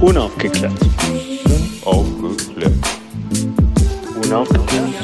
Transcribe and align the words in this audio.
Unaufgeklärt. 0.00 0.72
Unaufgeklärt. 1.84 2.72
Unaufgeklärt. 4.24 4.94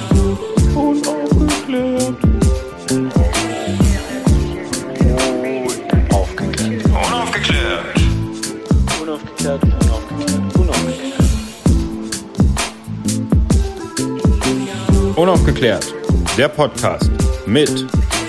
Unaufgeklärt. 0.74 2.24
Unaufgeklärt. 6.04 6.84
Unaufgeklärt. 7.02 7.84
Unaufgeklärt. 9.02 9.62
Unaufgeklärt. 9.64 10.56
Unaufgeklärt. 10.56 11.28
Unaufgeklärt. 15.16 15.94
Der 16.38 16.48
Podcast 16.48 17.10
mit, 17.46 17.86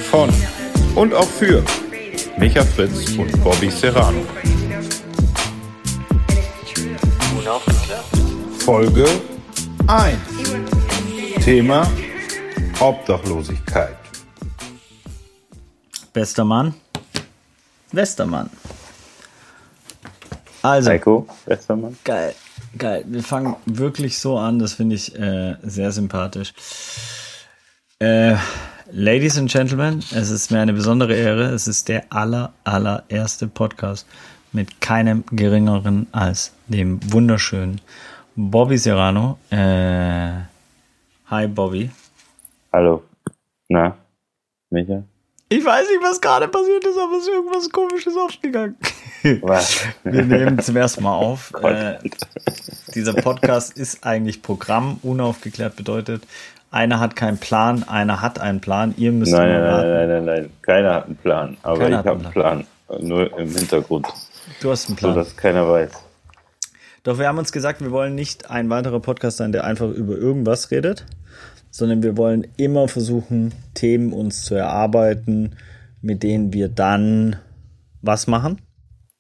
von 0.10 0.30
und 0.96 1.14
auch 1.14 1.28
für 1.28 1.64
Micha 2.40 2.64
Fritz 2.64 3.12
und 3.18 3.44
Bobby 3.44 3.70
Serrano. 3.70 4.22
Folge 8.66 9.06
1. 9.86 10.18
Thema 11.44 11.88
Obdachlosigkeit. 12.80 13.96
Bester 16.12 16.44
Mann. 16.44 16.74
Westermann. 17.92 18.50
Also, 20.64 20.90
Heiko, 20.90 21.28
Westermann. 21.46 21.96
geil, 22.04 22.34
geil. 22.76 23.06
Wir 23.08 23.22
fangen 23.22 23.56
wirklich 23.68 24.18
so 24.18 24.40
an, 24.40 24.58
das 24.58 24.74
finde 24.74 24.96
ich 24.96 25.14
äh, 25.16 25.58
sehr 25.62 25.92
sympathisch. 25.92 26.52
Äh, 28.00 28.36
Ladies 28.92 29.38
and 29.38 29.52
Gentlemen, 29.52 30.04
es 30.12 30.32
ist 30.32 30.50
mir 30.50 30.62
eine 30.62 30.74
besondere 30.74 31.16
Ehre. 31.16 31.52
Es 31.52 31.68
ist 31.68 31.88
der 31.88 32.12
aller, 32.12 32.54
allererste 32.64 33.48
Podcast 33.48 34.08
mit 34.54 34.82
keinem 34.82 35.24
geringeren 35.32 36.08
als 36.12 36.54
dem 36.68 37.00
wunderschönen 37.14 37.80
Bobby 38.36 38.78
Serrano. 38.78 39.38
Äh, 39.50 40.44
hi 41.30 41.48
Bobby. 41.48 41.90
Hallo. 42.74 43.04
Na, 43.70 43.96
Micha? 44.70 45.04
Ich 45.48 45.64
weiß 45.64 45.88
nicht, 45.90 46.02
was 46.02 46.20
gerade 46.20 46.48
passiert 46.48 46.84
ist, 46.86 46.98
aber 46.98 47.14
es 47.18 47.24
ist 47.24 47.30
irgendwas 47.30 47.70
komisches 47.70 48.18
aufgegangen. 48.18 48.76
Was? 49.42 49.86
Wir 50.04 50.24
nehmen 50.24 50.60
zum 50.60 50.76
ersten 50.76 51.04
Mal 51.04 51.16
auf. 51.16 51.54
Äh, 51.64 51.98
dieser 52.94 53.14
Podcast 53.14 53.78
ist 53.78 54.06
eigentlich 54.06 54.42
Programm. 54.42 55.00
Unaufgeklärt 55.04 55.76
bedeutet, 55.76 56.24
einer 56.72 57.00
hat 57.00 57.16
keinen 57.16 57.38
Plan, 57.38 57.84
einer 57.84 58.22
hat 58.22 58.40
einen 58.40 58.60
Plan. 58.62 58.94
Ihr 58.98 59.12
müsst 59.12 59.34
Nein, 59.34 59.50
nein, 59.50 59.62
nein, 59.62 59.88
nein, 59.90 60.08
nein, 60.08 60.26
nein. 60.26 60.50
Keiner 60.62 60.94
hat 60.96 61.06
einen 61.06 61.16
Plan. 61.18 61.58
Aber 61.64 61.78
Keiner 61.80 62.00
ich 62.02 62.06
habe 62.06 62.12
einen 62.12 62.26
einen 62.26 62.34
Plan. 62.34 62.68
Nur 63.02 63.38
im 63.38 63.50
Hintergrund. 63.56 64.08
Du 64.62 64.72
hast 64.72 64.88
einen 64.88 64.98
So 64.98 65.02
Plan. 65.08 65.16
dass 65.16 65.36
keiner 65.36 65.68
weiß. 65.70 65.92
Doch 67.06 67.20
wir 67.20 67.28
haben 67.28 67.38
uns 67.38 67.52
gesagt, 67.52 67.82
wir 67.82 67.92
wollen 67.92 68.16
nicht 68.16 68.50
ein 68.50 68.68
weiterer 68.72 69.00
Podcast 69.00 69.38
sein, 69.38 69.52
der 69.52 69.64
einfach 69.64 69.92
über 69.92 70.18
irgendwas 70.18 70.72
redet, 70.72 71.06
sondern 71.70 72.02
wir 72.02 72.18
wollen 72.18 72.48
immer 72.58 72.88
versuchen, 72.88 73.54
Themen 73.76 74.12
uns 74.12 74.44
zu 74.44 74.56
erarbeiten, 74.56 75.56
mit 76.02 76.24
denen 76.24 76.52
wir 76.52 76.68
dann 76.68 77.36
was 78.02 78.26
machen. 78.26 78.60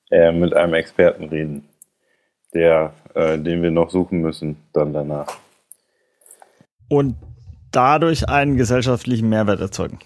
Äh, 0.09 0.31
mit 0.31 0.55
einem 0.55 0.73
Experten 0.73 1.25
reden. 1.25 1.69
Der, 2.55 2.92
äh, 3.14 3.38
den 3.38 3.61
wir 3.61 3.69
noch 3.69 3.92
suchen 3.92 4.20
müssen, 4.20 4.58
dann 4.73 4.92
danach. 4.92 5.38
Und 6.89 7.16
dadurch 7.72 8.27
einen 8.27 8.58
gesellschaftlichen 8.58 9.30
Mehrwert 9.30 9.59
erzeugen. 9.59 9.99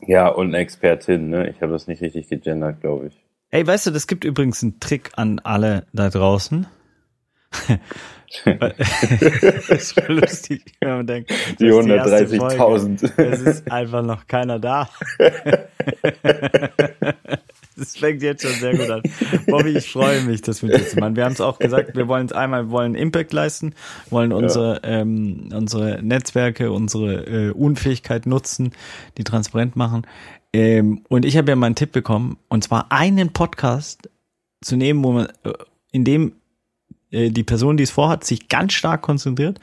Ja, 0.00 0.28
und 0.28 0.48
eine 0.48 0.58
Expertin, 0.58 1.30
ne? 1.30 1.48
Ich 1.48 1.62
habe 1.62 1.72
das 1.72 1.86
nicht 1.86 2.02
richtig 2.02 2.28
gegendert, 2.28 2.82
glaube 2.82 3.06
ich. 3.06 3.18
Ey, 3.50 3.66
weißt 3.66 3.86
du, 3.86 3.92
das 3.92 4.06
gibt 4.06 4.24
übrigens 4.24 4.62
einen 4.62 4.78
Trick 4.78 5.12
an 5.16 5.38
alle 5.38 5.86
da 5.94 6.10
draußen. 6.10 6.66
das 8.44 9.68
ist 9.70 10.08
lustig, 10.08 10.64
wenn 10.80 10.96
man 10.96 11.06
denkt, 11.06 11.30
Die 11.58 11.68
das 11.68 11.78
ist 11.78 11.88
erste 11.88 12.36
130.000. 12.36 12.56
Folge. 12.56 13.30
Es 13.30 13.40
ist 13.40 13.72
einfach 13.72 14.02
noch 14.02 14.26
keiner 14.26 14.58
da. 14.58 14.88
Das 17.78 17.96
fängt 17.96 18.22
jetzt 18.22 18.42
schon 18.42 18.52
sehr 18.58 18.76
gut 18.76 18.90
an. 18.90 19.02
Bobby, 19.46 19.70
ich 19.70 19.90
freue 19.92 20.22
mich, 20.22 20.42
das 20.42 20.62
mit 20.62 20.74
dir 20.74 20.84
zu 20.84 20.98
machen. 20.98 21.14
Wir 21.14 21.24
haben 21.24 21.32
es 21.32 21.40
auch 21.40 21.60
gesagt, 21.60 21.96
wir 21.96 22.08
wollen 22.08 22.26
es 22.26 22.32
einmal, 22.32 22.66
wir 22.66 22.70
wollen 22.70 22.96
Impact 22.96 23.32
leisten, 23.32 23.72
wollen 24.10 24.32
unsere, 24.32 24.80
ähm, 24.82 25.48
unsere 25.52 26.02
Netzwerke, 26.02 26.72
unsere 26.72 27.26
äh, 27.26 27.50
Unfähigkeit 27.52 28.26
nutzen, 28.26 28.72
die 29.16 29.22
transparent 29.22 29.76
machen. 29.76 30.06
Ähm, 30.52 31.04
und 31.08 31.24
ich 31.24 31.36
habe 31.36 31.50
ja 31.50 31.56
mal 31.56 31.66
einen 31.66 31.76
Tipp 31.76 31.92
bekommen, 31.92 32.38
und 32.48 32.64
zwar 32.64 32.90
einen 32.90 33.32
Podcast 33.32 34.10
zu 34.60 34.76
nehmen, 34.76 35.04
wo 35.04 35.12
man, 35.12 35.26
äh, 35.44 35.52
in 35.92 36.04
dem 36.04 36.32
äh, 37.10 37.30
die 37.30 37.44
Person, 37.44 37.76
die 37.76 37.84
es 37.84 37.90
vorhat, 37.90 38.24
sich 38.24 38.48
ganz 38.48 38.72
stark 38.72 39.02
konzentriert 39.02 39.60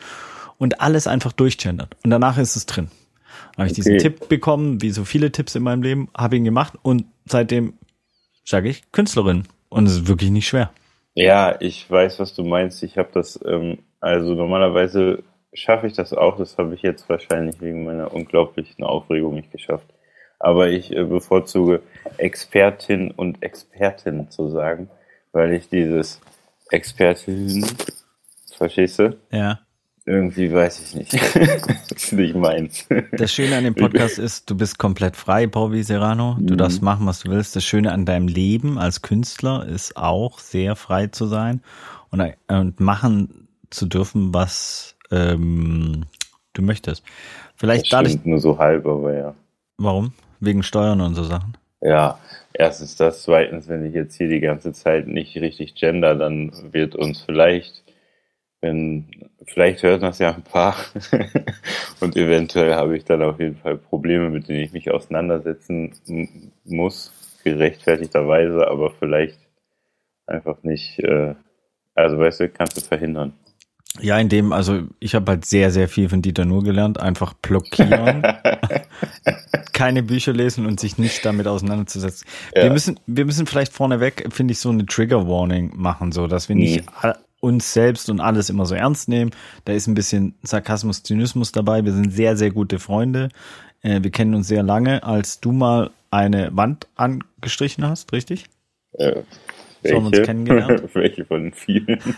und 0.58 0.82
alles 0.82 1.08
einfach 1.08 1.32
durchgendert. 1.32 1.96
Und 2.04 2.12
danach 2.12 2.38
ist 2.38 2.56
es 2.56 2.66
drin. 2.66 2.90
Dann 3.56 3.64
habe 3.64 3.68
ich 3.68 3.74
diesen 3.74 3.94
Okay. 3.94 4.04
Tipp 4.04 4.30
bekommen, 4.30 4.82
wie 4.82 4.92
so 4.92 5.06
viele 5.06 5.32
Tipps 5.32 5.56
in 5.56 5.64
meinem 5.64 5.82
Leben, 5.82 6.10
habe 6.16 6.36
ihn 6.36 6.44
gemacht 6.44 6.74
und 6.82 7.06
seitdem 7.26 7.74
sage 8.44 8.70
ich 8.70 8.92
Künstlerin. 8.92 9.44
Und 9.70 9.88
es 9.88 9.94
ist 9.94 10.08
wirklich 10.08 10.32
nicht 10.32 10.48
schwer. 10.48 10.72
Ja, 11.16 11.56
ich 11.60 11.90
weiß, 11.90 12.20
was 12.20 12.34
du 12.34 12.44
meinst. 12.44 12.84
Ich 12.84 12.98
habe 12.98 13.10
das, 13.14 13.40
ähm, 13.46 13.80
also 14.00 14.36
normalerweise 14.36 15.24
schaffe 15.54 15.88
ich 15.88 15.94
das 15.94 16.14
auch. 16.14 16.38
Das 16.38 16.58
habe 16.58 16.76
ich 16.76 16.82
jetzt 16.82 17.10
wahrscheinlich 17.10 17.60
wegen 17.62 17.86
meiner 17.86 18.14
unglaublichen 18.14 18.84
Aufregung 18.84 19.36
nicht 19.36 19.52
geschafft. 19.52 19.88
Aber 20.40 20.70
ich 20.70 20.92
äh, 20.96 21.04
bevorzuge 21.04 21.82
Expertin 22.18 23.12
und 23.12 23.42
Expertin 23.42 24.30
zu 24.30 24.50
sagen, 24.50 24.90
weil 25.32 25.54
ich 25.54 25.70
dieses 25.70 26.22
Expertin, 26.72 27.66
verstehst 28.56 29.00
du? 29.00 29.18
Ja. 29.32 29.60
Irgendwie 30.08 30.54
weiß 30.54 30.82
ich 30.82 30.96
nicht. 30.96 31.14
das 31.36 32.04
ist 32.04 32.14
nicht 32.14 32.36
meins. 32.36 32.88
Das 33.14 33.34
Schöne 33.34 33.58
an 33.58 33.64
dem 33.64 33.74
Podcast 33.74 34.20
ist, 34.20 34.50
du 34.50 34.56
bist 34.56 34.78
komplett 34.78 35.16
frei, 35.16 35.48
Bobby 35.48 35.82
Serrano. 35.82 36.38
Du 36.40 36.56
darfst 36.56 36.84
machen, 36.84 37.08
was 37.08 37.22
du 37.22 37.32
willst. 37.32 37.56
Das 37.56 37.64
Schöne 37.64 37.92
an 37.92 38.06
deinem 38.06 38.28
Leben 38.28 38.78
als 38.78 39.02
Künstler 39.02 39.66
ist 39.66 39.98
auch 39.98 40.38
sehr 40.38 40.76
frei 40.76 41.08
zu 41.08 41.26
sein 41.26 41.62
und, 42.12 42.22
und 42.48 42.80
machen 42.80 43.48
zu 43.72 43.88
dürfen, 43.88 44.32
was 44.32 44.96
ähm, 45.10 46.06
du 46.54 46.62
möchtest. 46.62 47.04
Vielleicht 47.56 47.86
Das 47.86 47.90
dadurch, 47.90 48.24
nur 48.26 48.40
so 48.40 48.60
halb, 48.60 48.86
aber 48.86 49.14
ja. 49.14 49.34
warum? 49.78 50.14
Wegen 50.40 50.62
Steuern 50.62 51.02
und 51.02 51.16
so 51.16 51.24
Sachen. 51.24 51.58
Ja, 51.86 52.20
erstens 52.54 52.96
das, 52.96 53.22
zweitens, 53.24 53.68
wenn 53.68 53.86
ich 53.86 53.94
jetzt 53.94 54.16
hier 54.18 54.28
die 54.28 54.40
ganze 54.40 54.74
Zeit 54.74 55.08
nicht 55.08 55.36
richtig 55.38 55.76
gender, 55.76 56.16
dann 56.16 56.52
wird 56.74 56.96
uns 56.96 57.22
vielleicht, 57.22 57.84
wenn, 58.62 59.30
vielleicht 59.46 59.84
hören 59.84 60.02
das 60.02 60.18
ja 60.20 60.34
ein 60.34 60.44
paar 60.44 60.76
und 62.02 62.16
eventuell 62.18 62.74
habe 62.74 62.98
ich 62.98 63.06
dann 63.06 63.22
auf 63.22 63.40
jeden 63.40 63.58
Fall 63.58 63.78
Probleme, 63.78 64.32
mit 64.32 64.50
denen 64.50 64.62
ich 64.62 64.74
mich 64.74 64.90
auseinandersetzen 64.92 65.94
muss, 66.64 67.12
gerechtfertigterweise, 67.44 68.68
aber 68.68 68.90
vielleicht 68.92 69.38
einfach 70.26 70.64
nicht, 70.64 71.00
äh, 71.00 71.36
also 71.96 72.18
weißt 72.18 72.40
du, 72.42 72.50
kannst 72.50 72.78
du 72.78 72.82
verhindern. 72.82 73.34
Ja, 74.02 74.18
in 74.20 74.30
dem, 74.30 74.52
also 74.52 74.82
ich 75.00 75.16
habe 75.16 75.32
halt 75.32 75.46
sehr, 75.46 75.72
sehr 75.72 75.88
viel 75.88 76.10
von 76.10 76.22
Dieter 76.22 76.46
Nur 76.46 76.64
gelernt. 76.64 77.00
Einfach 77.00 77.34
blockieren, 77.34 78.24
keine 79.74 80.04
Bücher 80.04 80.34
lesen 80.34 80.66
und 80.66 80.80
sich 80.80 80.98
nicht 80.98 81.26
damit 81.26 81.48
auseinanderzusetzen. 81.48 82.28
Wir 82.54 82.66
Ja. 82.66 82.74
müssen, 82.74 83.00
wir 83.08 83.26
müssen 83.26 83.48
vielleicht 83.48 83.74
vorneweg, 83.74 84.28
finde 84.32 84.52
ich, 84.54 84.60
so 84.60 84.70
eine 84.70 84.86
Trigger 84.86 85.28
Warning 85.28 85.72
machen, 85.76 86.12
so 86.12 86.28
dass 86.28 86.50
wir 86.50 86.56
nicht 86.56 86.82
Mhm. 86.82 86.92
a- 87.02 87.16
uns 87.42 87.74
selbst 87.74 88.10
und 88.10 88.20
alles 88.22 88.50
immer 88.50 88.66
so 88.66 88.74
ernst 88.76 89.08
nehmen. 89.08 89.32
Da 89.66 89.74
ist 89.74 89.88
ein 89.88 89.94
bisschen 89.94 90.34
Sarkasmus, 90.44 91.04
Zynismus 91.04 91.52
dabei. 91.52 91.86
Wir 91.86 91.92
sind 91.94 92.12
sehr, 92.12 92.36
sehr 92.38 92.50
gute 92.52 92.80
Freunde. 92.80 93.30
Äh, 93.82 94.02
wir 94.02 94.10
kennen 94.12 94.34
uns 94.34 94.48
sehr 94.48 94.64
lange, 94.64 95.04
als 95.04 95.42
du 95.42 95.52
mal 95.52 95.92
eine 96.10 96.50
Wand 96.56 96.88
angestrichen 96.96 97.86
hast, 97.88 98.12
richtig? 98.14 98.46
Äh, 98.94 99.22
So 99.88 99.96
haben 99.96 100.12
wir 100.12 100.20
uns 100.20 100.28
kennengelernt. 100.28 100.84
welche 100.94 101.26
von 101.26 101.44
den 101.44 101.54
vielen? 101.54 102.00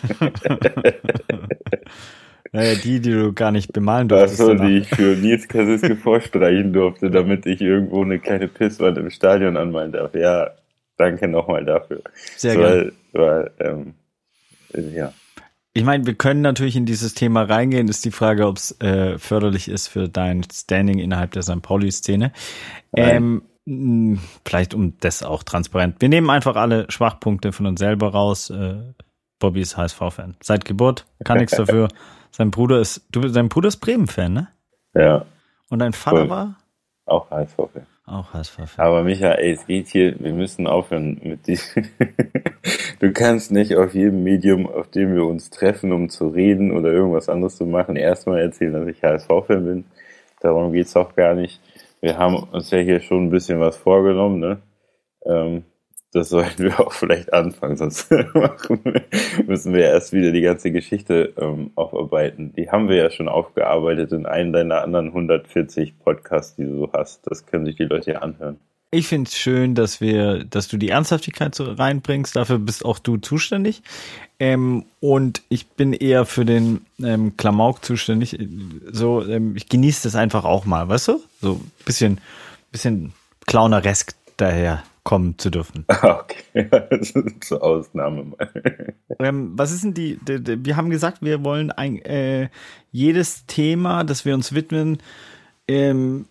Naja, 2.51 2.75
die, 2.75 2.99
die 2.99 3.11
du 3.11 3.33
gar 3.33 3.51
nicht 3.51 3.73
bemalen 3.73 4.07
durftest. 4.07 4.41
Achso, 4.41 4.53
die 4.53 4.79
ich 4.79 4.87
für 4.87 5.15
Nils 5.15 5.47
Kasiske 5.47 5.95
vorstreichen 6.03 6.73
durfte, 6.73 7.11
damit 7.11 7.45
ich 7.45 7.61
irgendwo 7.61 8.01
eine 8.01 8.19
kleine 8.19 8.47
Pisswand 8.47 8.97
im 8.97 9.09
Stadion 9.09 9.57
anmalen 9.57 9.91
darf. 9.91 10.13
Ja, 10.15 10.51
danke 10.97 11.27
nochmal 11.27 11.65
dafür. 11.65 12.01
Sehr 12.35 12.53
So, 12.53 12.59
gerne. 12.59 12.91
Weil, 13.13 13.51
ähm, 13.59 13.93
ja. 14.95 15.13
Ich 15.73 15.83
meine, 15.83 16.05
wir 16.05 16.15
können 16.15 16.41
natürlich 16.41 16.75
in 16.75 16.85
dieses 16.85 17.13
Thema 17.13 17.43
reingehen. 17.43 17.87
Ist 17.87 18.05
die 18.05 18.11
Frage, 18.11 18.47
ob 18.47 18.57
es 18.57 18.79
äh, 18.81 19.17
förderlich 19.19 19.67
ist 19.67 19.87
für 19.87 20.09
dein 20.09 20.43
Standing 20.51 20.99
innerhalb 20.99 21.31
der 21.31 21.43
St. 21.43 21.61
Pauli-Szene. 21.61 22.31
Ähm, 22.95 23.43
vielleicht 24.45 24.73
um 24.73 24.97
das 24.99 25.23
auch 25.23 25.43
transparent. 25.43 25.97
Wir 25.99 26.09
nehmen 26.09 26.29
einfach 26.29 26.55
alle 26.55 26.89
Schwachpunkte 26.89 27.51
von 27.51 27.65
uns 27.65 27.79
selber 27.79 28.11
raus. 28.11 28.49
Äh, 28.49 28.77
Bobby 29.39 29.61
ist 29.61 29.77
HSV-Fan. 29.77 30.35
Seit 30.41 30.65
Geburt, 30.65 31.05
kann 31.23 31.37
nichts 31.37 31.55
dafür. 31.57 31.89
Sein 32.31 32.51
Bruder 32.51 32.79
ist, 32.79 33.05
du, 33.11 33.21
dein 33.21 33.49
Bruder 33.49 33.67
ist 33.67 33.77
Bremen-Fan, 33.77 34.33
ne? 34.33 34.47
Ja, 34.93 35.25
Und 35.69 35.79
dein 35.79 35.93
Vater 35.93 36.17
Voll. 36.17 36.29
war? 36.29 36.55
auch 37.07 37.31
HSV. 37.31 37.57
Auch 38.05 38.33
HSV-Fan. 38.33 38.85
Aber 38.85 39.03
Micha, 39.03 39.31
ey, 39.31 39.51
es 39.51 39.65
geht 39.65 39.87
hier, 39.87 40.15
wir 40.19 40.33
müssen 40.33 40.67
aufhören 40.67 41.19
mit 41.23 41.47
diesem. 41.47 41.85
du 42.99 43.11
kannst 43.11 43.51
nicht 43.51 43.75
auf 43.75 43.93
jedem 43.93 44.23
Medium, 44.23 44.65
auf 44.65 44.89
dem 44.89 45.13
wir 45.15 45.25
uns 45.25 45.49
treffen, 45.49 45.91
um 45.91 46.09
zu 46.09 46.27
reden 46.27 46.71
oder 46.71 46.91
irgendwas 46.91 47.27
anderes 47.27 47.57
zu 47.57 47.65
machen, 47.65 47.95
erstmal 47.95 48.39
erzählen, 48.39 48.73
dass 48.73 48.87
ich 48.87 49.03
HSV-Fan 49.03 49.65
bin. 49.65 49.85
Darum 50.39 50.71
geht's 50.71 50.95
auch 50.95 51.15
gar 51.15 51.33
nicht. 51.33 51.59
Wir 52.01 52.17
haben 52.17 52.35
uns 52.35 52.71
ja 52.71 52.79
hier 52.79 52.99
schon 52.99 53.25
ein 53.25 53.29
bisschen 53.29 53.59
was 53.59 53.77
vorgenommen, 53.77 54.39
ne? 54.39 54.61
Ähm, 55.25 55.63
das 56.13 56.29
sollten 56.29 56.63
wir 56.63 56.79
auch 56.85 56.93
vielleicht 56.93 57.33
anfangen, 57.33 57.75
sonst 57.75 58.09
müssen 59.47 59.73
wir 59.73 59.85
erst 59.85 60.13
wieder 60.13 60.31
die 60.31 60.41
ganze 60.41 60.71
Geschichte 60.71 61.33
ähm, 61.37 61.71
aufarbeiten. 61.75 62.53
Die 62.53 62.69
haben 62.69 62.89
wir 62.89 62.95
ja 62.95 63.09
schon 63.09 63.27
aufgearbeitet 63.27 64.11
in 64.11 64.25
einem 64.25 64.53
deiner 64.53 64.81
anderen 64.81 65.07
140 65.07 65.99
Podcasts, 65.99 66.55
die 66.55 66.65
du 66.65 66.77
so 66.77 66.91
hast. 66.93 67.29
Das 67.29 67.45
können 67.45 67.65
sich 67.65 67.75
die 67.75 67.85
Leute 67.85 68.11
ja 68.11 68.19
anhören. 68.19 68.59
Ich 68.89 69.07
finde 69.07 69.27
es 69.27 69.37
schön, 69.37 69.75
dass 69.75 69.99
wir, 69.99 70.45
dass 70.45 70.69
du 70.69 70.77
die 70.77 70.89
Ernsthaftigkeit 70.89 71.53
so 71.53 71.65
reinbringst. 71.65 72.37
Dafür 72.37 72.57
bist 72.57 72.85
auch 72.85 72.99
du 72.99 73.17
zuständig. 73.17 73.81
Ähm, 74.39 74.85
und 75.01 75.41
ich 75.49 75.67
bin 75.67 75.91
eher 75.91 76.25
für 76.25 76.45
den 76.45 76.85
ähm, 77.03 77.35
Klamauk 77.35 77.83
zuständig. 77.83 78.39
So, 78.89 79.25
ähm, 79.25 79.57
ich 79.57 79.67
genieße 79.67 80.03
das 80.03 80.15
einfach 80.15 80.45
auch 80.45 80.65
mal, 80.65 80.87
weißt 80.87 81.09
du? 81.09 81.19
So 81.41 81.59
bisschen, 81.85 82.21
bisschen 82.71 83.11
clowneresk 83.45 84.15
daher 84.37 84.83
kommen 85.03 85.37
zu 85.37 85.49
dürfen. 85.49 85.85
Okay, 86.01 86.69
das 86.89 87.11
ist 87.11 87.43
zur 87.43 87.63
Ausnahme 87.63 88.23
mal. 88.23 88.51
Ähm, 89.19 89.53
was 89.55 89.71
ist 89.71 89.83
denn 89.83 89.93
die, 89.93 90.17
die, 90.17 90.43
die, 90.43 90.65
wir 90.65 90.77
haben 90.77 90.89
gesagt, 90.89 91.21
wir 91.21 91.43
wollen 91.43 91.71
ein, 91.71 91.97
äh, 92.03 92.49
jedes 92.91 93.45
Thema, 93.47 94.03
das 94.03 94.25
wir 94.25 94.33
uns 94.33 94.53
widmen, 94.53 94.99
ähm, 95.67 96.25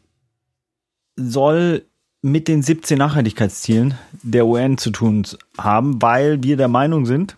soll 1.16 1.84
mit 2.26 2.48
den 2.48 2.60
17 2.60 2.98
Nachhaltigkeitszielen 2.98 3.94
der 4.22 4.46
UN 4.46 4.78
zu 4.78 4.90
tun 4.90 5.24
haben, 5.58 6.02
weil 6.02 6.42
wir 6.42 6.56
der 6.56 6.66
Meinung 6.66 7.06
sind, 7.06 7.36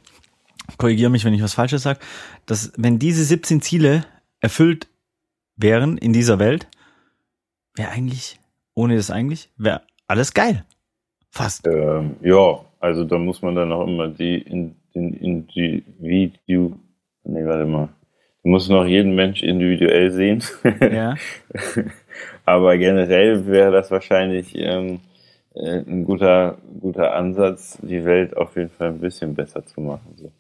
korrigiere 0.79 1.11
mich, 1.11 1.26
wenn 1.26 1.35
ich 1.35 1.43
was 1.43 1.52
Falsches 1.52 1.82
sage, 1.82 2.00
dass 2.46 2.73
wenn 2.79 2.99
diese 2.99 3.23
17 3.23 3.61
Ziele 3.61 4.06
erfüllt 4.40 4.88
wären 5.56 5.99
in 5.99 6.14
dieser 6.14 6.38
Welt, 6.38 6.69
wäre 7.75 7.90
eigentlich, 7.90 8.40
ohne 8.75 8.96
das 8.96 9.11
eigentlich, 9.11 9.50
wäre 9.58 9.82
alles 10.06 10.32
geil. 10.32 10.64
Fast. 11.31 11.67
Ähm, 11.67 12.17
ja, 12.23 12.58
also 12.81 13.05
da 13.05 13.19
muss 13.19 13.43
man 13.43 13.55
dann 13.55 13.70
auch 13.73 13.87
immer 13.87 14.08
die 14.08 14.38
in, 14.38 14.75
in, 14.94 15.12
Individu, 15.12 16.79
nee, 17.25 17.44
warte 17.44 17.67
mal. 17.67 17.90
Du 18.43 18.49
musst 18.49 18.70
noch 18.70 18.87
jeden 18.87 19.14
Mensch 19.14 19.43
individuell 19.43 20.11
sehen. 20.11 20.43
Ja. 20.81 21.14
Aber 22.49 22.79
generell 22.79 23.47
wäre 23.47 23.71
das 23.71 23.91
wahrscheinlich 23.91 24.56
ähm, 24.56 25.00
äh, 25.55 25.81
ein 25.81 26.05
guter, 26.05 26.56
guter 26.81 27.12
Ansatz, 27.12 27.77
die 27.83 28.06
Welt 28.06 28.39
auf 28.39 28.56
jeden 28.56 28.71
Fall 28.71 28.89
ein 28.89 29.00
bisschen 29.00 29.35
besser 29.35 29.67
zu 29.67 29.83
machen. 29.83 30.15
So. 30.17 30.33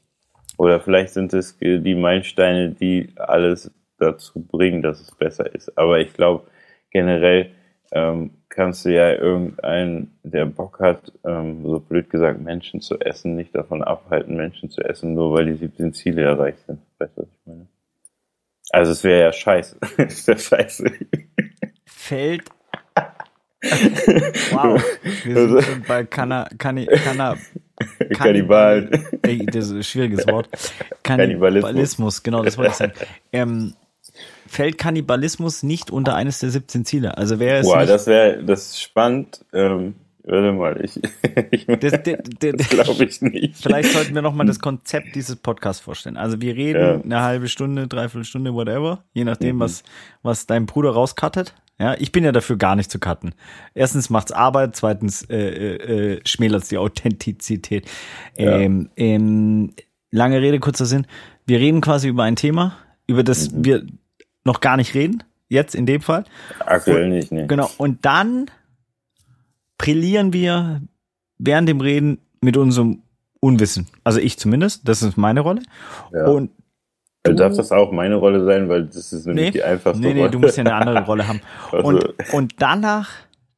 Oder 0.56 0.80
vielleicht 0.80 1.12
sind 1.12 1.34
es 1.34 1.58
die 1.58 1.94
Meilensteine, 1.94 2.70
die 2.70 3.10
alles 3.16 3.70
dazu 3.98 4.40
bringen, 4.40 4.80
dass 4.80 5.02
es 5.02 5.14
besser 5.16 5.54
ist. 5.54 5.76
Aber 5.76 6.00
ich 6.00 6.14
glaube, 6.14 6.44
generell 6.90 7.50
ähm, 7.92 8.30
kannst 8.48 8.86
du 8.86 8.94
ja 8.94 9.12
irgendeinen, 9.12 10.18
der 10.22 10.46
Bock 10.46 10.80
hat, 10.80 11.12
ähm, 11.26 11.62
so 11.62 11.78
blöd 11.78 12.08
gesagt, 12.08 12.40
Menschen 12.40 12.80
zu 12.80 12.98
essen, 13.00 13.36
nicht 13.36 13.54
davon 13.54 13.84
abhalten, 13.84 14.34
Menschen 14.34 14.70
zu 14.70 14.80
essen, 14.80 15.12
nur 15.12 15.34
weil 15.34 15.44
die 15.44 15.56
17 15.56 15.92
Ziele 15.92 16.22
erreicht 16.22 16.60
sind. 16.66 16.80
Weißt 16.98 17.18
du, 17.18 17.20
was 17.20 17.28
ich 17.28 17.46
meine? 17.46 17.68
Also 18.70 18.92
es 18.92 19.04
wäre 19.04 19.20
ja 19.24 19.32
scheiße. 19.32 19.76
es 19.98 20.26
wäre 20.26 20.38
scheiße. 20.38 20.90
Fällt. 22.08 22.44
wow. 24.52 24.82
Wir 25.24 25.34
sind 25.34 25.36
Also- 25.36 25.60
schon 25.62 25.82
bei 25.86 26.04
Kanna, 26.04 26.48
Kanni, 26.58 26.86
Kanna, 26.86 27.36
Kannibalen. 28.14 28.90
Ey, 29.22 29.44
das 29.46 29.66
ist 29.66 29.72
ein 29.72 29.82
schwieriges 29.84 30.26
Wort. 30.28 30.48
Kannibalismus. 31.02 31.62
Kannibalismus, 31.68 32.22
genau, 32.22 32.42
das 32.42 32.56
wollte 32.58 32.70
ich 32.70 32.76
sagen. 32.76 32.92
Ähm, 33.32 33.74
fällt 34.46 34.78
Kannibalismus 34.78 35.62
nicht 35.62 35.90
unter 35.90 36.14
eines 36.14 36.38
der 36.40 36.50
17 36.50 36.84
Ziele? 36.84 37.18
Also 37.18 37.38
wäre 37.38 37.58
es 37.58 37.66
Boah, 37.66 37.78
nicht, 37.80 37.90
das 37.90 38.06
wäre, 38.06 38.42
das 38.42 38.68
ist 38.70 38.80
spannend. 38.82 39.44
Ähm, 39.52 39.94
warte 40.24 40.52
mal, 40.52 40.84
ich, 40.84 40.98
ich 41.50 41.66
das, 41.66 42.02
glaube 42.68 43.04
ich 43.04 43.20
nicht. 43.22 43.56
Vielleicht 43.62 43.92
sollten 43.92 44.14
wir 44.14 44.22
nochmal 44.22 44.46
das 44.46 44.58
Konzept 44.60 45.14
dieses 45.14 45.36
Podcasts 45.36 45.82
vorstellen. 45.82 46.16
Also 46.16 46.40
wir 46.40 46.54
reden 46.56 46.80
Ja. 46.80 47.00
eine 47.04 47.22
halbe 47.22 47.48
Stunde, 47.48 47.86
dreiviertel 47.86 48.24
Stunde, 48.24 48.54
whatever, 48.54 49.04
je 49.12 49.24
nachdem, 49.24 49.56
Mhm. 49.56 49.60
was, 49.60 49.82
was 50.22 50.46
dein 50.46 50.66
Bruder 50.66 50.90
rauscuttet. 50.90 51.54
Ja, 51.80 51.94
ich 51.98 52.10
bin 52.10 52.24
ja 52.24 52.32
dafür 52.32 52.56
gar 52.56 52.74
nicht 52.74 52.90
zu 52.90 52.98
cutten. 52.98 53.34
Erstens 53.74 54.10
macht's 54.10 54.32
Arbeit, 54.32 54.74
zweitens 54.74 55.22
äh, 55.30 55.36
äh, 55.36 56.14
äh, 56.14 56.20
schmälert's 56.24 56.68
die 56.68 56.78
Authentizität. 56.78 57.88
Ja. 58.36 58.58
Ähm, 58.58 58.90
ähm, 58.96 59.74
lange 60.10 60.40
Rede, 60.40 60.58
kurzer 60.58 60.86
Sinn. 60.86 61.06
Wir 61.46 61.60
reden 61.60 61.80
quasi 61.80 62.08
über 62.08 62.24
ein 62.24 62.36
Thema, 62.36 62.76
über 63.06 63.22
das 63.22 63.52
Mhm. 63.52 63.64
wir 63.64 63.86
noch 64.44 64.60
gar 64.60 64.76
nicht 64.76 64.94
reden. 64.94 65.22
Jetzt 65.48 65.74
in 65.74 65.86
dem 65.86 66.00
Fall. 66.02 66.24
Aktuell 66.58 67.08
nicht, 67.08 67.32
ne. 67.32 67.46
Genau. 67.46 67.70
Und 67.78 68.04
dann 68.04 68.50
brillieren 69.78 70.32
wir 70.32 70.82
während 71.38 71.68
dem 71.68 71.80
Reden 71.80 72.18
mit 72.40 72.56
unserem 72.56 73.02
Unwissen. 73.40 73.86
Also 74.04 74.18
ich 74.20 74.36
zumindest. 74.38 74.86
Das 74.88 75.02
ist 75.02 75.16
meine 75.16 75.40
Rolle. 75.40 75.62
Ja. 76.12 76.26
Und 76.26 76.50
Also 77.30 77.42
darf 77.44 77.56
das 77.56 77.72
auch 77.72 77.92
meine 77.92 78.16
Rolle 78.16 78.44
sein, 78.44 78.68
weil 78.68 78.84
das 78.86 79.12
ist 79.12 79.26
nämlich 79.26 79.46
Nee. 79.46 79.50
die 79.52 79.62
einfachste 79.64 80.00
nee, 80.02 80.14
nee, 80.14 80.20
Rolle. 80.20 80.30
du 80.30 80.38
musst 80.40 80.56
ja 80.56 80.64
eine 80.64 80.74
andere 80.74 81.04
Rolle 81.04 81.26
haben. 81.28 81.40
Also- 81.72 81.86
Und, 81.88 82.32
und 82.32 82.54
danach 82.58 83.10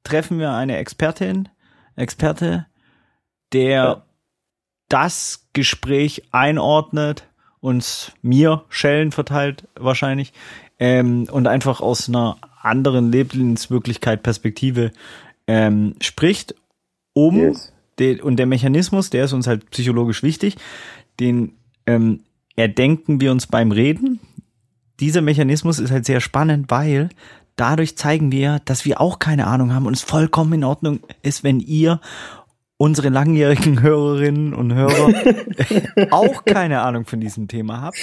treffen 0.04 0.38
wir 0.38 0.52
eine 0.52 0.76
Expertin, 0.78 1.48
Experte, 1.96 2.66
der 3.52 3.68
Ja. 3.68 4.02
das 4.88 5.46
Gespräch 5.52 6.22
einordnet, 6.32 7.26
uns 7.60 8.12
mir 8.22 8.64
Schellen 8.70 9.12
verteilt 9.12 9.68
wahrscheinlich 9.74 10.32
ähm, 10.78 11.26
und 11.30 11.46
einfach 11.46 11.80
aus 11.80 12.08
einer 12.08 12.38
anderen 12.62 13.12
Lebenswirklichkeit 13.12 14.22
Perspektive 14.22 14.92
ähm, 15.46 15.94
spricht, 16.00 16.54
um 17.12 17.36
Yes. 17.36 17.72
den, 17.98 18.20
und 18.20 18.36
der 18.36 18.46
Mechanismus, 18.46 19.10
der 19.10 19.24
ist 19.26 19.32
uns 19.34 19.46
halt 19.46 19.68
psychologisch 19.70 20.22
wichtig, 20.22 20.56
den 21.18 21.52
ähm, 21.86 22.20
erdenken 22.60 23.20
wir 23.20 23.32
uns 23.32 23.46
beim 23.46 23.72
Reden. 23.72 24.20
Dieser 25.00 25.22
Mechanismus 25.22 25.78
ist 25.78 25.90
halt 25.90 26.04
sehr 26.04 26.20
spannend, 26.20 26.70
weil 26.70 27.08
dadurch 27.56 27.96
zeigen 27.96 28.32
wir, 28.32 28.60
dass 28.64 28.84
wir 28.84 29.00
auch 29.00 29.18
keine 29.18 29.46
Ahnung 29.46 29.72
haben 29.74 29.86
und 29.86 29.94
es 29.94 30.02
vollkommen 30.02 30.54
in 30.54 30.64
Ordnung 30.64 31.00
ist, 31.22 31.44
wenn 31.44 31.60
ihr 31.60 32.00
unsere 32.76 33.10
langjährigen 33.10 33.82
Hörerinnen 33.82 34.54
und 34.54 34.72
Hörer 34.74 35.12
auch 36.10 36.44
keine 36.44 36.80
Ahnung 36.80 37.04
von 37.04 37.20
diesem 37.20 37.48
Thema 37.48 37.82
habt. 37.82 37.98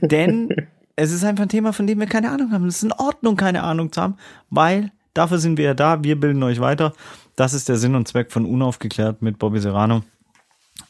Denn 0.00 0.48
es 0.96 1.12
ist 1.12 1.24
einfach 1.24 1.42
ein 1.42 1.48
Thema, 1.48 1.72
von 1.72 1.86
dem 1.86 1.98
wir 1.98 2.06
keine 2.06 2.30
Ahnung 2.30 2.52
haben. 2.52 2.66
Es 2.66 2.76
ist 2.76 2.84
in 2.84 2.92
Ordnung, 2.92 3.36
keine 3.36 3.64
Ahnung 3.64 3.90
zu 3.90 4.00
haben, 4.00 4.16
weil 4.50 4.92
dafür 5.14 5.38
sind 5.38 5.58
wir 5.58 5.64
ja 5.64 5.74
da. 5.74 6.04
Wir 6.04 6.18
bilden 6.18 6.42
euch 6.44 6.60
weiter. 6.60 6.92
Das 7.34 7.54
ist 7.54 7.68
der 7.68 7.76
Sinn 7.76 7.96
und 7.96 8.06
Zweck 8.06 8.30
von 8.30 8.44
Unaufgeklärt 8.44 9.22
mit 9.22 9.40
Bobby 9.40 9.58
Serrano 9.60 10.02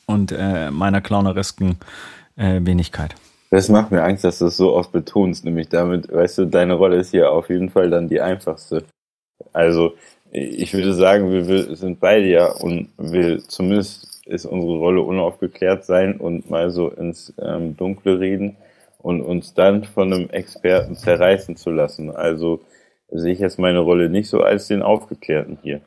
und 0.07 0.33
äh, 0.33 0.71
meiner 0.71 1.01
clowneresken 1.01 1.77
äh, 2.37 2.61
Wenigkeit. 2.63 3.15
Das 3.51 3.69
macht 3.69 3.93
mir 3.93 4.03
Angst, 4.03 4.25
dass 4.25 4.41
du 4.41 4.47
es 4.47 4.57
so 4.57 4.75
oft 4.75 4.91
betonst, 4.91 5.45
nämlich 5.45 5.69
damit, 5.69 6.13
weißt 6.13 6.39
du, 6.39 6.45
deine 6.47 6.75
Rolle 6.75 6.97
ist 6.97 7.13
hier 7.13 7.31
auf 7.31 7.51
jeden 7.51 7.71
Fall 7.71 7.91
dann 7.91 8.09
die 8.09 8.21
einfachste. 8.21 8.85
Also, 9.53 9.95
ich 10.33 10.75
würde 10.75 10.93
sagen, 10.95 11.31
wir 11.31 11.77
sind 11.77 12.01
beide 12.01 12.27
ja 12.27 12.51
und 12.51 12.89
will 12.97 13.43
zumindest 13.47 14.27
ist 14.27 14.47
unsere 14.47 14.79
Rolle 14.79 15.03
unaufgeklärt 15.03 15.85
sein 15.85 16.17
und 16.17 16.51
mal 16.51 16.71
so 16.71 16.89
ins 16.89 17.33
ähm, 17.39 17.77
Dunkle 17.77 18.19
reden 18.19 18.57
und 18.99 19.21
uns 19.21 19.55
dann 19.55 19.85
von 19.85 20.13
einem 20.13 20.31
Experten 20.31 20.97
zerreißen 20.97 21.57
zu 21.57 21.71
lassen. 21.71 22.11
Also 22.11 22.61
sehe 23.11 23.33
ich 23.33 23.39
jetzt 23.39 23.59
meine 23.59 23.81
Rolle 23.81 24.09
nicht 24.09 24.29
so 24.29 24.41
als 24.41 24.67
den 24.67 24.83
Aufgeklärten 24.83 25.59
hier. 25.63 25.83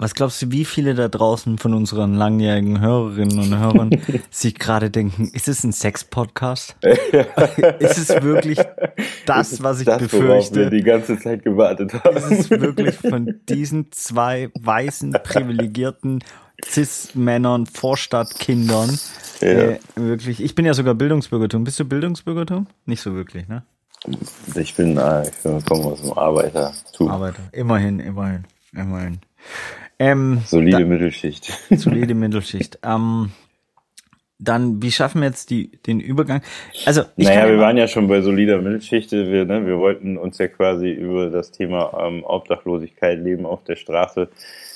Was 0.00 0.14
glaubst 0.14 0.40
du, 0.40 0.50
wie 0.50 0.64
viele 0.64 0.94
da 0.94 1.08
draußen 1.08 1.58
von 1.58 1.74
unseren 1.74 2.14
langjährigen 2.14 2.80
Hörerinnen 2.80 3.38
und 3.38 3.58
Hörern 3.58 3.90
sich 4.30 4.54
gerade 4.58 4.88
denken, 4.88 5.30
ist 5.34 5.46
es 5.46 5.62
ein 5.62 5.72
Sex-Podcast? 5.72 6.74
ist 7.80 7.98
es 7.98 8.08
wirklich 8.22 8.58
das, 9.26 9.62
was 9.62 9.80
ich 9.80 9.84
das, 9.86 10.00
worauf 10.00 10.12
wir 10.12 10.20
befürchte? 10.20 10.70
die 10.70 10.82
ganze 10.82 11.18
Zeit 11.18 11.44
gewartet 11.44 11.92
haben. 12.02 12.16
Ist 12.16 12.30
es 12.30 12.50
wirklich 12.50 12.94
von 12.96 13.40
diesen 13.50 13.92
zwei 13.92 14.48
weißen, 14.58 15.12
privilegierten 15.22 16.24
Cis-Männern, 16.64 17.66
Vorstadtkindern, 17.66 18.98
Ja. 19.42 19.48
äh, 19.48 19.78
wirklich, 19.96 20.42
ich 20.42 20.54
bin 20.54 20.64
ja 20.64 20.72
sogar 20.72 20.94
Bildungsbürgertum. 20.94 21.64
Bist 21.64 21.78
du 21.78 21.84
Bildungsbürgertum? 21.84 22.66
Nicht 22.86 23.02
so 23.02 23.14
wirklich, 23.14 23.48
ne? 23.48 23.64
Ich 24.54 24.74
bin, 24.76 24.96
äh, 24.96 25.28
ich 25.28 25.36
bin, 25.42 25.62
komme 25.66 25.84
aus 25.84 26.00
dem 26.00 26.14
Arbeitertum. 26.14 27.08
Arbeiter. 27.10 27.42
Immerhin, 27.52 28.00
immerhin, 28.00 28.44
immerhin. 28.72 29.18
Ähm, 30.00 30.40
Solide 30.46 30.86
Mittelschicht. 30.86 31.52
solide 31.70 32.14
Mittelschicht. 32.14 32.78
Ähm, 32.82 33.32
dann, 34.38 34.82
wie 34.82 34.90
schaffen 34.90 35.20
wir 35.20 35.28
jetzt 35.28 35.50
die, 35.50 35.72
den 35.82 36.00
Übergang? 36.00 36.40
Also, 36.86 37.02
ich 37.16 37.28
naja, 37.28 37.46
wir 37.46 37.58
waren 37.58 37.76
ja 37.76 37.86
schon 37.86 38.08
bei 38.08 38.22
solider 38.22 38.56
Mittelschichte. 38.62 39.30
Wir, 39.30 39.44
ne, 39.44 39.66
wir 39.66 39.78
wollten 39.78 40.16
uns 40.16 40.38
ja 40.38 40.48
quasi 40.48 40.90
über 40.90 41.28
das 41.28 41.50
Thema 41.50 41.92
ähm, 42.02 42.24
Obdachlosigkeit, 42.24 43.18
Leben 43.18 43.44
auf 43.44 43.62
der 43.64 43.76
Straße 43.76 44.30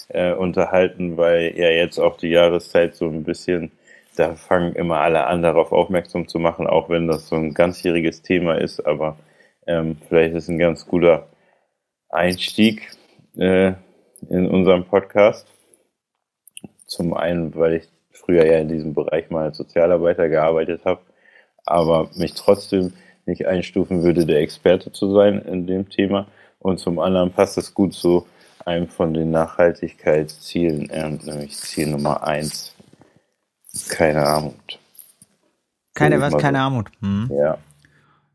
äh, 0.08 0.34
unterhalten, 0.34 1.16
weil 1.16 1.54
ja 1.56 1.70
jetzt 1.70 1.98
auch 1.98 2.18
die 2.18 2.28
Jahreszeit 2.28 2.94
so 2.94 3.06
ein 3.06 3.24
bisschen, 3.24 3.70
da 4.16 4.34
fangen 4.34 4.74
immer 4.74 4.98
alle 4.98 5.26
an, 5.26 5.40
darauf 5.40 5.72
aufmerksam 5.72 6.28
zu 6.28 6.38
machen, 6.38 6.66
auch 6.66 6.90
wenn 6.90 7.08
das 7.08 7.28
so 7.28 7.36
ein 7.36 7.54
ganzjähriges 7.54 8.20
Thema 8.20 8.56
ist. 8.56 8.86
Aber 8.86 9.16
ähm, 9.66 9.96
vielleicht 10.06 10.34
ist 10.34 10.48
ein 10.48 10.58
ganz 10.58 10.86
guter 10.86 11.28
Einstieg 12.10 12.90
äh, 13.38 13.72
in 14.28 14.48
unserem 14.48 14.84
Podcast. 14.84 15.46
Zum 16.86 17.14
einen, 17.14 17.54
weil 17.54 17.74
ich 17.74 17.88
früher 18.12 18.44
ja 18.44 18.58
in 18.58 18.68
diesem 18.68 18.94
Bereich 18.94 19.30
mal 19.30 19.46
als 19.46 19.56
Sozialarbeiter 19.56 20.28
gearbeitet 20.28 20.84
habe, 20.84 21.00
aber 21.64 22.10
mich 22.14 22.34
trotzdem 22.34 22.92
nicht 23.26 23.46
einstufen 23.46 24.02
würde, 24.02 24.26
der 24.26 24.40
Experte 24.40 24.92
zu 24.92 25.12
sein 25.14 25.40
in 25.40 25.66
dem 25.66 25.88
Thema. 25.88 26.26
Und 26.58 26.78
zum 26.78 26.98
anderen 26.98 27.32
passt 27.32 27.58
es 27.58 27.74
gut 27.74 27.94
zu 27.94 28.26
einem 28.64 28.88
von 28.88 29.12
den 29.12 29.30
Nachhaltigkeitszielen, 29.30 30.88
äh, 30.90 31.10
nämlich 31.10 31.56
Ziel 31.56 31.88
Nummer 31.88 32.26
eins, 32.26 32.74
keine 33.88 34.24
Armut. 34.24 34.78
keine 35.94 36.20
was, 36.20 36.36
keine. 36.36 36.60
Armut. 36.60 36.90
Hm. 37.00 37.30
Ja, 37.36 37.58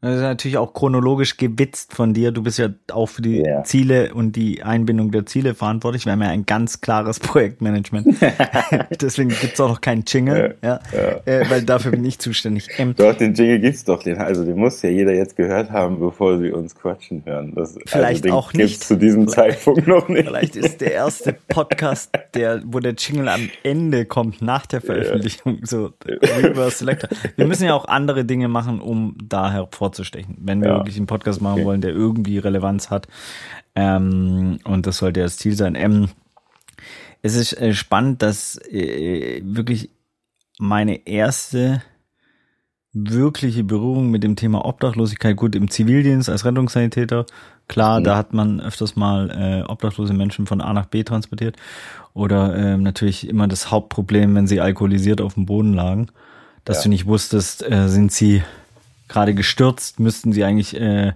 Das 0.01 0.15
ist 0.15 0.21
natürlich 0.21 0.57
auch 0.57 0.73
chronologisch 0.73 1.35
gewitzt 1.35 1.93
von 1.93 2.13
dir. 2.13 2.31
Du 2.31 2.41
bist 2.41 2.57
ja 2.57 2.69
auch 2.91 3.07
für 3.07 3.21
die 3.21 3.39
Ja. 3.41 3.63
Ziele 3.65 4.13
und 4.13 4.33
die 4.37 4.63
Einbindung 4.63 5.11
der 5.11 5.25
Ziele 5.25 5.55
verantwortlich. 5.55 6.05
Wir 6.05 6.13
haben 6.13 6.21
ja 6.21 6.29
ein 6.29 6.45
ganz 6.45 6.79
klares 6.79 7.19
Projektmanagement. 7.19 8.07
Deswegen 9.01 9.29
gibt's 9.29 9.59
auch 9.59 9.67
noch 9.69 9.81
keinen 9.81 10.03
Jingle, 10.07 10.55
ja, 10.63 10.79
Äh, 11.25 11.49
weil 11.49 11.63
dafür 11.63 11.91
bin 11.91 12.05
ich 12.05 12.19
zuständig. 12.19 12.67
Ähm, 12.77 12.95
Doch, 12.95 13.13
den 13.15 13.33
Jingle 13.33 13.59
gibt's 13.59 13.83
doch, 13.83 14.01
den, 14.03 14.17
also 14.17 14.45
den 14.45 14.57
muss 14.57 14.81
ja 14.81 14.89
jeder 14.89 15.13
jetzt 15.13 15.35
gehört 15.35 15.71
haben, 15.71 15.99
bevor 15.99 16.37
sie 16.39 16.51
uns 16.51 16.75
quatschen 16.75 17.23
hören. 17.25 17.53
Das, 17.55 17.69
also 17.75 17.81
Vielleicht 17.85 18.25
den 18.25 18.31
auch 18.31 18.53
nicht. 18.53 18.83
zu 18.83 18.95
diesem 18.95 19.27
Vielleicht- 19.27 19.59
Zeitpunkt 19.59 19.87
noch 19.87 20.07
nicht. 20.07 20.27
Vielleicht 20.27 20.55
ist 20.55 20.81
der 20.81 20.93
erste 20.93 21.33
Podcast, 21.49 22.11
der, 22.35 22.61
wo 22.65 22.79
der 22.79 22.93
Jingle 22.93 23.27
am 23.27 23.49
Ende 23.63 24.05
kommt, 24.05 24.41
nach 24.41 24.65
der 24.65 24.81
Veröffentlichung, 24.81 25.59
so 25.63 25.91
Reverse 26.05 26.77
Selector. 26.77 27.09
Wir 27.35 27.45
müssen 27.47 27.65
ja 27.65 27.73
auch 27.73 27.85
andere 27.87 28.25
Dinge 28.25 28.47
machen, 28.47 28.79
um 28.79 29.15
da 29.21 29.51
hervorzustechen, 29.89 30.37
wenn 30.39 30.61
wir 30.61 30.69
Ja. 30.69 30.75
wirklich 30.77 30.97
einen 30.97 31.07
Podcast 31.07 31.41
machen 31.41 31.55
Okay. 31.55 31.65
wollen, 31.65 31.81
der 31.81 31.91
irgendwie 31.91 32.37
Relevanz 32.37 32.89
hat. 32.89 33.07
Ähm, 33.75 34.59
und 34.63 34.85
das 34.87 34.97
sollte 34.97 35.19
ja 35.21 35.25
das 35.25 35.37
Ziel 35.37 35.55
sein. 35.55 35.75
Ähm, 35.75 36.09
es 37.21 37.35
ist 37.35 37.53
äh, 37.59 37.73
spannend, 37.73 38.21
dass 38.21 38.57
äh, 38.71 39.41
wirklich 39.43 39.89
meine 40.59 41.07
erste 41.07 41.81
wirkliche 42.91 43.63
Berührung 43.63 44.09
mit 44.09 44.23
dem 44.23 44.35
Thema 44.35 44.65
Obdachlosigkeit, 44.65 45.35
gut, 45.35 45.55
im 45.55 45.69
Zivildienst 45.69 46.27
als 46.27 46.43
Rettungssanitäter, 46.43 47.25
klar, 47.67 47.99
Mhm. 47.99 48.03
da 48.03 48.17
hat 48.17 48.33
man 48.33 48.59
öfters 48.59 48.95
mal 48.95 49.29
äh, 49.29 49.69
obdachlose 49.69 50.13
Menschen 50.13 50.47
von 50.47 50.59
A 50.59 50.73
nach 50.73 50.87
B 50.87 51.03
transportiert. 51.03 51.55
Oder 52.13 52.55
ähm, 52.57 52.81
natürlich 52.83 53.29
immer 53.29 53.47
das 53.47 53.69
Hauptproblem, 53.69 54.33
wenn 54.35 54.47
sie 54.47 54.59
alkoholisiert 54.59 55.21
auf 55.21 55.35
dem 55.35 55.45
Boden 55.45 55.73
lagen, 55.73 56.07
dass 56.65 56.77
Ja. 56.77 56.83
du 56.83 56.89
nicht 56.89 57.05
wusstest, 57.05 57.63
äh, 57.69 57.87
sind 57.89 58.11
sie 58.11 58.41
gerade 59.09 59.33
gestürzt, 59.33 59.99
müssten 59.99 60.31
sie 60.31 60.43
eigentlich 60.43 60.79
äh, 60.79 61.13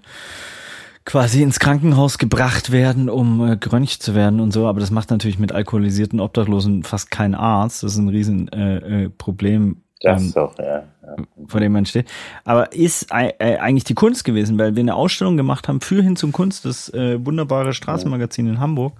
quasi 1.06 1.42
ins 1.42 1.60
Krankenhaus 1.60 2.18
gebracht 2.18 2.72
werden, 2.72 3.10
um 3.10 3.52
äh, 3.52 3.58
geröntgt 3.58 4.04
zu 4.04 4.16
werden 4.16 4.40
und 4.40 4.52
so. 4.52 4.68
Aber 4.68 4.80
das 4.80 4.92
macht 4.92 5.10
natürlich 5.12 5.40
mit 5.40 5.52
alkoholisierten 5.52 6.20
Obdachlosen 6.20 6.84
fast 6.84 7.12
kein 7.12 7.36
Arzt. 7.36 7.84
Das 7.84 7.94
ist 7.94 7.98
ein 7.98 8.10
riesen 8.10 8.52
äh, 8.52 9.04
äh, 9.06 9.10
Problem. 9.10 9.78
Das 10.02 10.22
ähm, 10.22 10.34
doch, 10.34 10.58
ja. 10.60 10.84
ja. 11.02 11.16
vor 11.48 11.60
dem 11.62 11.72
man 11.72 11.86
steht. 11.86 12.10
Aber 12.44 12.74
ist 12.74 13.12
ei- 13.14 13.34
äh, 13.40 13.58
eigentlich 13.58 13.86
die 13.86 13.94
Kunst 13.94 14.26
gewesen, 14.26 14.60
weil 14.60 14.76
wir 14.76 14.82
eine 14.82 14.96
Ausstellung 14.96 15.38
gemacht 15.38 15.68
haben 15.68 15.80
für 15.82 16.02
Hin 16.02 16.16
zum 16.16 16.32
Kunst, 16.32 16.66
das 16.66 16.90
äh, 16.94 17.26
wunderbare 17.26 17.74
Straßenmagazin 17.74 18.48
in 18.48 18.60
Hamburg, 18.60 18.94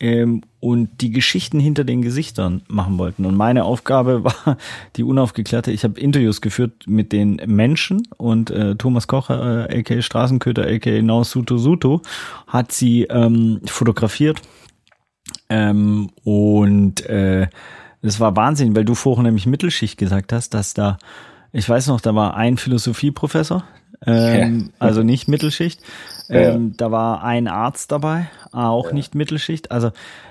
ähm, 0.00 0.42
und 0.60 1.00
die 1.02 1.10
Geschichten 1.10 1.60
hinter 1.60 1.84
den 1.84 2.02
Gesichtern 2.02 2.62
machen 2.68 2.98
wollten. 2.98 3.26
Und 3.26 3.36
meine 3.36 3.64
Aufgabe 3.64 4.24
war 4.24 4.56
die 4.96 5.04
unaufgeklärte. 5.04 5.70
Ich 5.70 5.84
habe 5.84 6.00
Interviews 6.00 6.40
geführt 6.40 6.84
mit 6.86 7.12
den 7.12 7.40
Menschen 7.46 8.08
und 8.16 8.50
äh, 8.50 8.74
Thomas 8.74 9.06
Koch, 9.06 9.30
äh, 9.30 9.78
aka 9.78 10.02
Straßenköter, 10.02 10.66
aka 10.66 11.02
Now 11.02 11.22
Suto 11.24 11.58
Suto, 11.58 12.00
hat 12.46 12.72
sie 12.72 13.04
ähm, 13.04 13.60
fotografiert. 13.66 14.40
Ähm, 15.48 16.10
und 16.24 17.04
äh, 17.06 17.48
das 18.02 18.18
war 18.18 18.34
Wahnsinn, 18.36 18.74
weil 18.74 18.84
du 18.84 18.94
vorhin 18.94 19.24
nämlich 19.24 19.46
Mittelschicht 19.46 19.98
gesagt 19.98 20.32
hast, 20.32 20.54
dass 20.54 20.72
da, 20.72 20.96
ich 21.52 21.68
weiß 21.68 21.88
noch, 21.88 22.00
da 22.00 22.14
war 22.14 22.34
ein 22.36 22.56
Philosophieprofessor, 22.56 23.64
ähm, 24.06 24.70
also 24.78 25.02
nicht 25.02 25.28
Mittelschicht. 25.28 25.82
Ähm, 26.30 26.74
Da 26.76 26.90
war 26.90 27.22
ein 27.22 27.48
Arzt 27.48 27.92
dabei, 27.92 28.28
auch 28.52 28.92
nicht 28.92 29.14
Mittelschicht. 29.14 29.70
Also 29.70 29.90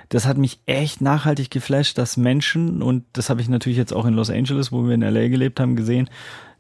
das 0.10 0.26
hat 0.26 0.38
mich 0.38 0.60
echt 0.66 1.02
nachhaltig 1.02 1.52
geflasht, 1.52 1.98
dass 1.98 2.18
Menschen, 2.18 2.82
und 2.82 3.06
das 3.14 3.30
habe 3.30 3.42
ich 3.42 3.50
natürlich 3.50 3.78
jetzt 3.78 3.94
auch 3.94 4.06
in 4.06 4.16
Los 4.16 4.30
Angeles, 4.30 4.72
wo 4.72 4.86
wir 4.86 4.96
in 4.96 5.02
LA 5.02 5.28
gelebt 5.28 5.60
haben, 5.60 5.76
gesehen, 5.76 6.10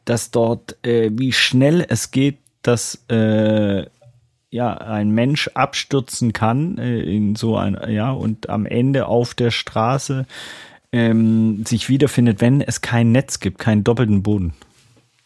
dass 0.05 0.31
dort, 0.31 0.77
äh, 0.85 1.09
wie 1.13 1.33
schnell 1.33 1.85
es 1.87 2.11
geht, 2.11 2.37
dass 2.61 3.03
äh, 3.09 3.85
ja, 4.51 4.73
ein 4.75 5.11
Mensch 5.11 5.49
abstürzen 5.53 6.33
kann 6.33 6.77
äh, 6.77 6.99
in 6.99 7.35
so 7.35 7.57
ein, 7.57 7.77
ja, 7.89 8.11
und 8.11 8.49
am 8.49 8.65
Ende 8.65 9.07
auf 9.07 9.33
der 9.33 9.51
Straße 9.51 10.25
ähm, 10.91 11.63
sich 11.65 11.89
wiederfindet, 11.89 12.41
wenn 12.41 12.61
es 12.61 12.81
kein 12.81 13.11
Netz 13.11 13.39
gibt, 13.39 13.59
keinen 13.59 13.83
doppelten 13.83 14.23
Boden. 14.23 14.53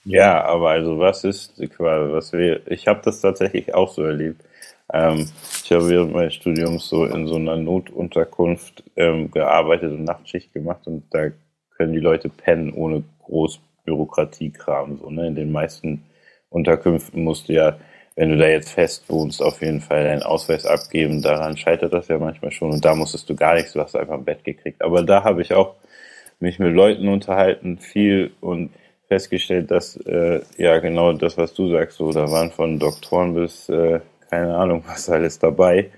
Ja, 0.05 0.43
aber 0.43 0.71
also 0.71 0.99
was 0.99 1.23
ist 1.23 1.55
quasi, 1.75 2.11
was 2.11 2.33
wir, 2.33 2.67
ich 2.67 2.87
habe 2.87 3.01
das 3.03 3.21
tatsächlich 3.21 3.73
auch 3.73 3.89
so 3.93 4.03
erlebt. 4.03 4.43
Ähm, 4.91 5.29
ich 5.63 5.71
habe 5.71 5.89
während 5.89 6.13
meines 6.13 6.33
Studiums 6.35 6.89
so 6.89 7.05
in 7.05 7.25
so 7.27 7.35
einer 7.35 7.55
Notunterkunft 7.55 8.83
ähm, 8.97 9.31
gearbeitet 9.31 9.91
und 9.91 10.03
Nachtschicht 10.03 10.51
gemacht 10.53 10.85
und 10.87 11.03
da 11.11 11.29
können 11.77 11.93
die 11.93 11.99
Leute 11.99 12.29
pennen 12.29 12.73
ohne 12.73 13.03
groß 13.23 13.61
Bürokratiekram. 13.85 14.97
So, 14.97 15.09
ne? 15.09 15.27
In 15.27 15.35
den 15.35 15.51
meisten 15.51 16.03
Unterkünften 16.49 17.23
musst 17.23 17.47
du 17.49 17.53
ja, 17.53 17.77
wenn 18.15 18.29
du 18.29 18.37
da 18.37 18.47
jetzt 18.47 18.69
fest 18.71 19.09
wohnst, 19.09 19.41
auf 19.41 19.61
jeden 19.61 19.81
Fall 19.81 20.03
deinen 20.03 20.23
Ausweis 20.23 20.65
abgeben. 20.65 21.21
Daran 21.21 21.57
scheitert 21.57 21.93
das 21.93 22.09
ja 22.09 22.19
manchmal 22.19 22.51
schon 22.51 22.71
und 22.71 22.83
da 22.83 22.93
musstest 22.93 23.29
du 23.29 23.35
gar 23.35 23.55
nichts, 23.55 23.73
du 23.73 23.81
hast 23.81 23.95
einfach 23.95 24.15
ein 24.15 24.25
Bett 24.25 24.43
gekriegt. 24.43 24.81
Aber 24.81 25.01
da 25.01 25.23
habe 25.23 25.41
ich 25.41 25.53
auch 25.53 25.75
mich 26.39 26.59
mit 26.59 26.73
Leuten 26.73 27.07
unterhalten, 27.07 27.77
viel 27.77 28.31
und 28.41 28.71
festgestellt, 29.13 29.69
dass 29.69 29.95
äh, 30.07 30.41
ja 30.57 30.79
genau 30.79 31.13
das, 31.13 31.37
was 31.37 31.53
du 31.53 31.69
sagst, 31.69 31.97
so 31.97 32.11
da 32.11 32.31
waren 32.31 32.51
von 32.51 32.79
Doktoren 32.79 33.35
bis 33.35 33.69
äh, 33.69 33.99
keine 34.29 34.55
Ahnung 34.55 34.83
was 34.87 35.09
alles 35.09 35.37
dabei, 35.37 35.91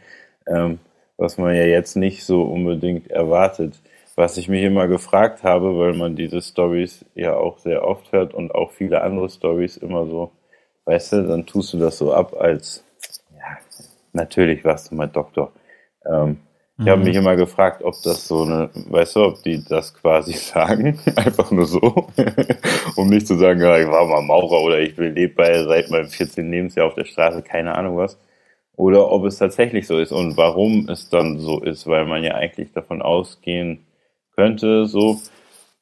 ähm, 0.48 0.80
was 1.18 1.38
man 1.38 1.56
ja 1.56 1.64
jetzt 1.64 1.96
nicht 1.96 2.26
so 2.26 2.44
unbedingt 2.44 3.10
erwartet. 3.10 3.74
Was 4.18 4.38
ich 4.38 4.48
mich 4.48 4.64
immer 4.64 4.88
gefragt 4.88 5.44
habe, 5.44 5.78
weil 5.78 5.94
man 5.94 6.16
diese 6.16 6.42
Stories 6.42 7.06
ja 7.16 7.36
auch 7.36 7.58
sehr 7.60 7.86
oft 7.86 8.12
hört 8.14 8.34
und 8.34 8.56
auch 8.56 8.72
viele 8.72 9.02
andere 9.02 9.30
Stories 9.30 9.76
immer 9.78 10.06
so, 10.06 10.32
weißt 10.86 11.14
du, 11.14 11.28
dann 11.28 11.46
tust 11.46 11.74
du 11.74 11.78
das 11.80 11.98
so 11.98 12.14
ab 12.14 12.34
als 12.38 12.84
ja 13.34 13.58
natürlich 14.14 14.64
warst 14.66 14.92
du 14.92 14.96
mal 14.96 15.08
Doktor. 15.08 15.52
Ähm, 16.06 16.40
ich 16.78 16.90
habe 16.90 17.04
mich 17.04 17.16
immer 17.16 17.38
gefragt, 17.38 17.84
ob 17.84 17.96
das 18.04 18.28
so 18.28 18.44
eine, 18.44 18.70
weißt 18.74 19.16
du, 19.16 19.24
ob 19.24 19.44
die 19.44 19.64
das 19.64 19.94
quasi 19.94 20.34
sagen, 20.34 21.00
einfach 21.16 21.50
nur 21.52 21.66
so, 21.66 21.80
um 22.98 23.08
nicht 23.08 23.28
zu 23.28 23.36
sagen, 23.38 23.62
ja, 23.62 23.78
ich 23.80 23.88
war 23.88 24.06
mal 24.06 24.22
Maurer 24.22 24.62
oder 24.62 24.80
ich 24.80 24.98
lebe 24.98 25.34
bei 25.36 25.64
seit 25.64 25.90
meinem 25.90 26.10
14. 26.10 26.52
Lebensjahr 26.52 26.88
auf 26.88 26.96
der 26.96 27.06
Straße, 27.06 27.44
keine 27.44 27.76
Ahnung 27.76 27.98
was. 27.98 28.18
Oder 28.76 29.10
ob 29.10 29.24
es 29.24 29.38
tatsächlich 29.38 29.88
so 29.88 29.98
ist 30.00 30.12
und 30.12 30.36
warum 30.36 30.90
es 30.90 31.10
dann 31.10 31.40
so 31.40 31.62
ist, 31.62 31.88
weil 31.88 32.06
man 32.06 32.24
ja 32.24 32.36
eigentlich 32.36 32.74
davon 32.74 33.02
ausgehen 33.02 33.86
könnte, 34.36 34.86
so 34.86 35.22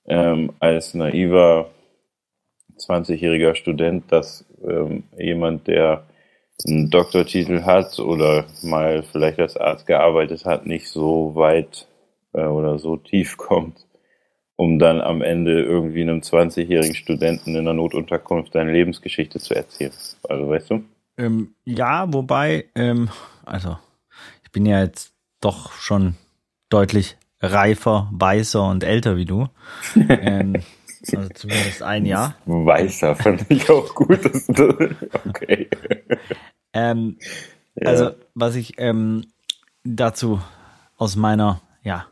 ähm, 0.05 0.51
als 0.59 0.93
naiver 0.93 1.71
20-jähriger 2.77 3.55
Student, 3.55 4.11
dass 4.11 4.45
ähm, 4.63 5.03
jemand, 5.17 5.67
der 5.67 6.03
einen 6.67 6.89
Doktortitel 6.89 7.63
hat 7.63 7.99
oder 7.99 8.45
mal 8.61 9.03
vielleicht 9.03 9.39
als 9.39 9.57
Arzt 9.57 9.87
gearbeitet 9.87 10.45
hat, 10.45 10.65
nicht 10.65 10.89
so 10.89 11.35
weit 11.35 11.87
äh, 12.33 12.45
oder 12.45 12.79
so 12.79 12.97
tief 12.97 13.37
kommt, 13.37 13.85
um 14.55 14.79
dann 14.79 15.01
am 15.01 15.21
Ende 15.21 15.61
irgendwie 15.61 16.01
einem 16.01 16.19
20-jährigen 16.19 16.95
Studenten 16.95 17.51
in 17.51 17.61
einer 17.61 17.73
Notunterkunft 17.73 18.53
seine 18.53 18.71
Lebensgeschichte 18.71 19.39
zu 19.39 19.55
erzählen. 19.55 19.93
Also 20.27 20.49
weißt 20.49 20.69
du? 20.69 20.83
Ähm, 21.17 21.55
ja, 21.65 22.11
wobei, 22.11 22.65
ähm, 22.75 23.09
also 23.45 23.77
ich 24.43 24.51
bin 24.51 24.65
ja 24.65 24.81
jetzt 24.81 25.13
doch 25.41 25.73
schon 25.73 26.15
deutlich 26.69 27.17
reifer, 27.39 28.09
weißer 28.11 28.67
und 28.67 28.83
älter 28.83 29.17
wie 29.17 29.25
du. 29.25 29.47
ähm, 30.09 30.55
also 31.11 31.29
zumindest 31.33 31.83
ein 31.83 32.05
Jahr. 32.05 32.35
Weißer 32.45 33.15
fand 33.15 33.45
ich 33.49 33.69
auch 33.69 33.93
gut. 33.95 34.19
Okay. 35.27 35.69
Ähm, 36.73 37.17
Ja. 37.75 37.87
Also, 37.87 38.11
was 38.35 38.55
ich 38.55 38.75
ähm, 38.77 39.25
dazu 39.83 40.41
aus 40.97 41.15
meiner, 41.15 41.61
ja, 41.83 42.05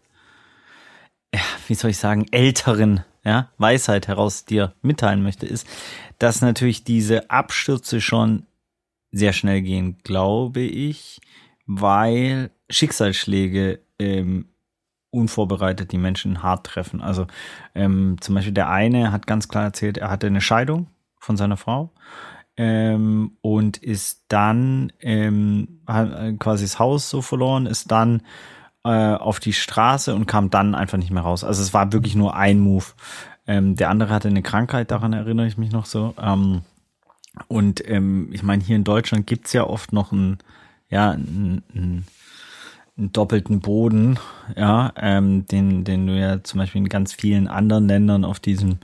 ja, 1.34 1.42
wie 1.68 1.76
soll 1.76 1.92
ich 1.92 1.98
sagen, 1.98 2.26
älteren 2.32 3.04
ja, 3.24 3.52
Weisheit 3.58 4.08
heraus 4.08 4.46
dir 4.46 4.74
mitteilen 4.82 5.22
möchte, 5.22 5.46
ist, 5.46 5.68
dass 6.18 6.42
natürlich 6.42 6.84
diese 6.84 7.30
Abstürze 7.30 8.02
schon 8.02 8.48
sehr 9.12 9.34
schnell 9.34 9.62
gehen, 9.62 9.98
glaube 10.04 10.62
ich, 10.62 11.22
weil 11.66 12.52
Schicksalsschläge 12.70 13.82
ähm, 14.00 14.51
unvorbereitet 15.12 15.92
die 15.92 15.98
Menschen 15.98 16.42
hart 16.42 16.66
treffen. 16.66 17.02
Also 17.02 17.28
ähm, 17.76 18.18
zum 18.22 18.36
Beispiel 18.36 18.54
der 18.54 18.70
eine 18.70 19.12
hat 19.12 19.28
ganz 19.28 19.48
klar 19.48 19.66
erzählt, 19.66 19.98
er 19.98 20.10
hatte 20.10 20.28
eine 20.28 20.42
Scheidung 20.42 20.88
von 21.20 21.38
seiner 21.38 21.58
Frau 21.58 21.92
ähm, 22.58 23.38
und 23.42 23.78
ist 23.78 24.26
dann 24.30 24.92
ähm, 25.02 25.82
hat 25.88 26.12
äh, 26.14 26.34
quasi 26.34 26.64
das 26.66 26.80
Haus 26.80 27.10
so 27.10 27.22
verloren, 27.22 27.66
ist 27.66 27.92
dann 27.92 28.22
äh, 28.84 29.14
auf 29.14 29.40
die 29.40 29.54
Straße 29.54 30.14
und 30.16 30.26
kam 30.26 30.50
dann 30.50 30.76
einfach 30.76 30.98
nicht 30.98 31.12
mehr 31.12 31.24
raus. 31.24 31.44
Also 31.44 31.62
es 31.62 31.74
war 31.74 31.94
wirklich 31.94 32.16
nur 32.16 32.36
ein 32.36 32.60
Move. 32.60 32.86
Ähm, 33.48 33.76
der 33.76 33.90
andere 33.90 34.14
hatte 34.14 34.28
eine 34.28 34.42
Krankheit, 34.42 34.92
daran 34.92 35.14
erinnere 35.14 35.48
ich 35.48 35.58
mich 35.58 35.72
noch 35.72 35.86
so. 35.86 36.14
Ähm, 36.22 36.62
und 37.48 37.88
ähm, 37.88 38.30
ich 38.32 38.44
meine, 38.44 38.64
hier 38.64 38.76
in 38.76 38.84
Deutschland 38.84 39.28
gibt's 39.28 39.54
ja 39.54 39.66
oft 39.66 39.94
noch 39.94 40.12
ein, 40.12 40.40
ja, 40.90 41.12
ein, 41.12 41.64
ein, 41.74 42.06
doppelten 43.10 43.60
Boden, 43.60 44.20
ja, 44.56 44.94
ähm, 44.98 45.46
den, 45.48 45.84
den 45.84 46.08
du 46.08 46.20
ja 46.20 46.44
zum 46.44 46.60
Beispiel 46.60 46.82
in 46.82 46.90
ganz 46.90 47.14
vielen 47.14 47.48
anderen 47.48 47.88
Ländern 47.88 48.26
auf 48.26 48.40
diesem 48.40 48.78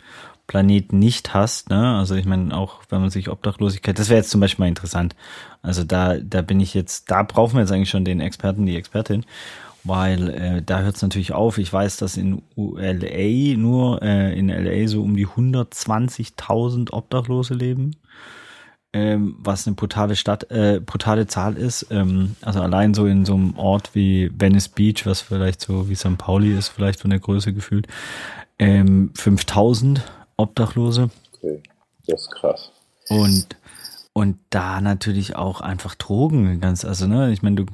Planeten 0.47 0.97
nicht 0.97 1.33
hast. 1.33 1.69
Ne? 1.69 1.97
Also 1.97 2.15
ich 2.15 2.25
meine, 2.25 2.55
auch 2.55 2.81
wenn 2.89 3.01
man 3.01 3.09
sich 3.09 3.29
Obdachlosigkeit, 3.29 3.99
das 3.99 4.09
wäre 4.09 4.19
jetzt 4.19 4.29
zum 4.29 4.41
Beispiel 4.41 4.63
mal 4.63 4.69
interessant. 4.69 5.15
Also 5.61 5.83
da, 5.83 6.17
da 6.17 6.41
bin 6.41 6.59
ich 6.59 6.73
jetzt, 6.73 7.11
da 7.11 7.23
brauchen 7.23 7.55
wir 7.55 7.61
jetzt 7.61 7.71
eigentlich 7.71 7.89
schon 7.89 8.05
den 8.05 8.21
Experten, 8.21 8.65
die 8.65 8.77
Expertin, 8.77 9.25
weil 9.83 10.29
äh, 10.29 10.61
da 10.61 10.79
hört 10.79 10.95
es 10.95 11.01
natürlich 11.01 11.33
auf. 11.33 11.57
Ich 11.57 11.71
weiß, 11.71 11.97
dass 11.97 12.17
in 12.17 12.41
LA 12.55 13.57
nur 13.57 14.01
äh, 14.01 14.37
in 14.39 14.47
LA 14.47 14.87
so 14.87 15.03
um 15.03 15.15
die 15.17 15.27
120.000 15.27 16.91
Obdachlose 16.93 17.53
leben 17.53 17.91
ähm, 18.97 19.35
was 19.37 19.67
eine 19.67 19.75
brutale 19.75 20.15
Stadt, 20.15 20.49
äh, 20.49 20.81
brutale 20.83 21.27
Zahl 21.27 21.55
ist. 21.55 21.85
Ähm, 21.91 22.35
also 22.41 22.61
allein 22.61 22.95
so 22.95 23.05
in 23.05 23.25
so 23.25 23.35
einem 23.35 23.55
Ort 23.55 23.91
wie 23.93 24.31
Venice 24.35 24.69
Beach, 24.69 25.05
was 25.05 25.21
vielleicht 25.21 25.61
so 25.61 25.87
wie 25.87 25.95
St. 25.95 26.17
Pauli 26.17 26.57
ist, 26.57 26.69
vielleicht 26.69 27.01
von 27.01 27.11
der 27.11 27.19
Größe 27.19 27.53
gefühlt, 27.53 27.87
ähm, 28.57 29.11
5000 29.13 30.01
Obdachlose. 30.35 31.11
Okay, 31.35 31.61
das 32.07 32.21
ist 32.21 32.31
krass. 32.31 32.71
Und 33.09 33.55
und 34.13 34.39
da 34.49 34.81
natürlich 34.81 35.35
auch 35.35 35.61
einfach 35.61 35.93
Drogen 35.93 36.59
ganz, 36.59 36.83
also 36.83 37.05
ne, 37.05 37.31
ich 37.31 37.43
meine, 37.43 37.57
du 37.57 37.65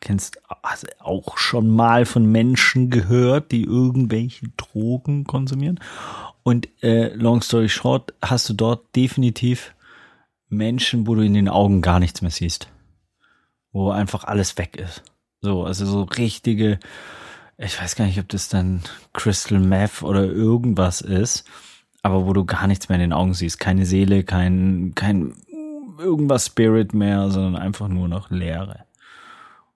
kennst 0.00 0.38
also 0.60 0.86
auch 0.98 1.38
schon 1.38 1.70
mal 1.70 2.04
von 2.04 2.30
Menschen 2.30 2.90
gehört, 2.90 3.52
die 3.52 3.64
irgendwelche 3.64 4.48
Drogen 4.58 5.24
konsumieren. 5.24 5.80
Und 6.42 6.68
äh, 6.82 7.14
long 7.14 7.40
story 7.40 7.70
short, 7.70 8.12
hast 8.20 8.50
du 8.50 8.52
dort 8.52 8.84
definitiv 8.94 9.72
Menschen, 10.48 11.06
wo 11.06 11.14
du 11.14 11.22
in 11.22 11.34
den 11.34 11.48
Augen 11.48 11.82
gar 11.82 12.00
nichts 12.00 12.22
mehr 12.22 12.30
siehst. 12.30 12.68
Wo 13.72 13.90
einfach 13.90 14.24
alles 14.24 14.56
weg 14.58 14.76
ist. 14.76 15.02
So, 15.40 15.64
also 15.64 15.86
so 15.86 16.02
richtige, 16.02 16.78
ich 17.58 17.80
weiß 17.80 17.96
gar 17.96 18.06
nicht, 18.06 18.18
ob 18.18 18.28
das 18.28 18.48
dann 18.48 18.82
Crystal 19.12 19.58
Meth 19.58 20.02
oder 20.02 20.24
irgendwas 20.24 21.00
ist, 21.00 21.44
aber 22.02 22.26
wo 22.26 22.32
du 22.32 22.44
gar 22.44 22.66
nichts 22.66 22.88
mehr 22.88 22.96
in 22.96 23.02
den 23.02 23.12
Augen 23.12 23.34
siehst. 23.34 23.60
Keine 23.60 23.86
Seele, 23.86 24.24
kein, 24.24 24.92
kein 24.94 25.34
irgendwas 25.98 26.46
Spirit 26.46 26.94
mehr, 26.94 27.30
sondern 27.30 27.56
einfach 27.56 27.88
nur 27.88 28.08
noch 28.08 28.30
Leere. 28.30 28.84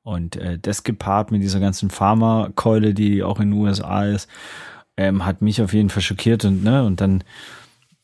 Und 0.03 0.37
äh, 0.37 0.59
das 0.59 0.83
gepaart 0.83 1.31
mit 1.31 1.43
dieser 1.43 1.61
ganzen 1.61 1.91
Pharmakeule, 1.91 2.95
die 2.95 3.23
auch 3.23 3.39
in 3.39 3.51
den 3.51 3.61
USA 3.61 4.05
ist, 4.05 4.29
ähm, 4.97 5.25
hat 5.25 5.43
mich 5.43 5.63
auf 5.63 5.73
jeden 5.73 5.91
Fall 5.91 6.03
schockiert 6.03 6.45
und 6.45 6.65
ne, 6.65 6.85
und 6.85 7.01
dann 7.01 7.25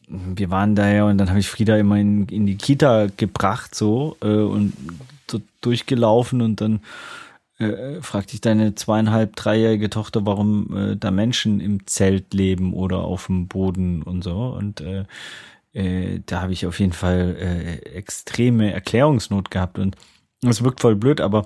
wir 0.09 0.50
waren 0.50 0.75
da 0.75 0.91
ja 0.91 1.05
und 1.05 1.19
dann 1.19 1.29
habe 1.29 1.41
ich 1.41 1.49
Frieda 1.49 1.77
immer 1.77 1.97
in, 1.97 2.27
in 2.27 2.47
die 2.47 2.57
Kita 2.57 3.09
gebracht 3.17 3.75
so 3.75 4.17
äh, 4.23 4.29
und 4.29 4.73
so 5.31 5.41
durchgelaufen 5.61 6.41
und 6.41 6.61
dann 6.61 6.81
äh, 7.59 8.00
fragte 8.00 8.35
ich 8.35 8.41
deine 8.41 8.75
zweieinhalb, 8.75 9.37
dreijährige 9.37 9.91
Tochter, 9.91 10.25
warum 10.25 10.77
äh, 10.77 10.97
da 10.97 11.11
Menschen 11.11 11.61
im 11.61 11.87
Zelt 11.87 12.33
leben 12.33 12.73
oder 12.73 12.99
auf 12.99 13.27
dem 13.27 13.49
Boden 13.49 14.03
und 14.03 14.23
so. 14.23 14.55
Und 14.57 14.81
äh, 14.81 15.05
äh, 15.73 16.21
da 16.25 16.43
habe 16.43 16.53
ich 16.53 16.67
auf 16.67 16.79
jeden 16.79 16.93
Fall 16.93 17.37
äh, 17.38 17.97
extreme 17.97 18.73
Erklärungsnot 18.73 19.50
gehabt. 19.50 19.78
Und 19.78 19.97
es 20.43 20.63
wirkt 20.63 20.80
voll 20.80 20.95
blöd, 20.95 21.21
aber 21.21 21.45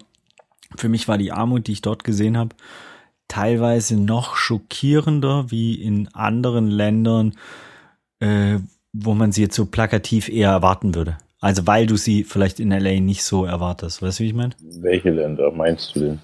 für 0.77 0.89
mich 0.89 1.09
war 1.09 1.19
die 1.19 1.33
Armut, 1.33 1.67
die 1.67 1.73
ich 1.73 1.83
dort 1.83 2.05
gesehen 2.05 2.37
habe, 2.37 2.55
teilweise 3.29 3.97
noch 3.97 4.37
schockierender 4.37 5.51
wie 5.51 5.75
in 5.75 6.09
anderen 6.15 6.69
Ländern, 6.69 7.33
äh, 8.23 8.61
wo 8.93 9.15
man 9.15 9.33
sie 9.33 9.43
jetzt 9.43 9.57
so 9.57 9.67
plakativ 9.67 10.29
eher 10.29 10.51
erwarten 10.51 10.95
würde. 10.95 11.19
Also 11.41 11.67
weil 11.67 11.87
du 11.87 11.97
sie 11.97 12.23
vielleicht 12.23 12.61
in 12.61 12.71
LA 12.71 13.01
nicht 13.01 13.25
so 13.25 13.45
erwartest. 13.45 14.01
Weißt 14.01 14.21
du, 14.21 14.25
wie 14.25 14.29
ich 14.29 14.35
meine? 14.35 14.55
Welche 14.61 15.11
Länder 15.11 15.51
meinst 15.51 15.97
du 15.97 16.01
denn? 16.01 16.19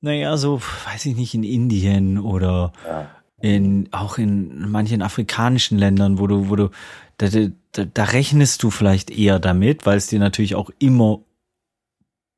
Naja, 0.00 0.36
so, 0.36 0.60
weiß 0.86 1.06
ich 1.06 1.16
nicht, 1.16 1.34
in 1.34 1.44
Indien 1.44 2.18
oder 2.18 2.72
ja. 2.88 3.10
in 3.40 3.88
auch 3.92 4.18
in 4.18 4.70
manchen 4.70 5.02
afrikanischen 5.02 5.78
Ländern, 5.78 6.18
wo 6.18 6.26
du, 6.26 6.48
wo 6.48 6.56
du, 6.56 6.70
da, 7.18 7.28
da, 7.72 7.84
da 7.84 8.04
rechnest 8.04 8.62
du 8.62 8.70
vielleicht 8.70 9.10
eher 9.10 9.38
damit, 9.38 9.84
weil 9.84 9.98
es 9.98 10.06
dir 10.06 10.18
natürlich 10.18 10.54
auch 10.54 10.70
immer 10.78 11.20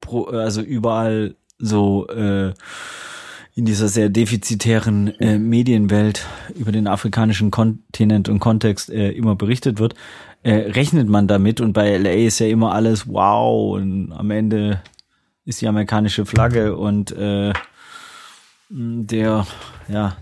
pro, 0.00 0.24
also 0.24 0.60
überall 0.60 1.36
so 1.58 2.08
äh, 2.08 2.52
in 3.56 3.64
dieser 3.64 3.88
sehr 3.88 4.08
defizitären 4.08 5.18
äh, 5.20 5.38
Medienwelt 5.38 6.26
über 6.56 6.72
den 6.72 6.88
afrikanischen 6.88 7.50
Kontinent 7.50 8.28
und 8.28 8.40
Kontext 8.40 8.90
äh, 8.90 9.10
immer 9.10 9.36
berichtet 9.36 9.78
wird, 9.78 9.94
äh, 10.42 10.54
rechnet 10.54 11.08
man 11.08 11.28
damit 11.28 11.60
und 11.60 11.72
bei 11.72 11.96
LA 11.96 12.26
ist 12.26 12.40
ja 12.40 12.46
immer 12.48 12.74
alles 12.74 13.08
wow 13.08 13.76
und 13.76 14.12
am 14.12 14.30
Ende 14.30 14.82
ist 15.44 15.60
die 15.60 15.68
amerikanische 15.68 16.26
Flagge 16.26 16.76
und 16.76 17.12
äh, 17.12 17.52
der 18.70 19.46
ja 19.88 20.16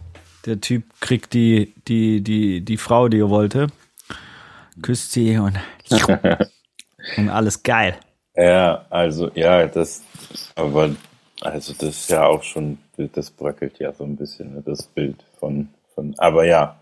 der 0.45 0.61
Typ 0.61 0.85
kriegt 1.01 1.33
die 1.33 1.73
die 1.89 2.21
die 2.23 2.61
die 2.61 2.77
Frau, 2.77 3.09
die 3.09 3.21
er 3.21 3.31
wollte, 3.31 3.69
küsst 4.83 5.13
sie 5.13 5.39
und 5.39 5.59
und 7.17 7.29
alles 7.31 7.63
geil. 7.63 7.97
Ja, 8.37 8.85
also 8.91 9.31
ja, 9.35 9.67
das 9.67 10.03
aber 10.55 10.91
also 11.43 11.73
das 11.73 11.89
ist 11.89 12.11
ja 12.11 12.25
auch 12.27 12.43
schon, 12.43 12.79
das 12.97 13.31
bröckelt 13.31 13.79
ja 13.79 13.93
so 13.93 14.05
ein 14.05 14.17
bisschen, 14.17 14.55
ne, 14.55 14.63
das 14.65 14.85
Bild 14.85 15.17
von, 15.39 15.69
von, 15.95 16.15
aber 16.19 16.45
ja, 16.45 16.77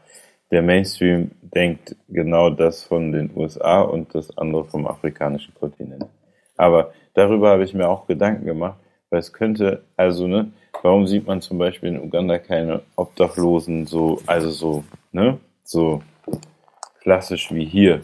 der 0.50 0.62
Mainstream 0.62 1.30
denkt 1.40 1.96
genau 2.08 2.50
das 2.50 2.82
von 2.82 3.12
den 3.12 3.30
USA 3.34 3.80
und 3.80 4.14
das 4.14 4.36
andere 4.36 4.64
vom 4.64 4.86
afrikanischen 4.86 5.54
Kontinent. 5.54 6.06
Aber 6.56 6.92
darüber 7.14 7.50
habe 7.50 7.64
ich 7.64 7.72
mir 7.72 7.88
auch 7.88 8.06
Gedanken 8.06 8.44
gemacht, 8.44 8.78
weil 9.08 9.20
es 9.20 9.32
könnte, 9.32 9.82
also, 9.96 10.26
ne, 10.26 10.50
warum 10.82 11.06
sieht 11.06 11.26
man 11.26 11.40
zum 11.40 11.58
Beispiel 11.58 11.90
in 11.90 12.00
Uganda 12.00 12.38
keine 12.38 12.82
Obdachlosen 12.96 13.86
so, 13.86 14.20
also 14.26 14.50
so, 14.50 14.84
ne, 15.12 15.38
so 15.64 16.02
klassisch 17.00 17.52
wie 17.52 17.64
hier? 17.64 18.02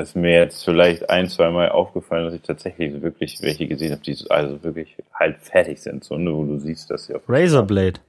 Ist 0.00 0.16
mir 0.16 0.32
jetzt 0.32 0.64
vielleicht 0.64 1.08
ein, 1.10 1.28
zwei 1.28 1.50
Mal 1.50 1.70
aufgefallen, 1.70 2.24
dass 2.24 2.34
ich 2.34 2.42
tatsächlich 2.42 3.00
wirklich 3.02 3.38
welche 3.42 3.66
gesehen 3.66 3.92
habe, 3.92 4.02
die 4.02 4.16
also 4.28 4.62
wirklich 4.62 4.96
halt 5.12 5.38
fertig 5.38 5.80
sind, 5.80 6.04
so, 6.04 6.16
ne, 6.16 6.34
wo 6.34 6.44
du 6.44 6.58
siehst, 6.58 6.90
dass 6.90 7.06
sie 7.06 7.14
auf 7.14 7.22
Razorblade. 7.28 8.00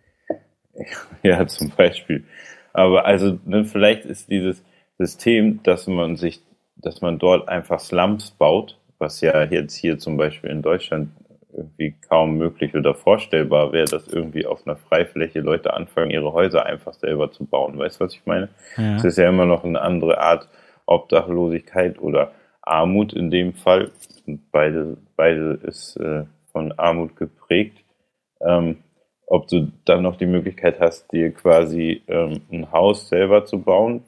Ja, 1.24 1.46
zum 1.46 1.72
Beispiel. 1.72 2.24
Aber 2.72 3.06
also, 3.06 3.38
ne, 3.46 3.66
vielleicht 3.66 4.06
ist 4.06 4.30
dieses 4.30 4.64
System, 4.98 5.62
dass 5.64 5.88
man 5.88 6.16
sich, 6.16 6.42
dass 6.78 7.02
man 7.02 7.20
dort 7.20 7.50
einfach 7.50 7.82
Slums 7.82 8.32
baut, 8.32 8.78
was 8.98 9.20
ja 9.20 9.44
jetzt 9.44 9.76
hier 9.76 9.98
zum 9.98 10.16
Beispiel 10.16 10.50
in 10.50 10.62
Deutschland 10.62 11.10
irgendwie 11.52 11.96
kaum 12.08 12.38
möglich 12.38 12.76
oder 12.76 12.94
vorstellbar 12.94 13.74
wäre, 13.74 13.86
dass 13.86 14.08
irgendwie 14.08 14.46
auf 14.46 14.66
einer 14.66 14.76
Freifläche 14.76 15.42
Leute 15.42 15.74
anfangen, 15.74 16.12
ihre 16.12 16.32
Häuser 16.32 16.66
einfach 16.66 16.94
selber 16.94 17.32
zu 17.32 17.46
bauen. 17.46 17.78
Weißt 17.78 18.00
du, 18.00 18.06
was 18.06 18.14
ich 18.14 18.26
meine? 18.26 18.50
Ja. 18.78 18.96
Es 18.96 19.04
ist 19.04 19.18
ja 19.18 19.28
immer 19.28 19.46
noch 19.46 19.64
eine 19.64 19.82
andere 19.82 20.20
Art 20.20 20.48
Obdachlosigkeit 20.90 22.00
oder 22.00 22.32
Armut 22.62 23.14
in 23.14 23.30
dem 23.30 23.54
Fall. 23.54 23.92
Beide, 24.52 24.98
beide 25.16 25.60
ist 25.64 25.98
äh, 25.98 26.26
von 26.52 26.72
Armut 26.74 27.16
geprägt. 27.16 27.78
Ähm, 28.42 28.78
ob 29.28 29.48
du 29.48 29.72
dann 29.86 30.02
noch 30.02 30.18
die 30.18 30.26
Möglichkeit 30.26 30.80
hast, 30.80 31.12
dir 31.12 31.32
quasi 31.32 32.02
ähm, 32.08 32.42
ein 32.52 32.72
Haus 32.72 33.10
selber 33.10 33.46
zu 33.46 33.62
bauen, 33.62 34.04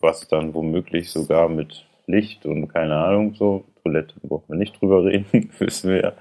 was 0.00 0.28
dann 0.28 0.52
womöglich 0.54 1.10
sogar 1.10 1.48
mit 1.48 1.86
Licht 2.06 2.44
und 2.44 2.68
keine 2.68 2.96
Ahnung 2.96 3.34
so, 3.34 3.64
Toilette 3.82 4.14
brauchen 4.22 4.48
wir 4.48 4.56
nicht 4.56 4.80
drüber 4.80 5.04
reden, 5.04 5.50
wissen 5.58 5.90
wir 5.90 6.00
ja. 6.00 6.12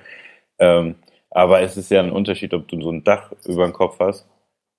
Ähm, 0.60 0.96
aber 1.32 1.62
es 1.62 1.76
ist 1.78 1.92
ja 1.92 2.02
ein 2.02 2.12
Unterschied, 2.12 2.54
ob 2.54 2.68
du 2.68 2.82
so 2.82 2.92
ein 2.92 3.04
Dach 3.04 3.32
über 3.46 3.66
den 3.66 3.74
Kopf 3.74 4.00
hast 4.00 4.28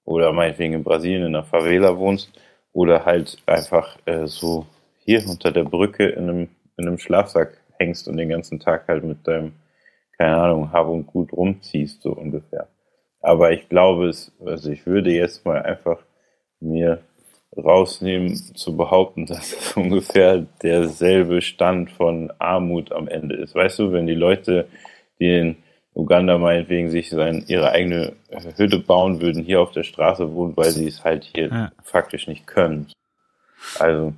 oder 0.04 0.32
meinetwegen 0.32 0.74
in 0.74 0.84
Brasilien 0.84 1.22
in 1.22 1.34
einer 1.34 1.44
Favela 1.44 1.96
wohnst 1.98 2.32
oder 2.72 3.04
halt 3.04 3.38
einfach 3.46 3.98
äh, 4.06 4.26
so 4.26 4.66
hier 5.10 5.28
unter 5.28 5.50
der 5.50 5.64
Brücke 5.64 6.06
in 6.08 6.28
einem, 6.28 6.48
in 6.76 6.86
einem 6.86 6.98
Schlafsack 6.98 7.58
hängst 7.78 8.06
und 8.06 8.16
den 8.16 8.28
ganzen 8.28 8.60
Tag 8.60 8.86
halt 8.86 9.02
mit 9.02 9.26
deinem, 9.26 9.52
keine 10.16 10.36
Ahnung, 10.36 10.72
Hab 10.72 10.86
und 10.86 11.06
Gut 11.06 11.32
rumziehst, 11.32 12.02
so 12.02 12.12
ungefähr. 12.12 12.68
Aber 13.20 13.50
ich 13.52 13.68
glaube 13.68 14.08
es, 14.08 14.32
also 14.44 14.70
ich 14.70 14.86
würde 14.86 15.10
jetzt 15.10 15.44
mal 15.44 15.62
einfach 15.62 15.98
mir 16.60 17.00
rausnehmen, 17.56 18.36
zu 18.36 18.76
behaupten, 18.76 19.26
dass 19.26 19.52
es 19.52 19.72
ungefähr 19.76 20.46
derselbe 20.62 21.42
Stand 21.42 21.90
von 21.90 22.32
Armut 22.38 22.92
am 22.92 23.08
Ende 23.08 23.34
ist. 23.34 23.54
Weißt 23.56 23.80
du, 23.80 23.92
wenn 23.92 24.06
die 24.06 24.14
Leute, 24.14 24.68
die 25.18 25.38
in 25.38 25.56
Uganda 25.92 26.38
meinetwegen 26.38 26.88
sich 26.88 27.10
sein, 27.10 27.42
ihre 27.48 27.72
eigene 27.72 28.12
Hütte 28.56 28.78
bauen 28.78 29.20
würden, 29.20 29.42
hier 29.42 29.60
auf 29.60 29.72
der 29.72 29.82
Straße 29.82 30.32
wohnen, 30.32 30.56
weil 30.56 30.70
sie 30.70 30.86
es 30.86 31.02
halt 31.02 31.24
hier 31.24 31.48
Ja. 31.48 31.72
faktisch 31.82 32.28
nicht 32.28 32.46
können. 32.46 32.86
Also, 33.80 34.14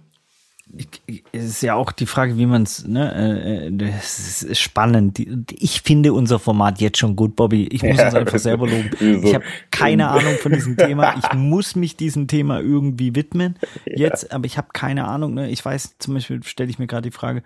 es 1.32 1.44
ist 1.44 1.62
ja 1.62 1.74
auch 1.74 1.92
die 1.92 2.06
Frage, 2.06 2.38
wie 2.38 2.46
man 2.46 2.62
es, 2.62 2.86
ne, 2.86 3.14
äh, 3.14 3.66
äh, 3.66 3.70
das 3.72 4.42
ist 4.42 4.60
spannend. 4.60 5.18
Ich 5.50 5.82
finde 5.82 6.14
unser 6.14 6.38
Format 6.38 6.80
jetzt 6.80 6.98
schon 6.98 7.14
gut, 7.14 7.36
Bobby. 7.36 7.68
Ich 7.70 7.82
muss 7.82 7.98
Ja, 7.98 8.06
uns 8.06 8.14
einfach 8.14 8.38
selber 8.38 8.66
loben. 8.66 8.90
wieso? 8.98 9.22
Ich 9.28 9.34
habe 9.34 9.44
keine 9.70 10.08
Ahnung 10.08 10.34
von 10.36 10.52
diesem 10.52 10.76
Thema. 10.76 11.14
Ich 11.18 11.32
muss 11.34 11.76
mich 11.76 11.96
diesem 11.96 12.26
Thema 12.26 12.60
irgendwie 12.60 13.14
widmen. 13.14 13.56
Jetzt, 13.84 14.32
aber 14.32 14.46
ich 14.46 14.56
habe 14.56 14.68
keine 14.72 15.06
Ahnung. 15.06 15.34
Ne? 15.34 15.50
Ich 15.50 15.62
weiß, 15.62 15.98
zum 15.98 16.14
Beispiel 16.14 16.42
stelle 16.42 16.70
ich 16.70 16.78
mir 16.78 16.86
gerade 16.86 17.10
die 17.10 17.14
Frage, 17.14 17.42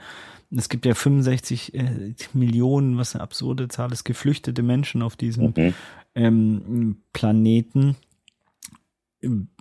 es 0.55 0.69
gibt 0.69 0.87
ja 0.87 0.95
65 0.95 1.75
äh, 1.75 2.15
Millionen, 2.33 2.97
was 2.97 3.15
eine 3.15 3.23
absurde 3.25 3.67
Zahl 3.69 3.93
ist, 3.93 4.05
geflüchtete 4.05 4.63
Menschen 4.63 5.03
auf 5.03 5.17
diesem 5.17 5.53
mhm. 5.57 5.75
ähm, 6.15 6.97
Planeten. 7.13 7.97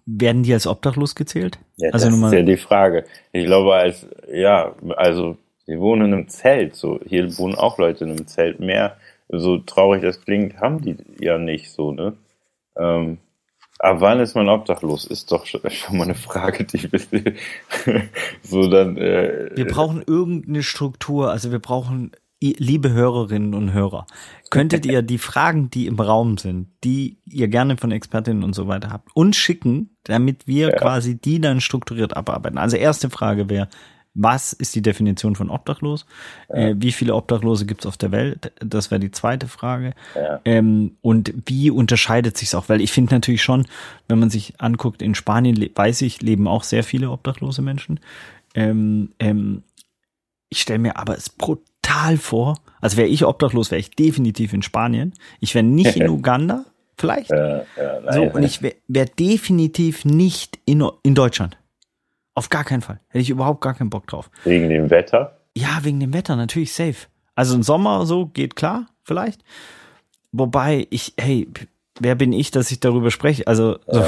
Werden 0.06 0.44
die 0.44 0.54
als 0.54 0.68
obdachlos 0.68 1.15
gezählt? 1.15 1.60
Ja, 1.78 1.89
also 1.91 2.10
das 2.10 2.18
nur 2.18 2.28
ist 2.28 2.34
ja 2.34 2.44
die 2.44 2.58
Frage. 2.58 3.06
Ich 3.32 3.46
glaube, 3.46 3.74
als, 3.74 4.08
ja, 4.32 4.76
also, 4.98 5.38
sie 5.65 5.80
wohnen 5.80 6.08
in 6.08 6.13
einem 6.13 6.28
Zelt, 6.28 6.76
so. 6.76 7.00
Hier 7.06 7.38
wohnen 7.38 7.56
auch 7.56 7.78
Leute 7.80 8.04
in 8.04 8.12
einem 8.12 8.28
Zelt. 8.28 8.60
Mehr, 8.60 8.98
so 9.30 9.58
traurig 9.58 10.04
das 10.04 10.22
klingt, 10.22 10.60
haben 10.60 10.82
die 10.82 10.98
ja 11.20 11.38
nicht 11.38 11.72
so, 11.72 11.91
ne? 11.91 12.13
Ähm, 12.78 13.18
aber 13.80 14.02
wann 14.02 14.20
ist 14.20 14.36
man 14.36 14.48
obdachlos? 14.48 15.06
Ist 15.06 15.32
doch 15.32 15.46
schon, 15.46 15.62
schon 15.70 15.98
mal 15.98 16.06
eine 16.06 16.15
Frage, 16.15 16.63
die 16.63 16.89
so 18.41 18.70
dann, 18.70 18.98
äh, 18.98 19.50
Wir 19.56 19.68
brauchen 19.68 20.04
irgendeine 20.06 20.63
Struktur, 20.63 21.32
also 21.32 21.52
wir 21.52 21.60
brauchen, 21.60 22.12
liebe 22.54 22.92
Hörerinnen 22.92 23.54
und 23.54 23.74
Hörer, 23.74 24.06
könntet 24.50 24.86
ihr 24.86 25.02
die 25.02 25.18
Fragen, 25.18 25.70
die 25.70 25.88
im 25.88 26.00
Raum 26.00 26.38
sind, 26.38 26.68
die 26.84 27.18
ihr 27.26 27.48
gerne 27.48 27.78
von 27.78 27.92
Expertinnen 27.92 28.44
und 28.44 28.54
so 28.54 28.68
weiter 28.68 28.92
habt, 28.92 29.10
uns 29.16 29.38
schicken, 29.38 29.90
damit 30.04 30.48
wir 30.48 30.72
quasi 30.72 31.18
die 31.18 31.42
dann 31.42 31.62
strukturiert 31.62 32.16
abarbeiten. 32.16 32.58
Also 32.58 32.78
erste 32.78 33.10
Frage 33.10 33.50
wäre, 33.50 33.68
was 34.16 34.54
ist 34.54 34.74
die 34.76 34.82
Definition 34.82 35.36
von 35.36 35.50
obdachlos? 35.50 36.06
Äh, 36.48 36.76
wie 36.78 36.94
viele 36.94 37.14
Obdachlose 37.16 37.66
gibt 37.66 37.82
es 37.82 37.86
auf 37.86 37.98
der 37.98 38.12
Welt? 38.12 38.54
Das 38.60 38.90
wäre 38.90 39.00
die 39.00 39.12
zweite 39.12 39.48
Frage. 39.48 39.94
Ja. 40.16 40.40
Ähm, 40.46 40.96
und 41.02 41.34
wie 41.46 41.70
unterscheidet 41.70 42.38
sich's 42.38 42.56
auch? 42.56 42.70
Weil 42.70 42.80
ich 42.80 42.94
finde 42.94 43.14
natürlich 43.14 43.44
schon, 43.44 43.66
wenn 44.08 44.20
man 44.20 44.30
sich 44.30 44.54
anguckt, 44.58 45.02
in 45.02 45.16
Spanien, 45.16 45.70
weiß 45.76 46.02
ich, 46.04 46.22
leben 46.22 46.48
auch 46.48 46.64
sehr 46.64 46.84
viele 46.84 47.12
obdachlose 47.12 47.62
Menschen. 47.62 48.00
Ähm, 48.56 49.10
ähm, 49.20 49.64
ich 50.56 50.62
stelle 50.62 50.80
mir 50.80 50.96
aber 50.98 51.18
es 51.18 51.30
brutal 51.30 52.15
vor, 52.18 52.58
also 52.80 52.96
wäre 52.96 53.10
ich 53.10 53.26
obdachlos, 53.26 53.72
wäre 53.72 53.80
ich 53.80 53.91
definitiv 53.91 54.54
in 54.54 54.62
Spanien. 54.62 55.13
Ich 55.41 55.54
wäre 55.54 55.65
nicht 55.65 55.98
in 55.98 56.10
Uganda, 56.10 56.63
vielleicht. 56.98 57.30
äh, 57.30 57.58
ja, 57.58 58.00
nein, 58.06 58.13
so, 58.13 58.22
und 58.24 58.44
ich 58.44 58.62
wäre 58.62 58.76
wär 58.88 59.06
definitiv 59.06 60.06
nicht 60.06 60.58
in, 60.65 60.82
in 61.04 61.13
Deutschland. 61.13 61.58
Auf 62.36 62.50
gar 62.50 62.63
keinen 62.63 62.82
Fall. 62.82 63.02
Hätte 63.10 63.22
ich 63.22 63.30
überhaupt 63.30 63.60
gar 63.60 63.74
keinen 63.74 63.89
Bock 63.89 64.08
drauf. 64.08 64.30
wegen 64.46 64.70
dem 64.70 64.89
Wetter. 64.89 65.39
Ja, 65.58 65.80
wegen 65.84 66.00
dem 66.00 66.13
Wetter, 66.13 66.38
natürlich 66.38 66.74
safe. 66.74 67.08
Also 67.36 67.56
im 67.56 67.63
Sommer 67.63 68.06
so 68.06 68.28
geht 68.28 68.56
klar, 68.56 68.88
vielleicht. 69.04 69.41
Wobei 70.32 70.88
ich, 70.89 71.13
hey, 71.20 71.50
wer 72.00 72.15
bin 72.15 72.32
ich, 72.32 72.52
dass 72.52 72.72
ich 72.72 72.80
darüber 72.80 73.12
spreche? 73.12 73.46
Also, 73.46 73.78
so, 73.88 74.04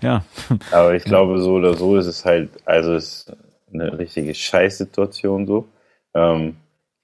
ja. 0.00 0.24
Aber 0.70 0.94
ich 0.94 1.04
glaube, 1.04 1.38
so 1.40 1.52
oder 1.52 1.74
so 1.74 1.96
ist 1.98 2.06
es 2.06 2.24
halt, 2.24 2.50
also 2.64 2.94
es 2.94 3.26
ist 3.28 3.36
eine 3.74 3.98
richtige 3.98 4.34
Scheißsituation 4.34 5.46
so. 5.46 5.68
Ähm, 6.14 6.56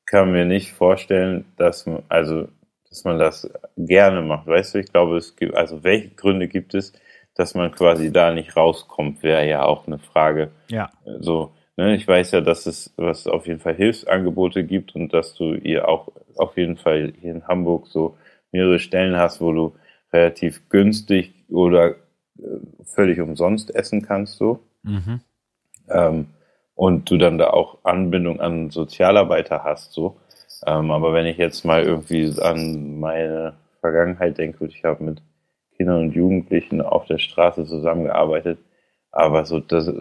kann 0.07 0.33
mir 0.33 0.45
nicht 0.45 0.73
vorstellen, 0.73 1.45
dass 1.57 1.87
man, 1.87 2.03
also, 2.09 2.49
dass 2.89 3.05
man 3.05 3.19
das 3.19 3.51
gerne 3.77 4.23
macht. 4.23 4.47
Weißt 4.47 4.75
du, 4.75 4.79
ich 4.79 4.91
glaube, 4.91 5.17
es 5.17 5.37
gibt, 5.37 5.55
also 5.55 5.85
welche 5.85 6.11
Gründe 6.11 6.49
gibt 6.49 6.75
es, 6.75 6.93
dass 7.35 7.55
man 7.55 7.71
quasi 7.71 8.11
da 8.11 8.33
nicht 8.33 8.57
rauskommt, 8.57 9.23
wäre 9.23 9.47
ja 9.47 9.63
auch 9.63 9.87
eine 9.87 9.99
Frage. 9.99 10.51
Ja. 10.69 10.91
So, 11.21 11.53
ne, 11.77 11.95
ich 11.95 12.09
weiß 12.09 12.33
ja, 12.33 12.41
dass 12.41 12.67
es, 12.67 12.93
was 12.97 13.27
auf 13.27 13.47
jeden 13.47 13.61
Fall 13.61 13.75
Hilfsangebote 13.75 14.65
gibt 14.65 14.95
und 14.95 15.13
dass 15.13 15.35
du 15.35 15.55
ihr 15.55 15.89
auch 15.89 16.09
auf 16.37 16.57
jeden 16.57 16.77
Fall 16.77 17.13
hier 17.21 17.33
in 17.33 17.47
Hamburg 17.47 17.87
so 17.89 18.17
mehrere 18.51 18.79
Stellen 18.79 19.17
hast, 19.17 19.41
wo 19.41 19.53
du 19.53 19.75
relativ 20.13 20.69
günstig 20.69 21.33
oder 21.49 21.91
äh, 21.91 21.95
völlig 22.85 23.21
umsonst 23.21 23.75
essen 23.75 24.03
kannst, 24.03 24.37
so. 24.37 24.61
Mhm. 24.83 25.21
Ähm, 25.91 26.27
und 26.79 27.11
du 27.11 27.17
dann 27.17 27.39
da 27.39 27.51
auch 27.51 27.79
Anbindung 27.83 28.41
an 28.41 28.71
Sozialarbeiter 28.71 29.65
hast, 29.65 29.93
so. 29.93 30.17
Ähm, 30.65 30.93
aber 30.93 31.13
wenn 31.13 31.27
ich 31.27 31.37
jetzt 31.37 31.65
mal 31.65 31.83
irgendwie 31.83 32.33
an 32.41 33.01
meine 33.01 33.55
Vergangenheit 33.81 34.39
denke, 34.39 34.65
ich 34.67 34.85
habe 34.85 35.03
mit 35.03 35.21
Kindern 35.77 36.03
und 36.03 36.15
Jugendlichen 36.15 36.81
auf 36.81 37.07
der 37.07 37.19
Straße 37.19 37.65
zusammengearbeitet, 37.65 38.61
aber 39.11 39.45
so 39.45 39.59
das, 39.59 39.93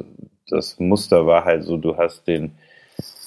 das 0.50 0.80
Muster 0.80 1.26
war 1.26 1.46
halt 1.46 1.64
so, 1.64 1.78
du 1.78 1.98
hast 1.98 2.28
den 2.28 2.52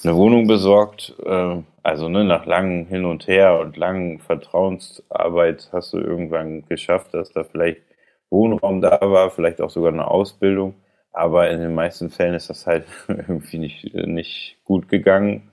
eine 0.05 0.15
Wohnung 0.15 0.47
besorgt, 0.47 1.13
äh, 1.25 1.57
also 1.83 2.07
ne, 2.07 2.23
nach 2.23 2.45
langem 2.45 2.87
Hin 2.87 3.03
und 3.03 3.27
Her 3.27 3.59
und 3.59 3.75
langen 3.75 4.19
Vertrauensarbeit 4.19 5.67
hast 5.73 5.91
du 5.91 5.97
irgendwann 5.97 6.63
geschafft, 6.69 7.13
dass 7.13 7.33
da 7.33 7.43
vielleicht 7.43 7.81
Wohnraum 8.29 8.79
da 8.79 8.97
war, 9.01 9.29
vielleicht 9.29 9.59
auch 9.59 9.69
sogar 9.69 9.91
eine 9.91 10.07
Ausbildung, 10.07 10.75
aber 11.13 11.49
in 11.49 11.59
den 11.59 11.73
meisten 11.73 12.09
Fällen 12.09 12.33
ist 12.35 12.49
das 12.49 12.67
halt 12.67 12.85
irgendwie 13.07 13.57
nicht, 13.57 13.93
nicht 13.93 14.57
gut 14.63 14.87
gegangen 14.89 15.51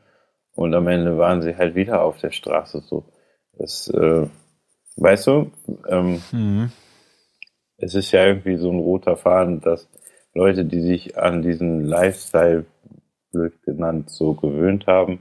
und 0.54 0.74
am 0.74 0.88
Ende 0.88 1.18
waren 1.18 1.42
sie 1.42 1.56
halt 1.56 1.74
wieder 1.74 2.02
auf 2.02 2.18
der 2.18 2.30
Straße 2.30 2.80
so. 2.80 3.04
Das, 3.56 3.88
äh, 3.88 4.26
weißt 4.96 5.26
du, 5.26 5.50
ähm, 5.88 6.22
Mhm. 6.32 6.70
es 7.76 7.94
ist 7.94 8.12
ja 8.12 8.24
irgendwie 8.26 8.56
so 8.56 8.70
ein 8.70 8.78
roter 8.78 9.16
Faden, 9.16 9.60
dass 9.60 9.88
Leute, 10.34 10.64
die 10.64 10.80
sich 10.80 11.18
an 11.18 11.42
diesen 11.42 11.84
Lifestyle, 11.84 12.64
blöd 13.32 13.60
genannt, 13.62 14.10
so 14.10 14.34
gewöhnt 14.34 14.86
haben, 14.86 15.20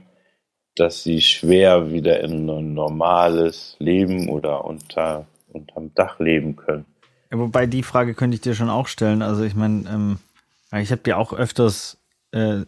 dass 0.76 1.02
sie 1.02 1.20
schwer 1.20 1.90
wieder 1.90 2.20
in 2.20 2.48
ein 2.48 2.72
normales 2.74 3.76
Leben 3.78 4.28
oder 4.28 4.64
unter, 4.64 5.26
unterm 5.48 5.92
Dach 5.94 6.18
leben 6.20 6.56
können. 6.56 6.84
Wobei 7.30 7.66
die 7.66 7.82
Frage 7.82 8.14
könnte 8.14 8.36
ich 8.36 8.40
dir 8.40 8.54
schon 8.54 8.70
auch 8.70 8.86
stellen. 8.86 9.20
Also 9.22 9.42
ich 9.42 9.54
meine, 9.54 9.88
ähm, 9.90 10.18
ich 10.76 10.90
habe 10.92 11.02
dir 11.02 11.18
auch 11.18 11.32
öfters 11.32 11.98
äh, 12.32 12.64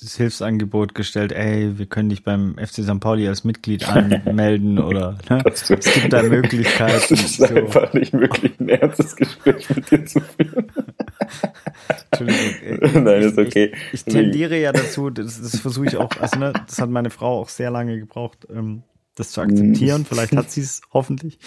das 0.00 0.16
Hilfsangebot 0.16 0.94
gestellt, 0.94 1.32
ey, 1.32 1.76
wir 1.76 1.86
können 1.86 2.08
dich 2.08 2.22
beim 2.22 2.56
FC 2.56 2.84
St. 2.84 3.00
Pauli 3.00 3.26
als 3.26 3.42
Mitglied 3.42 3.88
anmelden 3.88 4.78
oder 4.84 5.18
ne? 5.28 5.42
Das 5.44 5.66
du- 5.66 5.74
es 5.74 5.92
gibt 5.92 6.12
da 6.12 6.22
Möglichkeiten. 6.28 6.92
Es 6.94 7.10
ist 7.10 7.36
so. 7.38 7.46
einfach 7.46 7.92
nicht 7.94 8.12
möglich, 8.12 8.52
ein 8.60 8.68
ernstes 8.68 9.16
Gespräch 9.16 9.68
mit 9.74 9.90
dir 9.90 10.06
zu 10.06 10.20
führen. 10.20 10.70
Entschuldigung. 12.10 12.80
äh, 12.80 13.00
Nein, 13.00 13.20
ich, 13.22 13.26
ist 13.26 13.38
okay. 13.38 13.72
Ich, 13.92 13.94
ich 13.94 14.04
tendiere 14.04 14.58
ja 14.60 14.72
dazu, 14.72 15.10
das, 15.10 15.40
das 15.40 15.58
versuche 15.58 15.86
ich 15.86 15.96
auch, 15.96 16.10
also 16.20 16.38
ne, 16.38 16.52
das 16.66 16.80
hat 16.80 16.90
meine 16.90 17.10
Frau 17.10 17.40
auch 17.40 17.48
sehr 17.48 17.70
lange 17.70 17.98
gebraucht, 17.98 18.46
ähm, 18.54 18.82
das 19.16 19.32
zu 19.32 19.40
akzeptieren. 19.40 20.04
Vielleicht 20.04 20.36
hat 20.36 20.50
sie 20.50 20.60
es 20.60 20.80
hoffentlich. 20.92 21.38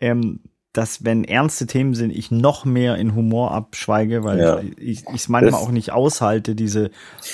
Ähm, 0.00 0.40
dass 0.72 1.04
wenn 1.04 1.24
ernste 1.24 1.66
Themen 1.66 1.94
sind, 1.94 2.10
ich 2.10 2.30
noch 2.30 2.64
mehr 2.64 2.96
in 2.96 3.14
Humor 3.14 3.52
abschweige, 3.52 4.22
weil 4.22 4.38
Ja. 4.38 4.60
ich 4.60 5.04
ich 5.08 5.14
es 5.14 5.28
manchmal 5.28 5.52
Das- 5.52 5.60
auch 5.60 5.70
nicht 5.70 5.92
aushalte, 5.92 6.54
diese 6.54 6.90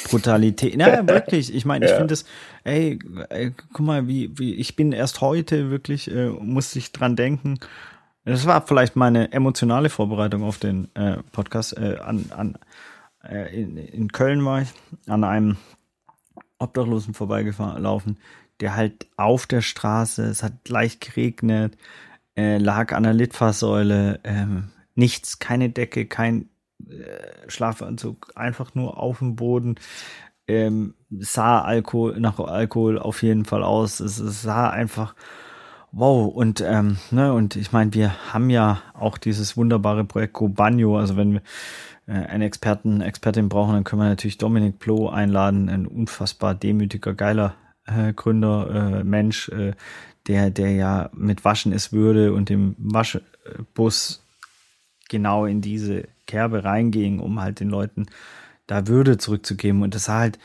Brutalität. 0.08 0.76
Naja, 0.76 1.06
wirklich. 1.08 1.52
Ich 1.54 1.64
meine, 1.64 1.84
ich 1.84 1.90
Ja. 1.90 1.96
finde 1.98 2.14
es, 2.14 2.24
ey, 2.62 2.98
ey, 3.30 3.52
guck 3.72 3.80
mal, 3.86 4.06
wie, 4.08 4.30
wie, 4.38 4.54
ich 4.54 4.76
bin 4.76 4.92
erst 4.92 5.20
heute 5.20 5.70
wirklich, 5.70 6.10
äh, 6.10 6.28
musste 6.30 6.78
ich 6.78 6.92
dran 6.92 7.16
denken. 7.16 7.58
Das 8.24 8.46
war 8.46 8.66
vielleicht 8.66 8.96
meine 8.96 9.32
emotionale 9.32 9.90
Vorbereitung 9.90 10.44
auf 10.44 10.58
den 10.58 10.88
äh, 10.94 11.18
Podcast. 11.32 11.76
Äh, 11.76 11.98
an, 11.98 12.26
an, 12.34 12.56
äh, 13.28 13.54
in, 13.60 13.76
in 13.76 14.12
Köln 14.12 14.42
war 14.44 14.62
ich 14.62 14.68
an 15.08 15.24
einem 15.24 15.56
Obdachlosen 16.58 17.14
vorbeigelaufen, 17.14 18.18
der 18.60 18.76
halt 18.76 19.06
auf 19.16 19.46
der 19.46 19.60
Straße, 19.60 20.22
es 20.24 20.42
hat 20.42 20.68
leicht 20.68 21.00
geregnet, 21.00 21.76
äh, 22.36 22.58
lag 22.58 22.92
an 22.92 23.04
der 23.04 23.14
Litfaßsäule, 23.14 24.20
ähm, 24.24 24.70
nichts, 24.94 25.38
keine 25.38 25.70
Decke, 25.70 26.06
kein 26.06 26.48
äh, 26.88 27.48
Schlafanzug, 27.48 28.32
einfach 28.34 28.74
nur 28.74 28.98
auf 28.98 29.18
dem 29.18 29.36
Boden. 29.36 29.76
Ähm, 30.46 30.94
sah 31.10 31.62
Alkohol, 31.62 32.20
nach 32.20 32.38
Alkohol 32.38 32.98
auf 32.98 33.22
jeden 33.22 33.44
Fall 33.44 33.62
aus. 33.62 34.00
Es, 34.00 34.18
es 34.18 34.42
sah 34.42 34.68
einfach 34.68 35.14
wow. 35.94 36.32
Und, 36.32 36.60
ähm, 36.60 36.98
ne, 37.10 37.32
und 37.32 37.56
ich 37.56 37.72
meine, 37.72 37.94
wir 37.94 38.14
haben 38.32 38.50
ja 38.50 38.82
auch 38.94 39.16
dieses 39.18 39.56
wunderbare 39.56 40.04
Projekt 40.04 40.34
Cobanio. 40.34 40.98
Also 40.98 41.16
wenn 41.16 41.34
wir 41.34 41.42
äh, 42.06 42.12
einen 42.12 42.42
Experten, 42.42 43.00
Expertin 43.00 43.48
brauchen, 43.48 43.72
dann 43.72 43.84
können 43.84 44.02
wir 44.02 44.08
natürlich 44.08 44.38
Dominik 44.38 44.78
Plo 44.78 45.08
einladen, 45.08 45.68
ein 45.68 45.86
unfassbar 45.86 46.54
demütiger, 46.54 47.14
geiler 47.14 47.54
äh, 47.86 48.12
Gründer, 48.12 49.00
äh, 49.00 49.04
Mensch, 49.04 49.48
äh, 49.48 49.72
der, 50.26 50.50
der 50.50 50.72
ja 50.72 51.10
mit 51.12 51.44
Waschen 51.44 51.72
es 51.72 51.92
würde 51.92 52.32
und 52.32 52.48
dem 52.48 52.74
Waschbus 52.78 54.22
genau 55.08 55.46
in 55.46 55.60
diese 55.60 56.08
Kerbe 56.26 56.64
reinging, 56.64 57.20
um 57.20 57.40
halt 57.40 57.60
den 57.60 57.68
Leuten 57.68 58.06
da 58.66 58.86
Würde 58.86 59.18
zurückzugeben. 59.18 59.82
Und 59.82 59.94
das 59.94 60.08
war 60.08 60.20
halt, 60.20 60.38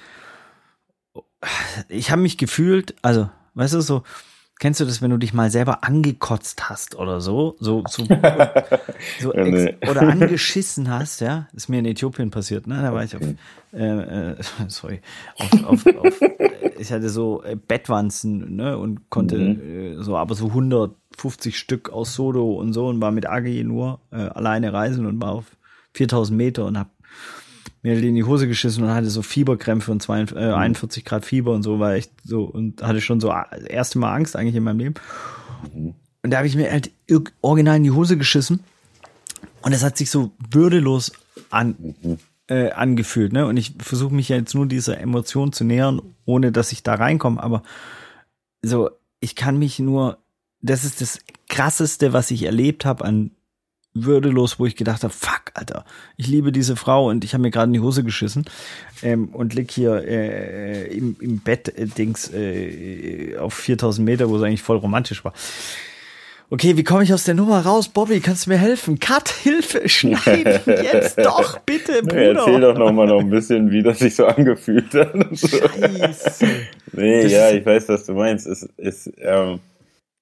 ich 1.88 2.12
habe 2.12 2.22
mich 2.22 2.38
gefühlt, 2.38 2.96
also, 3.02 3.30
weißt 3.54 3.76
du, 3.76 3.82
so, 3.82 4.04
kennst 4.60 4.82
du 4.82 4.86
das, 4.86 5.02
wenn 5.02 5.10
du 5.10 5.18
dich 5.18 5.34
mal 5.34 5.50
selber 5.50 5.84
angekotzt 5.84 6.70
hast 6.70 6.96
oder 6.96 7.22
so, 7.22 7.56
so, 7.60 7.84
so, 7.88 8.04
so 9.20 9.34
Ja, 9.34 9.44
nee. 9.46 9.76
oder 9.90 10.02
angeschissen 10.02 10.90
hast, 10.90 11.22
ja, 11.22 11.48
ist 11.54 11.70
mir 11.70 11.80
in 11.80 11.86
Äthiopien 11.86 12.30
passiert, 12.30 12.68
ne, 12.68 12.82
da 12.82 12.94
war 12.94 13.04
ich 13.04 13.16
auf, 13.16 13.22
äh, 13.74 14.32
äh, 14.32 14.36
sorry, 14.68 15.02
auf, 15.38 15.64
auf, 15.64 15.86
auf 15.96 16.22
äh, 16.22 16.72
ich 16.78 16.92
hatte 16.92 17.10
so 17.10 17.42
äh, 17.44 17.56
Bettwanzen, 17.56 18.58
ne, 18.58 18.78
und 18.78 19.10
konnte 19.10 19.38
äh, 19.38 20.04
so, 20.04 20.18
aber 20.18 20.36
so 20.36 20.48
150 20.48 21.58
Stück 21.58 21.90
aus 21.90 22.14
Sodo 22.14 22.54
und 22.54 22.74
so 22.74 22.88
und 22.88 23.02
war 23.02 23.12
mit 23.12 23.28
Agi 23.28 23.64
nur 23.64 24.02
äh, 24.12 24.18
alleine 24.18 24.74
reisen 24.74 25.06
und 25.06 25.22
war 25.22 25.32
auf 25.32 25.46
4000 25.94 26.38
Meter 26.38 26.66
und 26.66 26.78
hab 26.78 26.90
mir 27.82 27.98
in 27.98 28.16
die 28.16 28.24
Hose 28.24 28.48
geschissen 28.48 28.84
und 28.84 28.90
hatte 28.94 29.10
so 29.10 29.22
Fieberkrämpfe 29.22 29.92
und 29.92 30.02
42, 30.02 30.38
äh, 30.38 30.54
41 30.54 31.06
Grad 31.06 31.26
Fieber 31.26 31.54
und 31.54 31.64
so, 31.64 31.80
war 31.80 31.94
echt 31.94 32.12
so 32.24 32.44
und 32.44 32.84
hatte 32.84 33.02
schon 33.02 33.20
so 33.20 33.30
das 33.30 33.64
erste 33.64 34.00
Mal 34.00 34.14
Angst 34.14 34.36
eigentlich 34.36 34.56
in 34.56 34.64
meinem 34.64 34.80
Leben. 34.80 34.96
Und 35.74 36.32
da 36.32 36.38
habe 36.38 36.48
ich 36.48 36.56
mir 36.56 36.72
halt 36.72 36.92
original 37.42 37.78
in 37.78 37.84
die 37.84 37.92
Hose 37.92 38.18
geschissen 38.18 38.60
und 39.62 39.74
es 39.74 39.84
hat 39.84 39.98
sich 39.98 40.10
so 40.10 40.32
würdelos 40.52 41.14
an, 41.50 41.96
äh, 42.48 42.72
angefühlt, 42.72 43.32
ne? 43.32 43.46
Und 43.46 43.58
ich 43.58 43.76
versuche 43.80 44.14
mich 44.14 44.30
ja 44.30 44.36
jetzt 44.36 44.56
nur 44.56 44.66
dieser 44.66 45.00
Emotion 45.00 45.54
zu 45.54 45.64
nähern, 45.64 46.02
ohne 46.26 46.52
dass 46.52 46.72
ich 46.72 46.84
da 46.84 46.96
reinkomme, 46.96 47.42
aber 47.42 47.64
so, 48.62 48.90
ich 49.22 49.36
kann 49.36 49.58
mich 49.58 49.80
nur, 49.80 50.18
das 50.62 50.84
ist 50.84 51.02
das 51.02 51.20
krasseste, 51.48 52.12
was 52.12 52.32
ich 52.32 52.44
erlebt 52.44 52.84
habe 52.86 53.06
an 53.06 53.32
würdelos, 53.94 54.60
wo 54.60 54.66
ich 54.66 54.76
gedacht 54.76 55.04
habe, 55.04 55.14
fuck, 55.14 55.52
Alter, 55.56 55.84
ich 56.16 56.28
liebe 56.28 56.52
diese 56.52 56.76
Frau 56.76 57.10
und 57.10 57.24
ich 57.24 57.34
habe 57.34 57.42
mir 57.42 57.52
gerade 57.52 57.68
in 57.70 57.74
die 57.74 57.80
Hose 57.80 58.04
geschissen 58.04 58.46
ähm, 59.02 59.30
und 59.30 59.54
lieg 59.56 59.72
hier 59.72 60.04
äh, 60.08 60.88
im, 60.96 61.16
im 61.20 61.40
Bett 61.40 61.70
äh, 61.78 61.86
Dings 61.88 62.32
äh, 62.34 63.36
auf 63.38 63.54
4000 63.56 64.06
Meter, 64.06 64.30
wo 64.30 64.38
es 64.38 64.44
eigentlich 64.44 64.62
voll 64.62 64.78
romantisch 64.78 65.26
war. 65.26 65.34
Okay, 66.52 66.78
wie 66.78 66.84
komme 66.84 67.04
ich 67.04 67.14
aus 67.14 67.26
der 67.26 67.36
Nummer 67.36 67.60
raus? 67.62 67.90
Bobby, 67.90 68.22
kannst 68.22 68.48
du 68.48 68.50
mir 68.50 68.58
helfen? 68.58 69.00
Cut, 69.00 69.30
Hilfe, 69.30 69.88
schneiden, 69.88 70.60
jetzt 70.66 71.20
doch, 71.20 71.60
bitte, 71.60 72.02
Nee, 72.04 72.30
erzähl 72.30 72.54
Bruder. 72.54 72.74
doch 72.74 72.80
noch 72.80 72.92
mal 72.92 73.06
noch 73.06 73.20
ein 73.20 73.30
bisschen, 73.30 73.70
wie 73.70 73.84
das 73.84 74.00
sich 74.00 74.16
so 74.16 74.26
angefühlt 74.26 74.92
hat. 74.96 75.14
Scheiße. 75.32 76.46
Nee, 76.94 77.24
Das 77.24 77.32
ja, 77.32 77.52
ich 77.52 77.64
weiß, 77.64 77.90
was 77.90 78.06
du 78.08 78.14
meinst. 78.14 78.48
Es 78.48 78.64
ist, 78.78 79.12
ähm, 79.20 79.60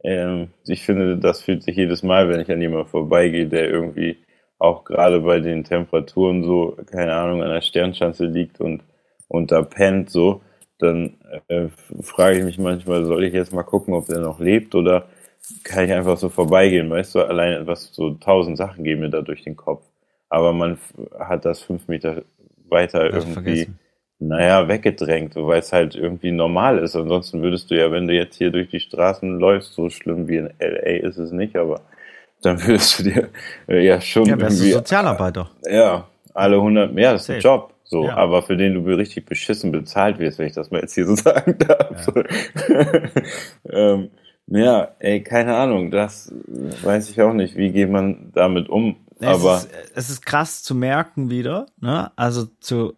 ähm, 0.04 0.50
ich 0.68 0.84
finde, 0.84 1.18
das 1.18 1.42
fühlt 1.42 1.64
sich 1.64 1.76
jedes 1.76 2.04
Mal, 2.04 2.30
wenn 2.30 2.40
ich 2.40 2.52
an 2.52 2.62
jemanden 2.62 2.88
vorbeigehe, 2.88 3.48
der 3.48 3.70
irgendwie 3.70 4.18
auch 4.60 4.84
gerade 4.84 5.22
bei 5.22 5.40
den 5.40 5.64
Temperaturen 5.64 6.44
so, 6.44 6.78
keine 6.90 7.14
Ahnung, 7.14 7.44
an 7.44 7.52
der 7.52 7.62
Sternschanze 7.62 8.26
liegt 8.26 8.60
und, 8.60 8.84
und 9.28 9.52
da 9.52 9.62
pennt 9.62 10.10
so, 10.10 10.42
dann 10.80 11.16
äh, 11.48 11.68
frage 12.02 12.40
ich 12.40 12.44
mich 12.44 12.58
manchmal, 12.58 13.06
soll 13.06 13.24
ich 13.24 13.34
jetzt 13.34 13.54
mal 13.54 13.64
gucken, 13.64 13.94
ob 13.94 14.08
der 14.08 14.20
noch 14.20 14.40
lebt 14.40 14.76
oder 14.76 15.08
kann 15.64 15.86
ich 15.86 15.94
einfach 15.94 16.18
so 16.18 16.30
vorbeigehen, 16.30 16.90
weißt 16.90 17.16
du, 17.16 17.22
allein 17.22 17.54
etwas, 17.54 17.94
so 17.94 18.12
tausend 18.12 18.58
Sachen 18.58 18.84
gehen 18.84 19.00
mir 19.00 19.10
da 19.10 19.22
durch 19.22 19.44
den 19.44 19.56
Kopf. 19.56 19.84
Aber 20.30 20.54
man 20.54 20.78
hat 21.18 21.46
das 21.46 21.62
fünf 21.62 21.88
Meter 21.88 22.24
weiter 22.70 23.06
irgendwie 23.06 23.34
vergessen. 23.34 23.80
Naja, 24.20 24.68
weggedrängt, 24.68 25.36
weil 25.36 25.60
es 25.60 25.72
halt 25.74 25.96
irgendwie 25.96 26.32
normal 26.32 26.80
ist. 26.80 26.96
Ansonsten 26.96 27.42
würdest 27.44 27.70
du 27.70 27.76
ja, 27.76 27.92
wenn 27.92 28.08
du 28.08 28.14
jetzt 28.14 28.36
hier 28.38 28.52
durch 28.52 28.70
die 28.70 28.80
Straßen 28.80 29.38
läufst, 29.40 29.74
so 29.74 29.90
schlimm 29.90 30.28
wie 30.28 30.38
in 30.38 30.50
LA 30.60 31.08
ist 31.08 31.18
es 31.18 31.32
nicht, 31.32 31.56
aber 31.56 31.82
dann 32.42 32.62
würdest 32.66 33.00
du 33.00 33.04
dir 33.04 33.30
äh, 33.68 33.86
ja 33.86 34.02
schon 34.02 34.26
Ja, 34.26 34.40
wärst 34.40 34.60
du 34.60 34.64
irgendwie, 34.64 34.74
Sozialarbeiter. 34.74 35.50
ja, 35.70 36.08
alle 36.34 36.56
100, 36.58 36.98
ja, 36.98 37.14
das 37.14 37.24
ist 37.24 37.36
ein. 37.36 37.42
Job, 37.42 37.74
so, 37.84 38.06
Ja. 38.06 38.16
aber 38.16 38.42
für 38.42 38.58
den 38.58 38.74
du 38.74 38.82
richtig 38.96 39.26
beschissen 39.26 39.72
bezahlt 39.72 40.20
wirst, 40.20 40.40
wenn 40.40 40.48
ich 40.48 40.54
das 40.54 40.72
mal 40.72 40.82
jetzt 40.82 40.94
hier 40.96 41.06
so 41.06 41.16
sagen 41.16 41.56
darf. 41.60 42.08
ähm, 43.70 44.10
ja, 44.48 44.90
ey, 45.00 45.22
keine 45.24 45.56
Ahnung, 45.56 45.92
das 45.92 46.34
weiß 46.48 47.10
ich 47.10 47.22
auch 47.22 47.34
nicht, 47.34 47.56
wie 47.58 47.72
geht 47.72 47.90
man 47.90 48.32
damit 48.34 48.70
um, 48.70 48.96
Es 49.20 49.28
aber 49.28 49.58
ist, 49.58 49.70
es 49.96 50.10
ist 50.10 50.26
krass 50.26 50.64
zu 50.64 50.76
merken 50.76 51.30
wieder, 51.30 51.66
ne? 51.80 52.12
Also 52.16 52.46
zu, 52.60 52.96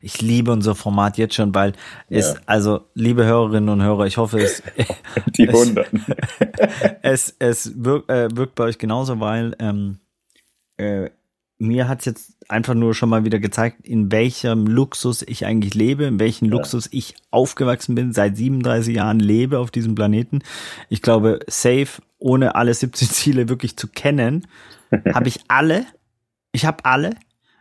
ich 0.00 0.20
liebe 0.20 0.50
unser 0.52 0.74
Format 0.74 1.16
jetzt 1.18 1.34
schon, 1.34 1.54
weil 1.54 1.72
es, 2.08 2.34
Ja. 2.34 2.40
also, 2.46 2.86
liebe 2.94 3.24
Hörerinnen 3.24 3.68
und 3.68 3.82
Hörer, 3.82 4.06
ich 4.06 4.16
hoffe, 4.16 4.40
es, 4.40 4.62
die 5.36 5.46
es- 5.48 5.54
100. 5.54 5.88
es, 7.02 7.34
es 7.38 7.72
wirkt, 7.84 8.10
äh, 8.10 8.28
wirkt 8.34 8.54
bei 8.54 8.64
euch 8.64 8.78
genauso, 8.78 9.20
weil 9.20 9.54
ähm, 9.58 9.98
äh, 10.76 11.10
mir 11.58 11.88
hat's 11.88 12.04
jetzt 12.04 12.32
einfach 12.48 12.74
nur 12.74 12.94
schon 12.94 13.08
mal 13.08 13.24
wieder 13.24 13.40
gezeigt, 13.40 13.86
in 13.86 14.10
welchem 14.12 14.66
Luxus 14.66 15.22
ich 15.22 15.44
eigentlich 15.44 15.74
lebe, 15.74 16.04
in 16.04 16.20
welchem 16.20 16.48
Luxus 16.48 16.88
ich 16.92 17.14
aufgewachsen 17.30 17.94
bin, 17.94 18.12
seit 18.12 18.36
37 18.36 18.96
Jahren 18.96 19.18
lebe 19.18 19.58
auf 19.58 19.70
diesem 19.70 19.94
Planeten. 19.94 20.40
Ich 20.88 21.02
glaube, 21.02 21.40
safe, 21.46 22.00
ohne 22.18 22.54
alle 22.54 22.72
17 22.72 23.08
Ziele 23.10 23.48
wirklich 23.48 23.76
zu 23.76 23.88
kennen, 23.88 24.46
habe 25.12 25.28
ich 25.28 25.40
alle. 25.48 25.84
Ich 26.52 26.64
habe 26.64 26.84
alle. 26.84 27.10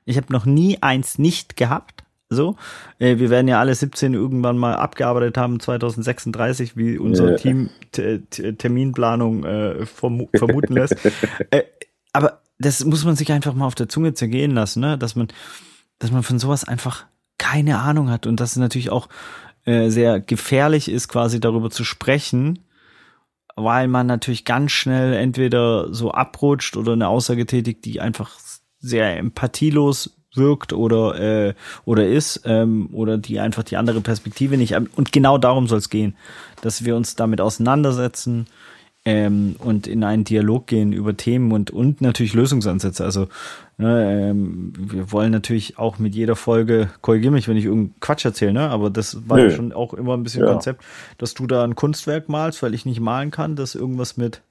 Ich 0.06 0.16
habe 0.16 0.32
noch 0.32 0.46
nie 0.46 0.78
eins 0.82 1.18
nicht 1.18 1.58
gehabt. 1.58 2.04
So, 2.30 2.58
äh, 3.00 3.20
wir 3.20 3.30
werden 3.30 3.48
ja 3.48 3.60
alle 3.60 3.74
17 3.74 4.14
irgendwann 4.14 4.58
mal 4.58 4.76
abgearbeitet 4.76 5.38
haben, 5.38 5.62
2036, 5.62 6.76
wie 6.76 6.98
unser 6.98 7.32
Ja. 7.32 7.36
Team 7.38 7.70
Terminplanung 7.92 9.46
äh, 9.46 9.86
vermu 9.86 10.28
vermuten 10.36 10.74
lässt. 10.74 10.98
äh, 11.52 11.64
aber 12.12 12.42
das 12.60 12.84
muss 12.84 13.06
man 13.06 13.16
sich 13.16 13.32
einfach 13.32 13.54
mal 13.54 13.68
auf 13.68 13.76
der 13.76 13.90
Zunge 13.90 14.14
zergehen 14.14 14.52
lassen, 14.52 14.80
ne? 14.80 14.98
dass 14.98 15.16
man, 15.16 15.28
dass 16.00 16.12
man 16.12 16.24
von 16.24 16.40
sowas 16.40 16.64
einfach 16.64 17.06
keine 17.38 17.80
Ahnung 17.80 18.10
hat 18.10 18.26
und 18.26 18.40
dass 18.40 18.52
es 18.52 18.58
natürlich 18.58 18.90
auch 18.90 19.10
äh, 19.66 19.90
sehr 19.90 20.20
gefährlich 20.20 20.90
ist, 20.90 21.08
quasi 21.08 21.40
darüber 21.40 21.70
zu 21.70 21.84
sprechen, 21.84 22.60
weil 23.56 23.88
man 23.88 24.08
natürlich 24.08 24.46
ganz 24.46 24.72
schnell 24.72 25.14
entweder 25.14 25.94
so 25.94 26.12
abrutscht 26.12 26.78
oder 26.78 26.94
eine 26.94 27.08
Aussage 27.08 27.46
tätigt, 27.46 27.86
die 27.86 28.02
einfach 28.02 28.32
sehr 28.80 29.18
empathielos 29.18 30.18
wirkt 30.36 30.72
oder 30.72 31.20
äh, 31.20 31.54
oder 31.86 32.08
ist 32.08 32.42
ähm, 32.46 32.90
oder 32.94 33.18
die 33.18 33.40
einfach 33.40 33.64
die 33.64 33.78
andere 33.78 34.02
Perspektive 34.02 34.58
nicht 34.58 34.76
und 34.76 35.12
genau 35.12 35.38
darum 35.38 35.68
soll 35.68 35.80
es 35.80 35.90
gehen, 35.90 36.16
dass 36.62 36.86
wir 36.86 36.96
uns 36.96 37.16
damit 37.16 37.42
auseinandersetzen 37.42 38.48
ähm, 39.08 39.56
und 39.60 39.88
in 39.88 40.04
einen 40.04 40.26
Dialog 40.26 40.68
gehen 40.68 40.92
über 40.92 41.16
Themen 41.16 41.54
und 41.54 41.72
und 41.72 42.02
natürlich 42.02 42.34
Lösungsansätze. 42.34 43.06
Also 43.06 43.30
ne, 43.78 44.32
ähm, 44.32 44.74
wir 44.78 45.14
wollen 45.14 45.32
natürlich 45.32 45.80
auch 45.80 45.98
mit 45.98 46.14
jeder 46.14 46.36
Folge 46.36 46.90
korrigiere 47.00 47.32
mich, 47.32 47.48
wenn 47.48 47.56
ich 47.56 47.64
irgendeinen 47.64 47.98
Quatsch 48.02 48.26
erzähle, 48.26 48.52
ne? 48.52 48.70
Aber 48.70 48.90
das 48.90 49.30
war 49.30 49.40
ja 49.40 49.50
schon 49.50 49.72
auch 49.72 49.94
immer 49.94 50.18
ein 50.18 50.24
bisschen 50.24 50.44
Ja. 50.44 50.52
Konzept, 50.52 50.84
dass 51.20 51.34
du 51.34 51.48
da 51.48 51.64
ein 51.64 51.76
Kunstwerk 51.76 52.28
malst, 52.28 52.62
weil 52.62 52.74
ich 52.74 52.86
nicht 52.86 53.00
malen 53.00 53.32
kann, 53.32 53.56
das 53.56 53.76
irgendwas 53.76 54.18
mit 54.18 54.42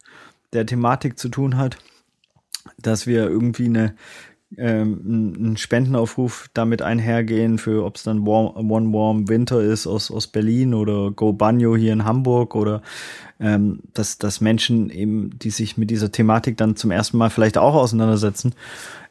der 0.54 0.64
Thematik 0.64 1.18
zu 1.18 1.28
tun 1.28 1.58
hat, 1.58 1.76
dass 2.78 3.06
wir 3.06 3.28
irgendwie 3.28 3.66
eine 3.66 3.94
ähm, 4.56 5.34
einen 5.36 5.56
Spendenaufruf 5.56 6.48
damit 6.54 6.80
einhergehen 6.80 7.58
für, 7.58 7.84
ob 7.84 7.96
es 7.96 8.04
dann 8.04 8.24
warm, 8.26 8.70
One 8.70 8.92
Warm 8.92 9.28
Winter 9.28 9.60
ist 9.60 9.86
aus, 9.86 10.10
aus 10.10 10.28
Berlin 10.28 10.72
oder 10.72 11.10
Go 11.10 11.32
Banjo 11.32 11.76
hier 11.76 11.92
in 11.92 12.04
Hamburg 12.04 12.54
oder 12.54 12.80
ähm, 13.40 13.80
dass, 13.94 14.18
dass 14.18 14.40
Menschen 14.40 14.90
eben, 14.90 15.38
die 15.38 15.50
sich 15.50 15.76
mit 15.76 15.90
dieser 15.90 16.10
Thematik 16.10 16.56
dann 16.56 16.76
zum 16.76 16.90
ersten 16.90 17.18
Mal 17.18 17.30
vielleicht 17.30 17.58
auch 17.58 17.74
auseinandersetzen, 17.74 18.54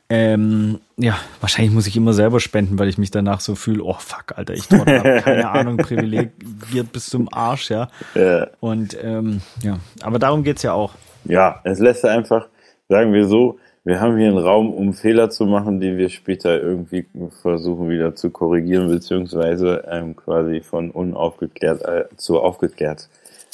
ähm, 0.07 0.79
ja, 0.97 1.17
wahrscheinlich 1.41 1.73
muss 1.73 1.87
ich 1.87 1.97
immer 1.97 2.13
selber 2.13 2.39
spenden, 2.39 2.77
weil 2.77 2.89
ich 2.89 2.99
mich 2.99 3.09
danach 3.09 3.39
so 3.39 3.55
fühle, 3.55 3.83
oh 3.83 3.95
fuck, 3.97 4.37
Alter, 4.37 4.53
ich 4.53 4.67
dort 4.67 4.87
hab 4.87 5.03
keine 5.23 5.49
Ahnung, 5.49 5.77
privilegiert 5.77 6.91
bis 6.91 7.07
zum 7.07 7.27
Arsch, 7.31 7.71
ja. 7.71 7.87
Ja. 8.13 8.47
Und 8.59 8.95
ähm, 9.01 9.41
ja, 9.63 9.79
aber 10.03 10.19
darum 10.19 10.43
geht's 10.43 10.61
ja 10.61 10.73
auch. 10.73 10.93
Ja, 11.23 11.59
es 11.63 11.79
lässt 11.79 12.05
einfach, 12.05 12.47
sagen 12.87 13.13
wir 13.13 13.25
so, 13.25 13.57
wir 13.83 13.99
haben 13.99 14.17
hier 14.17 14.29
einen 14.29 14.37
Raum, 14.37 14.71
um 14.71 14.93
Fehler 14.93 15.31
zu 15.31 15.45
machen, 15.45 15.79
die 15.79 15.97
wir 15.97 16.09
später 16.09 16.59
irgendwie 16.61 17.07
versuchen 17.41 17.89
wieder 17.89 18.15
zu 18.15 18.29
korrigieren, 18.29 18.89
beziehungsweise 18.89 19.85
ähm, 19.89 20.15
quasi 20.15 20.61
von 20.61 20.91
unaufgeklärt 20.91 21.81
äh, 21.83 22.05
zu 22.15 22.39
aufgeklärt 22.39 23.09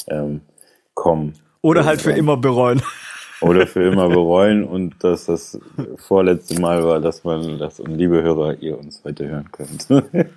ähm, 0.08 0.42
kommen. 0.94 1.34
Oder 1.60 1.84
halt 1.84 2.02
für 2.02 2.12
immer 2.12 2.36
bereuen. 2.36 2.82
Oder 3.40 3.66
für 3.66 3.82
immer 3.82 4.08
bereuen 4.08 4.62
und 4.62 5.02
dass 5.02 5.24
das 5.24 5.58
vorletzte 5.96 6.60
Mal 6.60 6.84
war, 6.84 7.00
dass 7.00 7.24
man 7.24 7.58
das, 7.58 7.80
und 7.80 7.96
liebe 7.96 8.22
Hörer, 8.22 8.62
ihr 8.62 8.78
uns 8.78 9.02
heute 9.04 9.28
hören 9.28 9.50
könnt. 9.50 9.88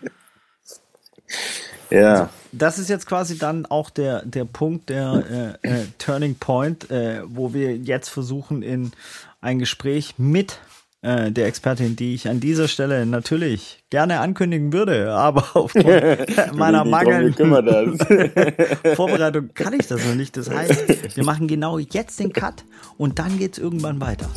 ja, 1.91 2.29
das 2.51 2.79
ist 2.79 2.89
jetzt 2.89 3.05
quasi 3.05 3.37
dann 3.37 3.67
auch 3.67 3.91
der, 3.91 4.25
der 4.25 4.45
Punkt, 4.45 4.89
der 4.89 5.57
äh, 5.61 5.67
äh, 5.67 5.85
Turning 5.99 6.35
Point, 6.35 6.89
äh, 6.89 7.21
wo 7.27 7.53
wir 7.53 7.77
jetzt 7.77 8.09
versuchen, 8.09 8.63
in 8.63 8.91
ein 9.39 9.59
Gespräch 9.59 10.15
mit 10.17 10.57
äh, 11.05 11.31
der 11.31 11.45
Expertin, 11.45 11.95
die 11.95 12.15
ich 12.15 12.27
an 12.27 12.39
dieser 12.39 12.67
Stelle 12.67 13.05
natürlich 13.05 13.83
gerne 13.91 14.21
ankündigen 14.21 14.73
würde, 14.73 15.13
aber 15.13 15.45
aufgrund 15.53 15.85
meiner 16.55 16.83
mangelnden 16.83 17.51
Vorbereitung 18.95 19.51
kann 19.53 19.73
ich 19.73 19.85
das 19.85 20.03
noch 20.03 20.15
nicht. 20.15 20.35
Das 20.35 20.49
heißt, 20.49 21.15
wir 21.15 21.23
machen 21.23 21.47
genau 21.47 21.77
jetzt 21.77 22.19
den 22.19 22.33
Cut 22.33 22.65
und 22.97 23.19
dann 23.19 23.37
geht 23.37 23.53
es 23.53 23.59
irgendwann 23.59 24.01
weiter. 24.01 24.27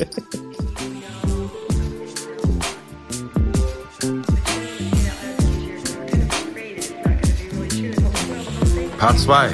Part 8.99 9.17
2 9.17 9.53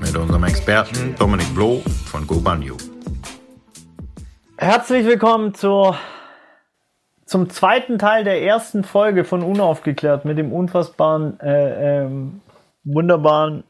mit 0.00 0.16
unserem 0.16 0.44
Experten 0.44 1.14
Dominik 1.18 1.54
Bloh 1.54 1.82
von 2.06 2.26
GoBanyu. 2.26 2.78
Herzlich 4.56 5.04
willkommen 5.04 5.52
zur 5.52 5.98
zum 7.26 7.50
zweiten 7.50 7.98
Teil 7.98 8.24
der 8.24 8.42
ersten 8.42 8.84
Folge 8.84 9.24
von 9.24 9.42
Unaufgeklärt 9.42 10.24
mit 10.24 10.38
dem 10.38 10.52
unfassbaren, 10.52 11.40
äh, 11.40 12.02
ähm, 12.04 12.40
wunderbaren, 12.84 13.64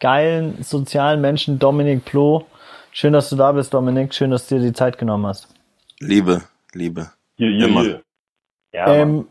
geilen, 0.00 0.62
sozialen 0.62 1.20
Menschen 1.20 1.58
Dominik 1.58 2.04
Ploh. 2.04 2.44
Schön, 2.90 3.12
dass 3.12 3.30
du 3.30 3.36
da 3.36 3.52
bist, 3.52 3.72
Dominik. 3.72 4.14
Schön, 4.14 4.30
dass 4.30 4.48
du 4.48 4.56
dir 4.56 4.62
die 4.62 4.72
Zeit 4.72 4.98
genommen 4.98 5.26
hast. 5.26 5.48
Liebe, 6.00 6.42
Liebe. 6.72 7.10
Ja, 7.36 7.48
ja, 7.48 7.66
Immer. 7.66 7.84
ja. 7.84 7.98
Ja. 8.72 8.86
Ähm, 8.94 9.28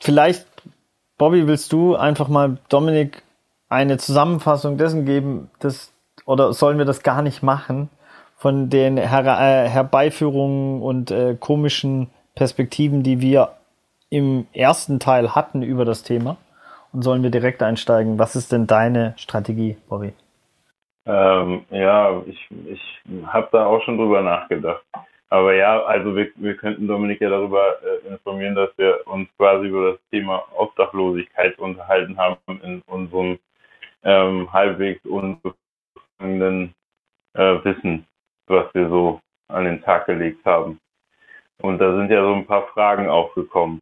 vielleicht, 0.00 0.46
Bobby, 1.18 1.46
willst 1.46 1.72
du 1.72 1.96
einfach 1.96 2.28
mal 2.28 2.58
Dominik 2.68 3.22
eine 3.68 3.98
Zusammenfassung 3.98 4.78
dessen 4.78 5.04
geben, 5.04 5.50
das, 5.58 5.92
oder 6.26 6.52
sollen 6.52 6.78
wir 6.78 6.84
das 6.84 7.02
gar 7.02 7.22
nicht 7.22 7.42
machen, 7.42 7.90
von 8.36 8.70
den 8.70 8.96
Her 8.96 9.24
äh, 9.24 9.68
Herbeiführungen 9.68 10.82
und 10.82 11.10
äh, 11.10 11.36
komischen 11.38 12.10
Perspektiven, 12.34 13.02
die 13.02 13.20
wir 13.20 13.56
im 14.10 14.46
ersten 14.52 15.00
Teil 15.00 15.34
hatten 15.34 15.62
über 15.62 15.84
das 15.84 16.02
Thema? 16.02 16.36
Und 16.92 17.02
sollen 17.02 17.22
wir 17.22 17.30
direkt 17.30 17.62
einsteigen? 17.62 18.18
Was 18.18 18.36
ist 18.36 18.52
denn 18.52 18.66
deine 18.66 19.14
Strategie, 19.16 19.76
Bobby? 19.88 20.12
Ähm, 21.06 21.64
ja, 21.70 22.22
ich, 22.26 22.48
ich 22.66 23.02
habe 23.26 23.48
da 23.52 23.66
auch 23.66 23.82
schon 23.82 23.98
drüber 23.98 24.22
nachgedacht. 24.22 24.82
Aber 25.28 25.54
ja, 25.54 25.82
also 25.82 26.14
wir, 26.14 26.30
wir 26.36 26.56
könnten 26.56 26.86
Dominik 26.86 27.20
ja 27.20 27.28
darüber 27.28 27.76
äh, 27.82 28.08
informieren, 28.08 28.54
dass 28.54 28.70
wir 28.76 29.04
uns 29.06 29.28
quasi 29.36 29.66
über 29.66 29.92
das 29.92 30.00
Thema 30.10 30.44
Obdachlosigkeit 30.56 31.58
unterhalten 31.58 32.16
haben 32.16 32.60
in 32.62 32.82
unserem 32.86 33.38
ähm, 34.04 34.52
halbwegs 34.52 35.04
unbefangenen 35.04 36.72
äh, 37.34 37.64
Wissen, 37.64 38.06
was 38.46 38.72
wir 38.74 38.88
so 38.88 39.20
an 39.48 39.64
den 39.64 39.82
Tag 39.82 40.06
gelegt 40.06 40.44
haben. 40.44 40.78
Und 41.62 41.78
da 41.78 41.96
sind 41.96 42.10
ja 42.10 42.22
so 42.22 42.34
ein 42.34 42.46
paar 42.46 42.66
Fragen 42.68 43.08
aufgekommen. 43.08 43.78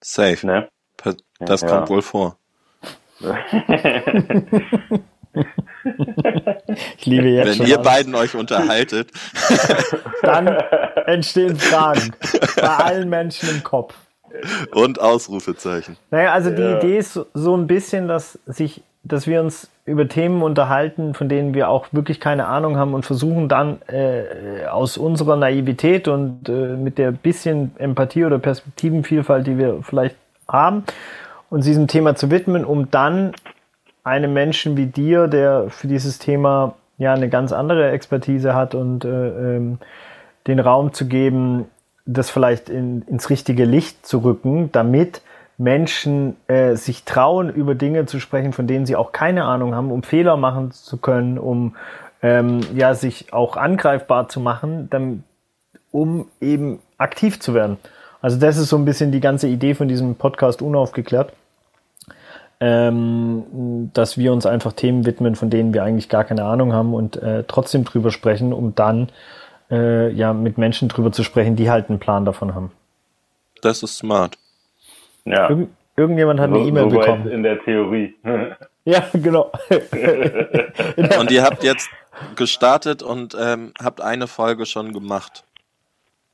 Safe. 0.00 0.46
Ne? 0.46 0.68
Das 1.40 1.60
Ja. 1.62 1.68
kommt 1.68 1.88
wohl 1.90 2.02
vor. 2.02 2.36
Ich 6.98 7.06
liebe 7.06 7.28
jetzt 7.28 7.46
Wenn 7.46 7.54
schon. 7.56 7.66
ihr 7.66 7.76
alles. 7.78 7.86
beiden 7.88 8.14
euch 8.14 8.34
unterhaltet, 8.34 9.10
Dann 10.22 10.48
entstehen 11.06 11.56
Fragen 11.56 12.12
bei 12.56 12.62
allen 12.76 13.08
Menschen 13.08 13.48
im 13.50 13.62
Kopf. 13.62 13.94
und 14.72 15.00
Ausrufezeichen. 15.00 15.96
Naja, 16.10 16.32
also 16.32 16.50
die 16.50 16.62
Ja. 16.62 16.78
Idee 16.78 16.98
ist 16.98 17.18
so 17.34 17.56
ein 17.56 17.66
bisschen, 17.66 18.08
dass 18.08 18.38
sich, 18.46 18.82
dass 19.08 19.26
wir 19.26 19.40
uns 19.40 19.70
über 19.84 20.06
Themen 20.06 20.42
unterhalten, 20.42 21.14
von 21.14 21.28
denen 21.28 21.54
wir 21.54 21.68
auch 21.68 21.86
wirklich 21.92 22.20
keine 22.20 22.46
Ahnung 22.46 22.76
haben 22.76 22.94
und 22.94 23.06
versuchen 23.06 23.48
dann 23.48 23.78
äh, 23.88 24.66
aus 24.66 24.98
unserer 24.98 25.36
Naivität 25.36 26.08
und 26.08 26.48
äh, 26.48 26.76
mit 26.76 26.98
der 26.98 27.10
bisschen 27.10 27.72
Empathie 27.78 28.24
oder 28.24 28.38
Perspektivenvielfalt, 28.38 29.46
die 29.46 29.58
wir 29.58 29.80
vielleicht 29.82 30.16
haben, 30.46 30.84
uns 31.50 31.64
diesem 31.64 31.86
Thema 31.88 32.14
zu 32.14 32.30
widmen, 32.30 32.64
um 32.64 32.90
dann 32.90 33.32
einem 34.04 34.32
Menschen 34.32 34.76
wie 34.76 34.86
dir, 34.86 35.26
der 35.26 35.70
für 35.70 35.88
dieses 35.88 36.18
Thema 36.18 36.74
ja 36.98 37.14
eine 37.14 37.28
ganz 37.28 37.52
andere 37.52 37.90
Expertise 37.90 38.54
hat 38.54 38.74
und 38.74 39.04
äh, 39.04 39.08
ähm, 39.08 39.78
den 40.46 40.60
Raum 40.60 40.92
zu 40.92 41.06
geben, 41.06 41.66
das 42.04 42.30
vielleicht 42.30 42.68
in, 42.68 43.02
ins 43.02 43.30
richtige 43.30 43.64
Licht 43.64 44.06
zu 44.06 44.18
rücken, 44.18 44.70
damit 44.72 45.22
Menschen 45.58 46.36
äh, 46.46 46.76
sich 46.76 47.04
trauen, 47.04 47.50
über 47.50 47.74
Dinge 47.74 48.06
zu 48.06 48.20
sprechen, 48.20 48.52
von 48.52 48.68
denen 48.68 48.86
sie 48.86 48.96
auch 48.96 49.10
keine 49.10 49.44
Ahnung 49.44 49.74
haben, 49.74 49.90
um 49.90 50.04
Fehler 50.04 50.36
machen 50.36 50.70
zu 50.70 50.96
können, 50.96 51.36
um 51.36 51.74
ähm, 52.22 52.60
ja 52.74 52.94
sich 52.94 53.32
auch 53.32 53.56
angreifbar 53.56 54.28
zu 54.28 54.40
machen, 54.40 54.88
dann, 54.88 55.24
um 55.90 56.28
eben 56.40 56.78
aktiv 56.96 57.40
zu 57.40 57.54
werden. 57.54 57.76
Also 58.20 58.38
das 58.38 58.56
ist 58.56 58.68
so 58.68 58.76
ein 58.76 58.84
bisschen 58.84 59.12
die 59.12 59.20
ganze 59.20 59.48
Idee 59.48 59.74
von 59.74 59.88
diesem 59.88 60.14
Podcast 60.14 60.62
unaufgeklärt, 60.62 61.32
ähm, 62.60 63.90
dass 63.94 64.16
wir 64.16 64.32
uns 64.32 64.46
einfach 64.46 64.72
Themen 64.72 65.06
widmen, 65.06 65.34
von 65.34 65.50
denen 65.50 65.74
wir 65.74 65.82
eigentlich 65.82 66.08
gar 66.08 66.24
keine 66.24 66.44
Ahnung 66.44 66.72
haben 66.72 66.94
und 66.94 67.16
äh, 67.16 67.44
trotzdem 67.46 67.84
drüber 67.84 68.12
sprechen, 68.12 68.52
um 68.52 68.74
dann 68.76 69.08
äh, 69.70 70.12
ja 70.12 70.32
mit 70.32 70.56
Menschen 70.56 70.88
drüber 70.88 71.10
zu 71.10 71.24
sprechen, 71.24 71.56
die 71.56 71.70
halt 71.70 71.90
einen 71.90 71.98
Plan 71.98 72.24
davon 72.24 72.54
haben. 72.54 72.70
Das 73.60 73.82
ist 73.82 73.98
smart. 73.98 74.38
Ja. 75.30 75.48
Irgend, 75.50 75.70
irgendjemand 75.96 76.40
hat 76.40 76.50
eine 76.50 76.60
So- 76.60 76.66
E-Mail 76.68 76.90
soweit 76.90 77.06
bekommen. 77.06 77.28
in 77.28 77.42
der 77.42 77.62
Theorie. 77.64 78.14
Ja, 78.84 79.04
genau. 79.12 79.52
Und 81.20 81.30
ihr 81.30 81.42
habt 81.42 81.62
jetzt 81.62 81.90
gestartet 82.36 83.02
und 83.02 83.36
ähm, 83.38 83.74
habt 83.82 84.00
eine 84.00 84.26
Folge 84.26 84.64
schon 84.64 84.94
gemacht. 84.94 85.44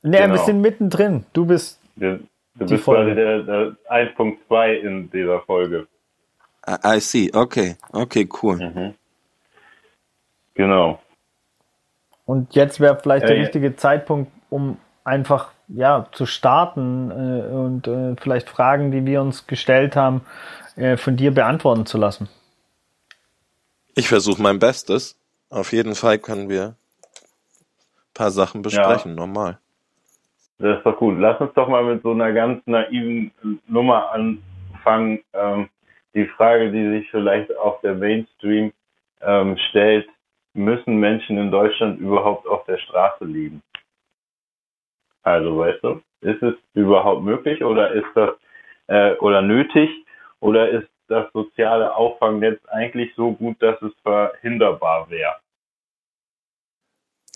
Nee, 0.03 0.19
wir 0.19 0.27
Genau. 0.29 0.45
sind 0.45 0.61
mittendrin. 0.61 1.25
Du 1.33 1.45
bist. 1.45 1.81
Du, 1.97 2.17
du 2.55 2.65
Die 2.65 2.73
bist 2.75 2.85
Folge. 2.85 3.13
quasi 3.13 3.15
der, 3.15 3.43
der 3.43 3.75
1.2 3.89 4.73
in 4.79 5.11
dieser 5.11 5.41
Folge. 5.41 5.85
I 6.65 6.95
I 6.95 6.99
see. 7.01 7.29
Okay. 7.33 7.75
Okay, 7.91 8.25
cool. 8.41 8.55
Mhm. 8.55 8.93
Genau. 10.53 11.01
Und 12.25 12.55
jetzt 12.55 12.79
wäre 12.79 12.97
vielleicht 13.01 13.27
der 13.27 13.35
Äh, 13.35 13.41
richtige 13.41 13.75
Zeitpunkt, 13.75 14.31
um 14.49 14.77
einfach 15.05 15.51
ja 15.69 16.07
zu 16.11 16.25
starten 16.25 17.11
äh, 17.11 17.53
und 17.53 17.87
äh, 17.87 18.15
vielleicht 18.19 18.49
Fragen, 18.49 18.91
die 18.91 19.05
wir 19.05 19.21
uns 19.21 19.47
gestellt 19.47 19.95
haben, 19.95 20.21
äh, 20.75 20.97
von 20.97 21.15
dir 21.15 21.33
beantworten 21.33 21.85
zu 21.85 21.97
lassen. 21.97 22.27
Ich 23.95 24.09
versuche 24.09 24.41
mein 24.41 24.59
Bestes. 24.59 25.17
Auf 25.49 25.71
jeden 25.71 25.95
Fall 25.95 26.17
können 26.17 26.49
wir 26.49 26.65
ein 26.65 28.13
paar 28.13 28.31
Sachen 28.31 28.61
besprechen, 28.61 29.15
normal. 29.15 29.59
Das 30.57 30.77
ist 30.77 30.85
doch 30.85 30.97
gut. 30.97 31.17
Lass 31.19 31.39
uns 31.39 31.53
doch 31.53 31.67
mal 31.67 31.83
mit 31.83 32.01
so 32.01 32.11
einer 32.11 32.33
ganz 32.33 32.65
naiven 32.65 33.31
Nummer 33.67 34.11
anfangen. 34.11 35.19
Ähm, 35.33 35.69
die 36.13 36.25
Frage, 36.25 36.71
die 36.71 36.89
sich 36.89 37.11
vielleicht 37.11 37.55
auch 37.57 37.81
der 37.81 37.93
Mainstream 37.93 38.71
ähm, 39.21 39.57
stellt, 39.69 40.07
müssen 40.53 40.97
Menschen 40.97 41.37
in 41.37 41.51
Deutschland 41.51 41.99
überhaupt 41.99 42.47
auf 42.47 42.65
der 42.65 42.77
Straße 42.77 43.25
liegen? 43.25 43.61
Also, 45.25 45.57
weißt 45.57 45.83
du, 45.83 46.01
ist 46.21 46.41
es 46.43 46.53
überhaupt 46.75 47.23
möglich 47.23 47.63
oder 47.63 47.91
ist 47.91 48.05
das 48.13 48.29
äh, 48.87 49.13
oder 49.15 49.41
nötig 49.41 49.89
oder 50.39 50.69
ist 50.69 50.87
das 51.07 51.25
soziale 51.33 51.95
Auffangnetz 51.95 52.59
eigentlich 52.67 53.11
so 53.15 53.31
gut, 53.31 53.61
dass 53.61 53.81
es 53.81 53.91
verhinderbar 54.03 55.09
wäre? 55.09 55.33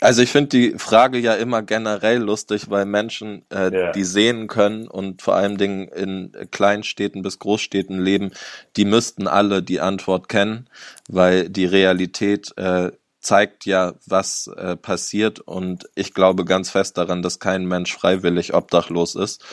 Also 0.01 0.21
ich 0.21 0.31
finde 0.31 0.49
die 0.49 0.77
Frage 0.77 1.17
ja 1.17 1.33
immer 1.33 1.61
generell 1.61 2.19
lustig, 2.19 2.69
weil 2.69 2.85
Menschen, 2.85 3.43
äh, 3.51 3.69
Ja. 3.73 3.91
die 3.91 4.03
sehen 4.03 4.47
können 4.47 4.87
und 4.87 5.21
vor 5.21 5.35
allen 5.35 5.57
Dingen 5.57 5.89
in 5.89 6.31
Kleinstädten 6.51 7.21
bis 7.21 7.37
Großstädten 7.39 7.99
leben, 7.99 8.31
die 8.77 8.85
müssten 8.85 9.27
alle 9.27 9.61
die 9.61 9.81
Antwort 9.81 10.29
kennen, 10.29 10.69
weil 11.09 11.49
die 11.49 11.65
Realität 11.65 12.53
äh, 12.55 12.91
zeigt 13.29 13.67
ja, 13.67 13.93
was 14.07 14.47
äh, 14.57 14.75
passiert 14.75 15.39
und 15.39 15.87
ich 15.93 16.15
glaube 16.15 16.45
ganz 16.45 16.71
fest 16.71 16.97
daran, 16.97 17.21
dass 17.21 17.37
kein 17.37 17.65
Mensch 17.65 17.95
freiwillig 17.95 18.55
obdachlos 18.55 19.13
ist. 19.13 19.45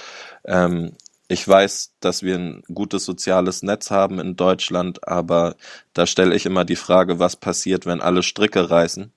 Ähm, 0.47 0.93
ich 1.29 1.47
weiß, 1.47 1.93
dass 2.01 2.23
wir 2.23 2.37
ein 2.39 2.63
gutes 2.73 3.05
soziales 3.05 3.63
Netz 3.63 3.91
haben 3.91 4.19
in 4.19 4.35
Deutschland, 4.35 5.07
aber 5.07 5.57
da 5.93 6.07
stelle 6.07 6.35
ich 6.35 6.47
immer 6.47 6.65
die 6.65 6.77
Frage, 6.77 7.19
was 7.19 7.37
passiert, 7.37 7.85
wenn 7.85 8.01
alle 8.01 8.23
Stricke 8.23 8.71
reißen? 8.71 9.13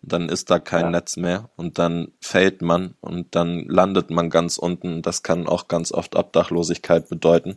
dann 0.00 0.28
ist 0.28 0.48
da 0.50 0.60
kein 0.60 0.86
Ja. 0.86 0.90
Netz 0.92 1.16
mehr 1.16 1.50
und 1.56 1.78
dann 1.80 2.12
fällt 2.20 2.62
man 2.62 2.94
und 3.00 3.34
dann 3.34 3.66
landet 3.68 4.10
man 4.10 4.30
ganz 4.30 4.56
unten. 4.56 5.02
Das 5.02 5.24
kann 5.24 5.48
auch 5.48 5.66
ganz 5.68 5.90
oft 5.92 6.14
Obdachlosigkeit 6.14 7.08
bedeuten. 7.08 7.56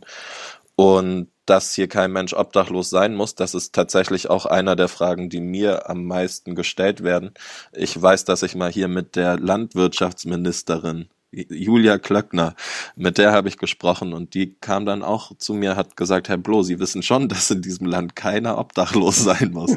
Und 0.74 1.28
dass 1.46 1.74
hier 1.74 1.88
kein 1.88 2.12
Mensch 2.12 2.34
obdachlos 2.34 2.90
sein 2.90 3.14
muss, 3.14 3.34
das 3.34 3.54
ist 3.54 3.74
tatsächlich 3.74 4.30
auch 4.30 4.46
einer 4.46 4.76
der 4.76 4.88
Fragen, 4.88 5.28
die 5.28 5.40
mir 5.40 5.88
am 5.90 6.04
meisten 6.04 6.54
gestellt 6.54 7.02
werden. 7.02 7.32
Ich 7.72 8.00
weiß, 8.00 8.24
dass 8.24 8.42
ich 8.42 8.54
mal 8.54 8.70
hier 8.70 8.88
mit 8.88 9.16
der 9.16 9.38
Landwirtschaftsministerin 9.38 11.08
Julia 11.32 11.98
Klöckner, 11.98 12.54
mit 12.94 13.16
der 13.16 13.32
habe 13.32 13.48
ich 13.48 13.56
gesprochen 13.56 14.12
und 14.12 14.34
die 14.34 14.54
kam 14.54 14.84
dann 14.84 15.02
auch 15.02 15.34
zu 15.38 15.54
mir, 15.54 15.76
hat 15.76 15.96
gesagt, 15.96 16.28
Herr 16.28 16.36
Bloh, 16.36 16.62
Sie 16.62 16.78
wissen 16.78 17.02
schon, 17.02 17.28
dass 17.30 17.50
in 17.50 17.62
diesem 17.62 17.86
Land 17.86 18.14
keiner 18.14 18.58
obdachlos 18.58 19.16
sein 19.24 19.50
muss. 19.52 19.76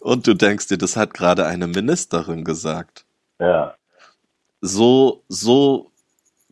und 0.00 0.26
du 0.26 0.34
denkst 0.34 0.68
dir, 0.68 0.78
das 0.78 0.96
hat 0.96 1.14
gerade 1.14 1.46
eine 1.46 1.66
Ministerin 1.66 2.44
gesagt. 2.44 3.04
Ja. 3.40 3.74
So, 4.60 5.24
so 5.28 5.91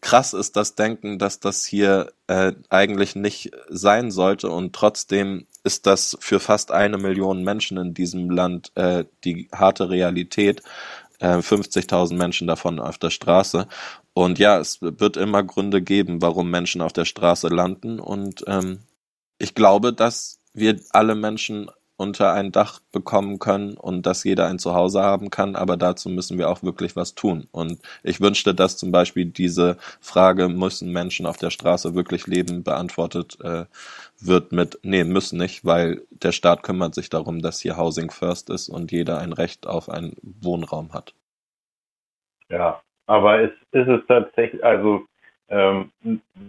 krass 0.01 0.33
ist 0.33 0.57
das 0.57 0.75
Denken, 0.75 1.19
dass 1.19 1.41
das 1.41 1.65
hier 1.65 2.13
äh, 2.27 2.53
eigentlich 2.69 3.17
nicht 3.17 3.53
sein 3.69 4.11
sollte 4.11 4.51
und 4.51 4.75
trotzdem 4.75 5.47
ist 5.63 5.87
das 5.87 6.17
für 6.21 6.41
fast 6.41 6.73
eine 6.73 6.99
Million 6.99 7.45
Menschen 7.45 7.77
in 7.79 7.95
diesem 7.95 8.31
Land 8.31 8.73
äh, 8.77 9.05
die 9.25 9.49
harte 9.53 9.91
Realität. 9.91 10.63
Äh, 11.19 11.37
50.000 11.37 12.15
Menschen 12.15 12.47
davon 12.47 12.81
auf 12.81 12.97
der 12.97 13.11
Straße. 13.11 13.69
Und 14.15 14.39
ja, 14.39 14.59
es 14.59 14.81
wird 14.81 15.19
immer 15.19 15.43
Gründe 15.43 15.83
geben, 15.83 16.23
warum 16.23 16.51
Menschen 16.51 16.81
auf 16.81 16.95
der 16.95 17.05
Straße 17.05 17.49
landen. 17.49 18.01
Und 18.01 18.43
ähm, 18.47 18.81
ich 19.39 19.55
glaube, 19.55 19.93
dass 19.93 20.39
wir 20.55 20.81
alle 20.91 21.15
Menschen 21.15 21.71
unter 22.01 22.33
ein 22.33 22.51
Dach 22.51 22.81
bekommen 22.93 23.39
können 23.39 23.77
und 23.77 24.07
dass 24.07 24.25
jeder 24.25 24.47
ein 24.47 24.59
Zuhause 24.59 25.03
haben 25.03 25.29
kann, 25.29 25.55
aber 25.55 25.77
dazu 25.77 26.09
müssen 26.09 26.39
wir 26.39 26.49
auch 26.49 26.63
wirklich 26.63 26.97
was 26.97 27.15
tun. 27.15 27.47
Und 27.53 27.79
ich 28.03 28.23
wünschte, 28.23 28.55
dass 28.55 28.79
zum 28.79 28.91
Beispiel 28.91 29.27
diese 29.27 29.77
Frage, 30.01 30.49
müssen 30.49 30.93
Menschen 30.93 31.27
auf 31.27 31.37
der 31.37 31.51
Straße 31.51 31.95
wirklich 31.95 32.27
leben, 32.27 32.65
beantwortet 32.65 33.37
äh, 33.45 33.67
wird 34.19 34.51
mit, 34.51 34.79
nee, 34.83 35.05
müssen 35.05 35.39
nicht, 35.39 35.67
weil 35.67 36.01
der 36.11 36.33
Staat 36.33 36.63
kümmert 36.63 36.95
sich 36.95 37.11
darum, 37.11 37.43
dass 37.43 37.61
hier 37.61 37.77
Housing 37.77 38.11
First 38.11 38.49
ist 38.49 38.71
und 38.71 38.93
jeder 38.93 39.19
ein 39.19 39.35
Recht 39.35 39.67
auf 39.67 39.91
einen 39.91 40.17
Wohnraum 40.23 40.95
hat. 40.95 41.13
Ja, 42.49 42.81
aber 43.07 43.43
ist, 43.43 43.59
ist 43.73 43.89
es 43.89 44.01
tatsächlich, 44.09 44.65
also 44.65 45.05
ähm, 45.51 45.91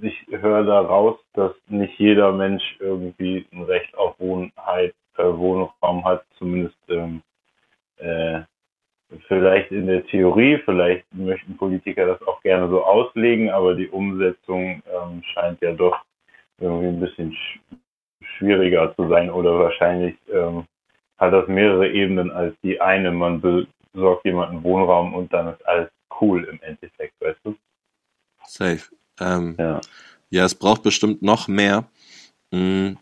ich 0.02 0.16
höre 0.30 0.64
da 0.64 0.80
raus, 0.80 1.20
dass 1.34 1.52
nicht 1.68 2.00
jeder 2.00 2.32
Mensch 2.32 2.64
irgendwie 2.80 3.46
ein 3.52 3.64
Recht 3.64 3.94
auf 3.98 4.18
Wohnheit 4.18 4.96
äh, 5.18 5.24
Wohnraum 5.24 6.06
hat, 6.06 6.26
zumindest 6.38 6.78
ähm, 6.90 7.22
äh, 7.98 8.42
vielleicht 9.28 9.72
in 9.72 9.88
der 9.88 10.06
Theorie, 10.06 10.60
vielleicht 10.66 11.06
möchten 11.14 11.58
Politiker 11.58 12.06
das 12.06 12.22
auch 12.28 12.42
gerne 12.42 12.70
so 12.70 12.84
auslegen, 12.84 13.50
aber 13.50 13.76
die 13.76 13.90
Umsetzung 13.90 14.82
ähm, 14.86 15.24
scheint 15.34 15.62
ja 15.62 15.74
doch 15.74 15.98
irgendwie 16.60 16.88
ein 16.88 17.00
bisschen 17.00 17.34
sch 17.34 17.60
schwieriger 18.38 18.96
zu 18.96 19.08
sein 19.10 19.30
oder 19.30 19.60
wahrscheinlich 19.60 20.16
ähm, 20.32 20.66
hat 21.18 21.34
das 21.34 21.48
mehrere 21.48 21.90
Ebenen 21.92 22.32
als 22.32 22.56
die 22.64 22.80
eine. 22.82 23.12
Man 23.12 23.42
besorgt 23.94 24.26
jemanden 24.26 24.64
Wohnraum 24.64 25.14
und 25.14 25.32
dann 25.34 25.48
ist 25.50 25.68
alles 25.68 25.90
cool 26.20 26.44
im 26.46 26.60
Endeffekt, 26.62 27.14
weißt 27.20 27.40
du? 27.44 27.56
Safe. 28.46 28.82
Ähm, 29.20 29.56
ja. 29.60 29.82
ja, 30.30 30.46
es 30.46 30.56
braucht 30.56 30.84
bestimmt 30.84 31.22
noch 31.22 31.48
mehr. 31.48 31.86
Mhm. 32.52 32.98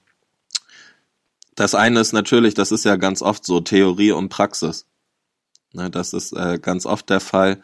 Das 1.59 1.75
eine 1.75 1.99
ist 1.99 2.13
natürlich, 2.13 2.53
das 2.53 2.71
ist 2.71 2.85
ja 2.85 2.95
ganz 2.95 3.21
oft 3.21 3.45
so, 3.45 3.59
Theorie 3.59 4.13
und 4.13 4.29
Praxis. 4.29 4.87
Ne, 5.73 5.89
das 5.89 6.13
ist 6.13 6.31
äh, 6.31 6.57
ganz 6.57 6.85
oft 6.85 7.09
der 7.09 7.19
Fall. 7.19 7.61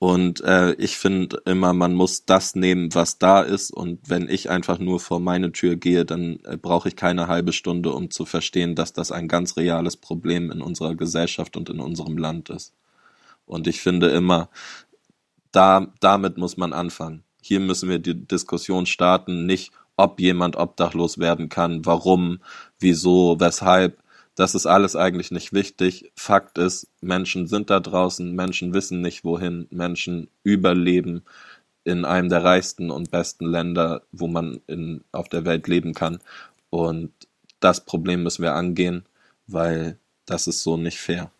Und 0.00 0.40
äh, 0.40 0.72
ich 0.72 0.98
finde 0.98 1.42
immer, 1.46 1.72
man 1.72 1.94
muss 1.94 2.24
das 2.24 2.56
nehmen, 2.56 2.92
was 2.96 3.18
da 3.18 3.42
ist. 3.42 3.70
Und 3.70 4.10
wenn 4.10 4.28
ich 4.28 4.50
einfach 4.50 4.80
nur 4.80 4.98
vor 4.98 5.20
meine 5.20 5.52
Tür 5.52 5.76
gehe, 5.76 6.04
dann 6.04 6.40
äh, 6.42 6.56
brauche 6.56 6.88
ich 6.88 6.96
keine 6.96 7.28
halbe 7.28 7.52
Stunde, 7.52 7.92
um 7.92 8.10
zu 8.10 8.24
verstehen, 8.24 8.74
dass 8.74 8.92
das 8.92 9.12
ein 9.12 9.28
ganz 9.28 9.56
reales 9.56 9.96
Problem 9.96 10.50
in 10.50 10.60
unserer 10.60 10.96
Gesellschaft 10.96 11.56
und 11.56 11.70
in 11.70 11.78
unserem 11.78 12.18
Land 12.18 12.50
ist. 12.50 12.74
Und 13.46 13.68
ich 13.68 13.80
finde 13.80 14.08
immer, 14.08 14.50
da, 15.52 15.94
damit 16.00 16.36
muss 16.36 16.56
man 16.56 16.72
anfangen. 16.72 17.22
Hier 17.40 17.60
müssen 17.60 17.88
wir 17.88 18.00
die 18.00 18.26
Diskussion 18.26 18.86
starten, 18.86 19.46
nicht 19.46 19.70
ob 19.96 20.20
jemand 20.20 20.56
obdachlos 20.56 21.18
werden 21.18 21.48
kann, 21.48 21.84
warum, 21.86 22.40
wieso, 22.78 23.40
weshalb. 23.40 23.98
Das 24.34 24.54
ist 24.54 24.66
alles 24.66 24.96
eigentlich 24.96 25.30
nicht 25.30 25.54
wichtig. 25.54 26.12
Fakt 26.14 26.58
ist, 26.58 26.88
Menschen 27.00 27.46
sind 27.46 27.70
da 27.70 27.80
draußen, 27.80 28.34
Menschen 28.34 28.74
wissen 28.74 29.00
nicht 29.00 29.24
wohin, 29.24 29.66
Menschen 29.70 30.28
überleben 30.42 31.22
in 31.84 32.04
einem 32.04 32.28
der 32.28 32.44
reichsten 32.44 32.90
und 32.90 33.10
besten 33.10 33.46
Länder, 33.46 34.02
wo 34.12 34.26
man 34.26 34.60
in, 34.66 35.04
auf 35.12 35.28
der 35.28 35.44
Welt 35.44 35.68
leben 35.68 35.94
kann. 35.94 36.18
Und 36.68 37.12
das 37.60 37.84
Problem 37.84 38.24
müssen 38.24 38.42
wir 38.42 38.54
angehen, 38.54 39.04
weil 39.46 39.96
das 40.26 40.48
ist 40.48 40.62
so 40.62 40.76
nicht 40.76 40.98
fair. 40.98 41.30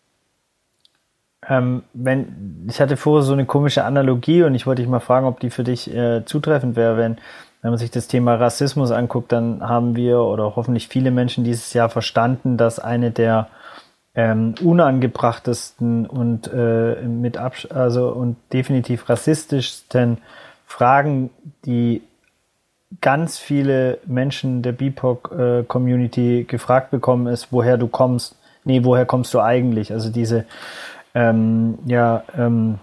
Ähm, 1.47 1.83
wenn, 1.93 2.65
ich 2.69 2.81
hatte 2.81 2.97
vorher 2.97 3.23
so 3.23 3.33
eine 3.33 3.45
komische 3.45 3.83
Analogie 3.83 4.43
und 4.43 4.55
ich 4.55 4.65
wollte 4.65 4.81
dich 4.81 4.89
mal 4.89 4.99
fragen, 4.99 5.27
ob 5.27 5.39
die 5.39 5.49
für 5.49 5.63
dich 5.63 5.93
äh, 5.93 6.25
zutreffend 6.25 6.75
wäre, 6.75 6.97
wenn 6.97 7.17
wenn 7.61 7.71
man 7.71 7.77
sich 7.77 7.91
das 7.91 8.07
Thema 8.07 8.35
Rassismus 8.35 8.91
anguckt, 8.91 9.31
dann 9.31 9.61
haben 9.67 9.95
wir 9.95 10.19
oder 10.19 10.55
hoffentlich 10.55 10.87
viele 10.87 11.11
Menschen 11.11 11.43
dieses 11.43 11.73
Jahr 11.73 11.89
verstanden, 11.89 12.57
dass 12.57 12.79
eine 12.79 13.11
der 13.11 13.47
ähm, 14.15 14.55
unangebrachtesten 14.61 16.05
und 16.07 16.51
äh, 16.51 17.01
mit 17.03 17.37
Abs 17.37 17.65
also 17.67 18.09
und 18.09 18.37
definitiv 18.51 19.09
rassistischsten 19.09 20.17
Fragen, 20.65 21.29
die 21.65 22.01
ganz 23.01 23.37
viele 23.37 23.99
Menschen 24.05 24.61
der 24.61 24.71
BIPOC-Community 24.71 26.41
äh, 26.41 26.43
gefragt 26.43 26.91
bekommen, 26.91 27.27
ist, 27.27 27.49
woher 27.51 27.77
du 27.77 27.87
kommst. 27.87 28.35
Nee, 28.63 28.83
woher 28.83 29.05
kommst 29.05 29.33
du 29.33 29.39
eigentlich? 29.39 29.91
Also 29.91 30.09
diese 30.09 30.45
ähm, 31.13 31.79
ja, 31.85 32.23
ähm, 32.37 32.79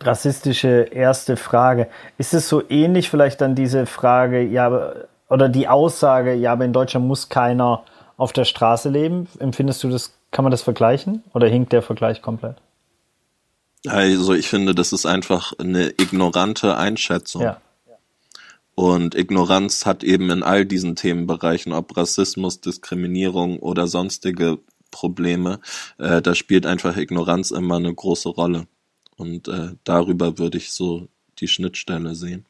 rassistische 0.00 0.88
erste 0.90 1.36
Frage. 1.36 1.88
Ist 2.18 2.34
es 2.34 2.48
so 2.48 2.62
ähnlich 2.68 3.10
vielleicht 3.10 3.40
dann 3.40 3.54
diese 3.54 3.86
Frage, 3.86 4.42
ja, 4.42 4.92
oder 5.28 5.48
die 5.48 5.68
Aussage, 5.68 6.34
ja, 6.34 6.52
aber 6.52 6.64
in 6.64 6.72
Deutschland 6.72 7.06
muss 7.06 7.28
keiner 7.28 7.82
auf 8.16 8.32
der 8.32 8.44
Straße 8.44 8.88
leben? 8.88 9.28
Empfindest 9.38 9.82
du 9.84 9.88
das, 9.88 10.12
kann 10.30 10.44
man 10.44 10.50
das 10.50 10.62
vergleichen? 10.62 11.22
Oder 11.34 11.48
hinkt 11.48 11.72
der 11.72 11.82
Vergleich 11.82 12.22
komplett? 12.22 12.56
Also 13.86 14.34
ich 14.34 14.48
finde, 14.48 14.74
das 14.74 14.92
ist 14.92 15.06
einfach 15.06 15.52
eine 15.58 15.88
ignorante 15.98 16.76
Einschätzung. 16.76 17.42
Ja. 17.42 17.60
Und 18.74 19.14
Ignoranz 19.14 19.84
hat 19.84 20.02
eben 20.02 20.30
in 20.30 20.42
all 20.42 20.64
diesen 20.64 20.96
Themenbereichen, 20.96 21.72
ob 21.72 21.96
Rassismus, 21.96 22.60
Diskriminierung 22.60 23.58
oder 23.58 23.86
sonstige 23.86 24.58
Probleme, 24.90 25.60
äh, 25.98 26.22
da 26.22 26.34
spielt 26.34 26.66
einfach 26.66 26.96
Ignoranz 26.96 27.50
immer 27.50 27.76
eine 27.76 27.92
große 27.94 28.28
Rolle. 28.28 28.66
Und 29.16 29.48
äh, 29.48 29.76
darüber 29.84 30.38
würde 30.38 30.58
ich 30.58 30.72
so 30.72 31.08
die 31.38 31.48
Schnittstelle 31.48 32.14
sehen. 32.14 32.46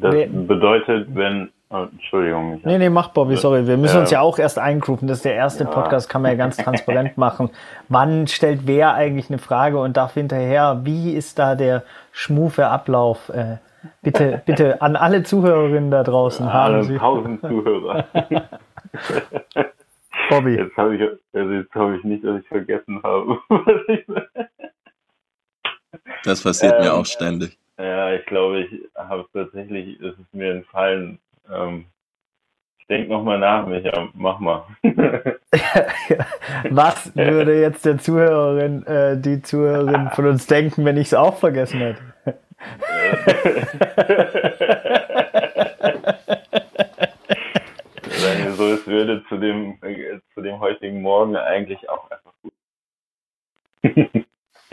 Das 0.00 0.14
nee. 0.14 0.26
bedeutet, 0.26 1.08
wenn 1.14 1.50
Oh, 1.70 1.88
Entschuldigung. 1.90 2.60
Nee, 2.62 2.78
nee, 2.78 2.88
mach 2.88 3.08
Bobby, 3.08 3.36
sorry. 3.36 3.66
Wir 3.66 3.76
müssen 3.76 3.96
äh, 3.96 4.00
uns 4.00 4.10
ja 4.12 4.20
auch 4.20 4.38
erst 4.38 4.60
eingrufen. 4.60 5.08
Das 5.08 5.18
ist 5.18 5.24
der 5.24 5.34
erste 5.34 5.64
ja. 5.64 5.70
Podcast, 5.70 6.08
kann 6.08 6.22
man 6.22 6.30
ja 6.30 6.36
ganz 6.36 6.56
transparent 6.56 7.16
machen. 7.18 7.50
Wann 7.88 8.28
stellt 8.28 8.68
wer 8.68 8.94
eigentlich 8.94 9.28
eine 9.28 9.38
Frage 9.38 9.78
und 9.80 9.96
darf 9.96 10.14
hinterher, 10.14 10.82
wie 10.84 11.12
ist 11.12 11.38
da 11.40 11.56
der 11.56 11.82
schmufe 12.12 12.68
Ablauf? 12.68 13.28
Äh, 13.30 13.56
bitte, 14.02 14.42
bitte 14.46 14.82
an 14.82 14.94
alle 14.94 15.24
Zuhörerinnen 15.24 15.90
da 15.90 16.04
draußen 16.04 16.46
alle 16.46 16.76
haben 16.76 16.82
Sie. 16.84 16.96
tausend 16.96 17.40
Zuhörer. 17.40 18.04
Bobby. 20.28 20.54
Jetzt 20.54 20.76
habe 20.76 20.94
ich, 20.94 21.02
also 21.32 21.52
jetzt 21.52 21.74
habe 21.74 21.96
ich 21.96 22.04
nicht, 22.04 22.24
dass 22.24 22.40
ich 22.40 22.46
vergessen 22.46 23.02
habe, 23.02 23.38
das 26.24 26.42
passiert 26.42 26.74
ähm, 26.78 26.82
mir 26.82 26.94
auch 26.94 27.06
ständig. 27.06 27.56
Ja, 27.78 28.12
ich 28.12 28.24
glaube, 28.26 28.60
ich 28.60 28.70
habe 28.96 29.26
tatsächlich, 29.32 30.00
es 30.00 30.18
ist 30.18 30.34
mir 30.34 30.52
entfallen. 30.52 31.18
Ähm, 31.52 31.86
ich 32.78 32.86
denke 32.86 33.10
nochmal 33.10 33.38
nach, 33.38 33.66
Micha, 33.66 34.08
mach 34.14 34.38
mal. 34.38 34.64
Was 36.70 37.16
würde 37.16 37.60
jetzt 37.60 37.84
der 37.86 37.98
Zuhörerin, 37.98 38.86
äh, 38.86 39.16
die 39.18 39.42
Zuhörerin 39.42 40.10
von 40.10 40.26
uns 40.26 40.46
denken, 40.46 40.84
wenn 40.84 40.96
ich 40.96 41.06
es 41.08 41.14
auch 41.14 41.38
vergessen 41.38 41.80
hätte? 41.80 42.02
Sagen 48.10 48.44
wir 48.44 48.52
so, 48.52 48.66
es 48.72 48.86
würde 48.86 49.24
zu 49.28 49.38
dem, 49.38 49.78
äh, 49.82 50.20
zu 50.34 50.42
dem 50.42 50.60
heutigen 50.60 51.02
Morgen 51.02 51.36
eigentlich 51.36 51.88
auch 51.88 52.10
einfach 52.10 52.32
gut. 52.42 52.52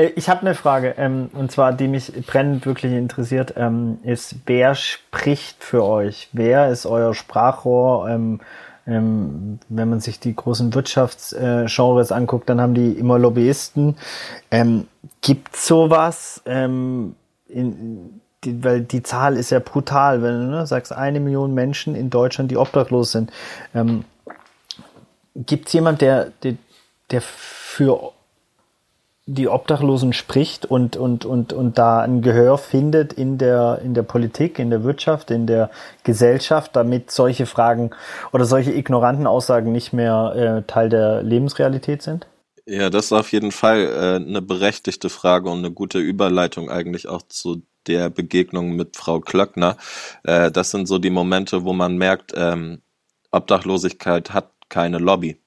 Äh, 0.02 0.12
ich 0.16 0.30
habe 0.30 0.42
eine 0.42 0.56
Frage, 0.56 0.96
ähm, 0.98 1.30
und 1.34 1.52
zwar, 1.52 1.74
die 1.74 1.88
mich 1.88 2.12
brennend 2.26 2.66
wirklich 2.66 2.94
interessiert, 2.94 3.54
ähm, 3.58 4.00
ist, 4.04 4.36
wer 4.46 4.76
spricht 4.76 5.64
für 5.64 5.84
euch? 5.84 6.30
Wer 6.34 6.70
ist 6.70 6.86
euer 6.86 7.14
Sprachrohr? 7.14 8.10
Ähm, 8.10 8.40
ähm, 8.88 9.60
wenn 9.70 9.90
man 9.90 10.00
sich 10.00 10.20
die 10.20 10.36
großen 10.36 10.74
Wirtschaftsgenres 10.74 12.12
äh, 12.12 12.14
anguckt, 12.14 12.50
dann 12.50 12.60
haben 12.60 12.74
die 12.74 12.94
immer 12.94 13.20
Lobbyisten. 13.20 13.96
Ähm, 14.50 14.88
gibt 15.22 15.56
sowas? 15.56 16.42
Ähm, 16.46 17.16
in, 17.48 18.22
die, 18.44 18.64
weil 18.64 18.82
die 18.82 19.04
Zahl 19.04 19.38
ist 19.38 19.52
ja 19.52 19.60
brutal, 19.60 20.24
wenn 20.24 20.34
du 20.34 20.48
ne, 20.48 20.66
sagst, 20.66 20.92
eine 20.92 21.20
Million 21.20 21.54
Menschen 21.54 21.94
in 21.94 22.10
Deutschland, 22.10 22.50
die 22.50 22.58
obdachlos 22.58 23.12
sind. 23.12 23.32
Ähm, 23.76 24.04
Gibt 25.36 25.68
es 25.68 25.74
jemand, 25.74 26.02
der, 26.02 26.32
der, 26.42 26.56
der 27.12 27.22
für 27.22 28.12
die 29.28 29.48
Obdachlosen 29.48 30.14
spricht 30.14 30.66
und, 30.66 30.98
und, 30.98 31.26
und, 31.26 31.54
und 31.54 31.78
da 31.78 32.02
ein 32.02 32.22
Gehör 32.22 32.58
findet 32.58 33.14
in 33.14 33.38
der, 33.38 33.80
in 33.84 33.94
der 33.94 34.04
Politik, 34.04 34.58
in 34.58 34.70
der 34.70 34.84
Wirtschaft, 34.84 35.30
in 35.30 35.46
der 35.46 35.70
Gesellschaft, 36.04 36.76
damit 36.76 37.12
solche 37.12 37.46
Fragen 37.46 37.92
oder 38.34 38.46
solche 38.46 38.72
ignoranten 38.72 39.28
Aussagen 39.28 39.72
nicht 39.72 39.94
mehr 39.94 40.34
äh, 40.36 40.64
Teil 40.68 40.90
der 40.90 41.22
Lebensrealität 41.22 42.02
sind? 42.02 42.28
Ja, 42.66 42.90
das 42.90 43.06
ist 43.06 43.14
auf 43.14 43.32
jeden 43.32 43.52
Fall 43.52 43.80
äh, 43.80 44.16
eine 44.16 44.42
berechtigte 44.42 45.10
Frage 45.10 45.50
und 45.50 45.60
eine 45.60 45.72
gute 45.72 46.00
Überleitung 46.00 46.70
eigentlich 46.70 47.08
auch 47.08 47.22
zu 47.22 47.62
der 47.88 48.10
Begegnung 48.10 48.76
mit 48.76 48.98
Frau 48.98 49.20
Klöckner. 49.20 49.78
Äh, 50.24 50.52
das 50.52 50.72
sind 50.72 50.88
so 50.88 50.98
die 50.98 51.10
Momente, 51.10 51.64
wo 51.64 51.74
man 51.74 51.98
merkt, 51.98 52.34
ähm, 52.36 52.82
Obdachlosigkeit 53.32 54.34
hat 54.34 54.52
keine 54.70 54.98
Lobby 54.98 55.38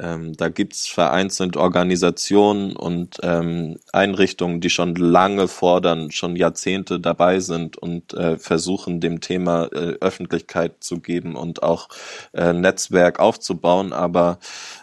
ähm, 0.00 0.34
da 0.36 0.48
gibt's 0.48 0.88
vereinzelt 0.88 1.56
Organisationen 1.56 2.74
und 2.74 3.18
ähm, 3.22 3.78
Einrichtungen, 3.92 4.60
die 4.60 4.70
schon 4.70 4.94
lange 4.94 5.46
fordern, 5.46 6.10
schon 6.10 6.36
Jahrzehnte 6.36 7.00
dabei 7.00 7.40
sind 7.40 7.76
und 7.76 8.14
äh, 8.14 8.38
versuchen, 8.38 9.00
dem 9.00 9.20
Thema 9.20 9.66
äh, 9.66 9.98
Öffentlichkeit 10.00 10.82
zu 10.82 11.00
geben 11.00 11.36
und 11.36 11.62
auch 11.62 11.88
äh, 12.32 12.54
Netzwerk 12.54 13.20
aufzubauen. 13.20 13.92
Aber 13.92 14.38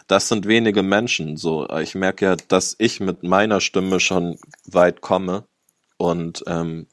das 0.06 0.28
sind 0.28 0.46
wenige 0.46 0.84
Menschen. 0.84 1.36
So, 1.36 1.68
ich 1.78 1.96
merke 1.96 2.24
ja, 2.24 2.36
dass 2.36 2.76
ich 2.78 3.00
mit 3.00 3.24
meiner 3.24 3.60
Stimme 3.60 3.98
schon 3.98 4.38
weit 4.66 5.00
komme 5.00 5.44
und 5.96 6.44
ähm, 6.46 6.86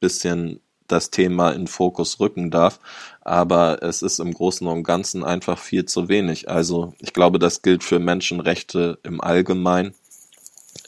bisschen 0.00 0.60
das 0.92 1.10
Thema 1.10 1.50
in 1.50 1.66
Fokus 1.66 2.20
rücken 2.20 2.50
darf. 2.50 2.78
Aber 3.20 3.82
es 3.82 4.02
ist 4.02 4.18
im 4.20 4.32
Großen 4.32 4.66
und 4.66 4.84
Ganzen 4.84 5.24
einfach 5.24 5.58
viel 5.58 5.84
zu 5.84 6.08
wenig. 6.08 6.48
Also 6.48 6.94
ich 7.00 7.12
glaube, 7.12 7.38
das 7.38 7.62
gilt 7.62 7.82
für 7.82 7.98
Menschenrechte 7.98 8.98
im 9.02 9.20
Allgemeinen, 9.20 9.94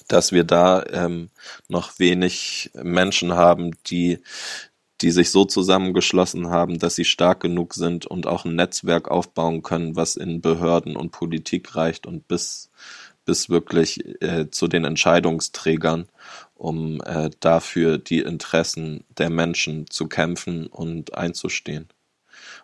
dass 0.09 0.33
wir 0.33 0.45
da 0.45 0.85
ähm, 0.91 1.31
noch 1.69 1.99
wenig 1.99 2.71
Menschen 2.75 3.33
haben, 3.33 3.73
die 3.87 4.21
die 5.01 5.11
sich 5.11 5.31
so 5.31 5.45
zusammengeschlossen 5.45 6.49
haben, 6.51 6.79
dass 6.79 6.95
sie 6.95 7.05
stark 7.05 7.41
genug 7.41 7.75
sind 7.75 8.07
und 8.07 8.27
auch 8.27 8.45
ein 8.45 8.55
Netzwerk 8.55 9.11
aufbauen 9.11 9.63
können, 9.63 9.97
was 9.97 10.17
in 10.17 10.41
Behörden 10.41 10.97
und 10.97 11.11
Politik 11.11 11.75
reicht 11.75 12.07
und 12.07 12.29
bis 12.29 12.71
bis 13.25 13.49
wirklich 13.49 14.05
äh, 14.23 14.51
zu 14.51 14.69
den 14.69 14.85
Entscheidungsträgern 14.85 16.07
um 16.65 17.03
äh, 17.03 17.29
dafür 17.41 17.99
die 17.99 18.21
Interessen 18.21 19.05
der 19.19 19.29
Menschen 19.29 19.87
zu 19.91 20.09
kämpfen 20.09 20.67
und 20.67 21.15
einzustehen. 21.15 21.89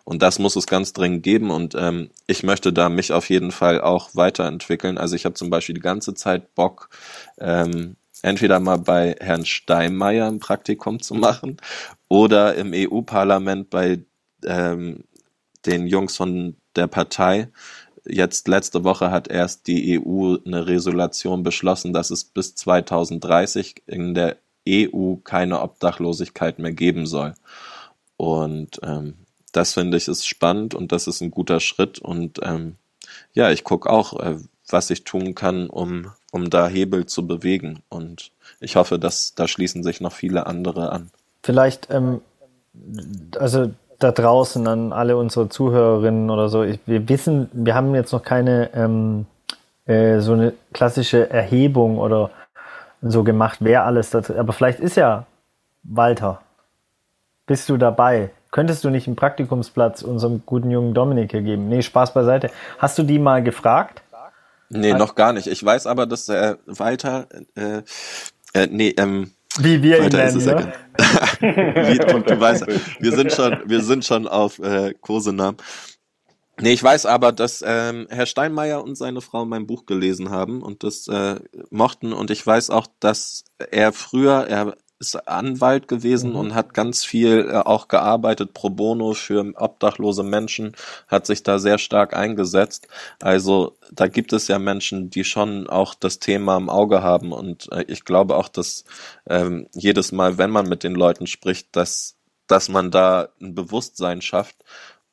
Und 0.03 0.23
das 0.23 0.39
muss 0.39 0.55
es 0.55 0.65
ganz 0.65 0.91
dringend 0.91 1.21
geben 1.21 1.51
und 1.51 1.75
ähm, 1.75 2.09
ich 2.25 2.41
möchte 2.41 2.73
da 2.73 2.89
mich 2.89 3.13
auf 3.13 3.29
jeden 3.29 3.51
Fall 3.51 3.79
auch 3.79 4.09
weiterentwickeln. 4.15 4.97
Also 4.97 5.15
ich 5.15 5.25
habe 5.25 5.35
zum 5.35 5.51
Beispiel 5.51 5.75
die 5.75 5.81
ganze 5.81 6.15
Zeit 6.15 6.55
Bock, 6.55 6.89
ähm, 7.37 7.95
entweder 8.23 8.59
mal 8.59 8.79
bei 8.79 9.15
Herrn 9.19 9.45
Steinmeier 9.45 10.27
ein 10.27 10.39
Praktikum 10.39 10.99
zu 10.99 11.13
machen 11.13 11.57
oder 12.09 12.55
im 12.55 12.71
EU-Parlament 12.73 13.69
bei 13.69 14.03
ähm, 14.43 15.03
den 15.67 15.85
Jungs 15.85 16.17
von 16.17 16.55
der 16.75 16.87
Partei 16.87 17.49
Jetzt 18.11 18.47
letzte 18.47 18.83
Woche 18.83 19.09
hat 19.09 19.29
erst 19.29 19.67
die 19.67 19.99
EU 19.99 20.35
eine 20.45 20.67
Resolution 20.67 21.43
beschlossen, 21.43 21.93
dass 21.93 22.11
es 22.11 22.25
bis 22.25 22.55
2030 22.55 23.83
in 23.87 24.13
der 24.13 24.37
EU 24.67 25.15
keine 25.23 25.61
Obdachlosigkeit 25.61 26.59
mehr 26.59 26.73
geben 26.73 27.05
soll. 27.05 27.33
Und 28.17 28.79
ähm, 28.83 29.15
das 29.51 29.73
finde 29.73 29.97
ich 29.97 30.07
ist 30.07 30.27
spannend 30.27 30.75
und 30.75 30.91
das 30.91 31.07
ist 31.07 31.21
ein 31.21 31.31
guter 31.31 31.59
Schritt. 31.59 31.99
Und 31.99 32.39
ähm, 32.43 32.75
ja, 33.33 33.49
ich 33.49 33.63
gucke 33.63 33.89
auch, 33.89 34.19
äh, 34.19 34.37
was 34.69 34.89
ich 34.89 35.03
tun 35.03 35.33
kann, 35.33 35.69
um, 35.69 36.11
um 36.31 36.49
da 36.49 36.67
Hebel 36.67 37.05
zu 37.05 37.25
bewegen. 37.25 37.81
Und 37.89 38.31
ich 38.59 38.75
hoffe, 38.75 38.99
dass 38.99 39.35
da 39.35 39.47
schließen 39.47 39.83
sich 39.83 40.01
noch 40.01 40.13
viele 40.13 40.47
andere 40.47 40.91
an. 40.91 41.11
Vielleicht, 41.43 41.89
ähm, 41.89 42.21
also 43.37 43.71
da 44.03 44.11
draußen 44.11 44.67
an 44.67 44.93
alle 44.93 45.17
unsere 45.17 45.49
Zuhörerinnen 45.49 46.29
oder 46.29 46.49
so, 46.49 46.63
ich, 46.63 46.79
wir 46.85 47.07
wissen, 47.09 47.49
wir 47.53 47.75
haben 47.75 47.93
jetzt 47.95 48.11
noch 48.11 48.23
keine 48.23 48.69
ähm, 48.73 49.25
äh, 49.85 50.19
so 50.19 50.33
eine 50.33 50.53
klassische 50.73 51.29
Erhebung 51.29 51.97
oder 51.97 52.31
so 53.01 53.23
gemacht, 53.23 53.57
wer 53.61 53.85
alles 53.85 54.09
dazu, 54.11 54.35
aber 54.35 54.53
vielleicht 54.53 54.79
ist 54.79 54.95
ja 54.95 55.25
Walter. 55.83 56.41
Bist 57.47 57.67
du 57.69 57.77
dabei? 57.77 58.29
Könntest 58.51 58.83
du 58.83 58.89
nicht 58.89 59.07
einen 59.07 59.15
Praktikumsplatz 59.15 60.01
unserem 60.03 60.43
guten 60.45 60.71
jungen 60.71 60.93
Dominik 60.93 61.29
geben? 61.31 61.69
Nee, 61.69 61.81
Spaß 61.81 62.13
beiseite. 62.13 62.51
Hast 62.77 62.97
du 62.97 63.03
die 63.03 63.17
mal 63.17 63.41
gefragt? 63.41 64.03
Nee, 64.69 64.93
noch 64.93 65.15
gar 65.15 65.33
nicht. 65.33 65.47
Ich 65.47 65.63
weiß 65.63 65.87
aber, 65.87 66.05
dass 66.05 66.29
äh, 66.29 66.55
Walter, 66.65 67.27
äh, 67.55 67.81
äh, 68.53 68.67
nee, 68.69 68.93
ähm, 68.97 69.31
wie 69.59 69.81
wir 69.81 70.03
ihn 70.03 70.09
nennen, 70.09 70.45
ne? 70.45 70.73
Wie, 71.41 72.13
und 72.13 72.29
du 72.29 72.39
weißt, 72.39 72.65
wir 72.99 73.11
sind 73.11 73.31
schon, 73.31 73.57
wir 73.65 73.81
sind 73.81 74.05
schon 74.05 74.27
auf 74.27 74.59
äh, 74.59 74.93
Kosenamen. 75.01 75.57
Nee, 76.59 76.73
ich 76.73 76.83
weiß 76.83 77.07
aber, 77.07 77.31
dass 77.31 77.63
ähm, 77.65 78.07
Herr 78.09 78.27
Steinmeier 78.27 78.83
und 78.83 78.95
seine 78.95 79.21
Frau 79.21 79.45
mein 79.45 79.65
Buch 79.65 79.85
gelesen 79.85 80.29
haben 80.29 80.61
und 80.61 80.83
das 80.83 81.07
äh, 81.07 81.39
mochten. 81.71 82.13
Und 82.13 82.29
ich 82.29 82.45
weiß 82.45 82.69
auch, 82.69 82.87
dass 82.99 83.45
er 83.71 83.93
früher, 83.93 84.45
er 84.47 84.75
ist 85.01 85.27
Anwalt 85.27 85.87
gewesen 85.87 86.31
mhm. 86.31 86.35
und 86.37 86.55
hat 86.55 86.73
ganz 86.73 87.03
viel 87.03 87.49
äh, 87.49 87.57
auch 87.57 87.87
gearbeitet 87.87 88.53
pro 88.53 88.69
bono 88.69 89.13
für 89.13 89.53
obdachlose 89.55 90.23
Menschen, 90.23 90.73
hat 91.07 91.25
sich 91.25 91.43
da 91.43 91.59
sehr 91.59 91.77
stark 91.77 92.15
eingesetzt. 92.15 92.87
Also 93.19 93.75
da 93.91 94.07
gibt 94.07 94.31
es 94.31 94.47
ja 94.47 94.59
Menschen, 94.59 95.09
die 95.09 95.23
schon 95.25 95.67
auch 95.67 95.95
das 95.95 96.19
Thema 96.19 96.55
im 96.57 96.69
Auge 96.69 97.03
haben 97.03 97.33
und 97.33 97.69
äh, 97.71 97.83
ich 97.87 98.05
glaube 98.05 98.37
auch, 98.37 98.47
dass 98.47 98.85
ähm, 99.27 99.67
jedes 99.73 100.11
Mal, 100.11 100.37
wenn 100.37 100.51
man 100.51 100.69
mit 100.69 100.83
den 100.83 100.95
Leuten 100.95 101.27
spricht, 101.27 101.75
dass 101.75 102.17
dass 102.47 102.67
man 102.69 102.91
da 102.91 103.29
ein 103.41 103.55
Bewusstsein 103.55 104.21
schafft 104.21 104.57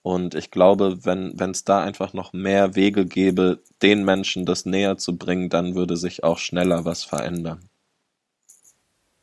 und 0.02 0.34
ich 0.34 0.50
glaube, 0.50 1.04
wenn 1.04 1.38
wenn 1.38 1.50
es 1.52 1.64
da 1.64 1.80
einfach 1.80 2.12
noch 2.12 2.32
mehr 2.32 2.74
Wege 2.76 3.06
gäbe, 3.06 3.62
den 3.82 4.04
Menschen 4.04 4.44
das 4.46 4.66
näher 4.66 4.98
zu 4.98 5.16
bringen, 5.16 5.48
dann 5.48 5.74
würde 5.74 5.96
sich 5.96 6.24
auch 6.24 6.38
schneller 6.38 6.84
was 6.84 7.04
verändern. 7.04 7.68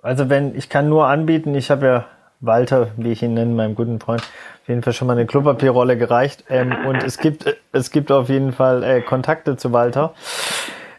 Also 0.06 0.30
wenn, 0.30 0.56
ich 0.56 0.70
kann 0.70 0.88
nur 0.88 1.08
anbieten, 1.08 1.56
ich 1.56 1.72
habe 1.72 1.86
ja 1.88 2.06
Walter, 2.39 2.89
wie 2.95 3.12
ich 3.12 3.24
ihn 3.24 3.34
nenne, 3.34 3.56
meinem 3.56 3.74
guten 3.74 3.99
Freund, 3.99 4.22
auf 4.22 4.70
jeden 4.70 4.84
Fall 4.84 4.93
schon 4.93 5.08
mal 5.08 5.14
eine 5.14 5.26
Klopapierrolle 5.26 5.97
gereicht. 5.97 6.43
Ähm, 6.47 6.76
und 6.86 7.03
es 7.03 7.18
gibt, 7.18 7.58
es 7.72 7.89
gibt 7.89 8.12
auf 8.12 8.30
jeden 8.30 8.53
Fall 8.53 8.84
äh, 8.84 9.01
Kontakte 9.01 9.58
zu 9.58 9.74
Walter. 9.74 10.14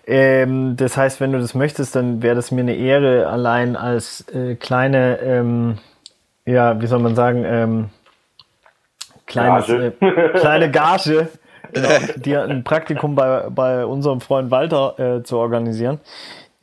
Ähm, 0.09 0.75
das 0.77 0.97
heißt, 0.97 1.21
wenn 1.21 1.31
du 1.31 1.39
das 1.39 1.55
möchtest, 1.55 1.95
dann 1.95 2.21
wäre 2.21 2.35
das 2.35 2.51
mir 2.51 2.63
eine 2.63 2.75
Ehre, 2.75 3.29
allein 3.29 3.77
als 3.77 4.27
äh, 4.29 4.57
kleine, 4.57 5.21
ähm, 5.21 5.79
ja, 6.45 6.81
wie 6.81 6.87
soll 6.89 6.99
man 6.99 7.15
sagen, 7.15 7.45
ähm, 7.45 7.91
kleines, 9.27 9.69
Gage. 9.69 9.93
Äh, 10.01 10.39
kleine 10.41 10.71
Gage, 10.73 11.29
genau, 11.73 11.89
dir 12.17 12.43
ein 12.43 12.65
Praktikum 12.65 13.15
bei, 13.15 13.51
bei 13.51 13.87
unserem 13.87 14.21
Freund 14.21 14.51
Walter 14.51 14.99
äh, 14.99 15.23
zu 15.23 15.39
organisieren. 15.39 16.01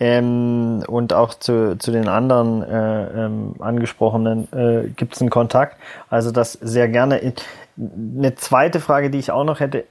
Ähm, 0.03 0.83
und 0.85 1.13
auch 1.13 1.33
zu, 1.33 1.77
zu 1.77 1.91
den 1.91 2.09
anderen 2.09 2.61
äh, 2.61 3.25
ähm, 3.25 3.55
angesprochenen 3.59 4.51
äh, 4.51 4.89
gibt 4.89 5.15
es 5.15 5.21
einen 5.21 5.29
Kontakt. 5.29 5.77
Also 6.09 6.31
das 6.31 6.53
sehr 6.53 6.89
gerne. 6.89 7.33
Eine 7.77 8.35
zweite 8.35 8.81
Frage, 8.81 9.09
die 9.09 9.19
ich 9.19 9.31
auch 9.31 9.45
noch 9.45 9.61
hätte. 9.61 9.85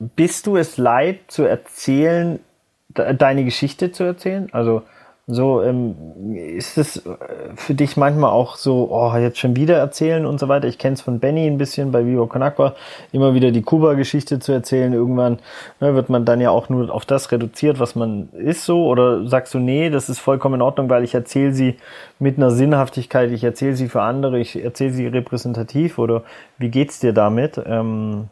Bist 0.00 0.48
du 0.48 0.56
es 0.56 0.78
leid 0.78 1.20
zu 1.28 1.44
erzählen, 1.44 2.40
deine 2.88 3.44
Geschichte 3.44 3.92
zu 3.92 4.02
erzählen? 4.02 4.48
Also 4.50 4.82
so, 5.30 5.62
ähm, 5.62 5.94
ist 6.34 6.78
es 6.78 7.04
äh, 7.04 7.16
für 7.54 7.74
dich 7.74 7.98
manchmal 7.98 8.30
auch 8.30 8.56
so, 8.56 8.88
oh, 8.90 9.14
jetzt 9.18 9.38
schon 9.38 9.56
wieder 9.56 9.76
erzählen 9.76 10.24
und 10.24 10.40
so 10.40 10.48
weiter? 10.48 10.66
Ich 10.68 10.78
kenne 10.78 10.94
es 10.94 11.02
von 11.02 11.20
Benny 11.20 11.46
ein 11.46 11.58
bisschen 11.58 11.92
bei 11.92 12.06
Vivo 12.06 12.26
Con 12.26 12.42
immer 13.12 13.34
wieder 13.34 13.50
die 13.50 13.60
Kuba-Geschichte 13.60 14.38
zu 14.38 14.52
erzählen. 14.52 14.90
Irgendwann 14.94 15.38
ne, 15.80 15.94
wird 15.94 16.08
man 16.08 16.24
dann 16.24 16.40
ja 16.40 16.48
auch 16.48 16.70
nur 16.70 16.90
auf 16.90 17.04
das 17.04 17.30
reduziert, 17.30 17.78
was 17.78 17.94
man 17.94 18.30
ist 18.32 18.64
so. 18.64 18.86
Oder 18.86 19.28
sagst 19.28 19.52
du, 19.52 19.58
nee, 19.58 19.90
das 19.90 20.08
ist 20.08 20.18
vollkommen 20.18 20.54
in 20.54 20.62
Ordnung, 20.62 20.88
weil 20.88 21.04
ich 21.04 21.14
erzähle 21.14 21.52
sie 21.52 21.76
mit 22.18 22.38
einer 22.38 22.50
Sinnhaftigkeit, 22.50 23.30
ich 23.30 23.44
erzähle 23.44 23.76
sie 23.76 23.90
für 23.90 24.00
andere, 24.00 24.38
ich 24.38 24.56
erzähle 24.56 24.92
sie 24.92 25.08
repräsentativ 25.08 25.98
oder 25.98 26.24
wie 26.56 26.70
geht's 26.70 27.00
dir 27.00 27.12
damit? 27.12 27.60
Ähm 27.66 28.28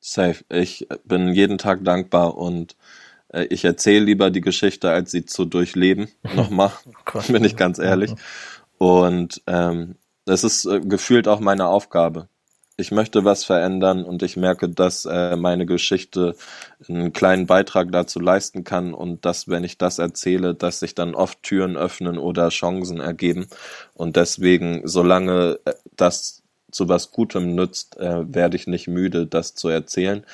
Safe. 0.00 0.42
Ich 0.48 0.88
bin 1.04 1.34
jeden 1.34 1.58
Tag 1.58 1.84
dankbar 1.84 2.38
und 2.38 2.76
äh, 3.32 3.44
ich 3.44 3.64
erzähle 3.64 4.04
lieber 4.04 4.30
die 4.30 4.40
Geschichte, 4.40 4.90
als 4.90 5.10
sie 5.10 5.24
zu 5.24 5.44
durchleben. 5.44 6.08
Nochmal, 6.34 6.72
oh 7.14 7.20
bin 7.28 7.44
ich 7.44 7.56
ganz 7.56 7.78
ehrlich. 7.78 8.12
Und 8.78 9.42
ähm, 9.46 9.96
das 10.24 10.44
ist 10.44 10.64
äh, 10.64 10.80
gefühlt 10.80 11.28
auch 11.28 11.40
meine 11.40 11.66
Aufgabe. 11.66 12.28
Ich 12.78 12.90
möchte 12.90 13.24
was 13.24 13.44
verändern 13.44 14.02
und 14.02 14.22
ich 14.22 14.36
merke, 14.36 14.68
dass 14.68 15.04
äh, 15.04 15.36
meine 15.36 15.66
Geschichte 15.66 16.34
einen 16.88 17.12
kleinen 17.12 17.46
Beitrag 17.46 17.92
dazu 17.92 18.18
leisten 18.18 18.64
kann 18.64 18.94
und 18.94 19.26
dass, 19.26 19.46
wenn 19.46 19.62
ich 19.62 19.76
das 19.76 19.98
erzähle, 19.98 20.54
dass 20.54 20.80
sich 20.80 20.94
dann 20.94 21.14
oft 21.14 21.42
Türen 21.42 21.76
öffnen 21.76 22.16
oder 22.16 22.48
Chancen 22.48 22.98
ergeben. 22.98 23.46
Und 23.94 24.16
deswegen, 24.16 24.82
solange 24.84 25.58
äh, 25.64 25.74
das 25.96 26.42
zu 26.70 26.88
was 26.88 27.12
Gutem 27.12 27.54
nützt, 27.54 27.98
äh, 27.98 28.34
werde 28.34 28.56
ich 28.56 28.66
nicht 28.66 28.88
müde, 28.88 29.26
das 29.26 29.54
zu 29.54 29.68
erzählen. 29.68 30.24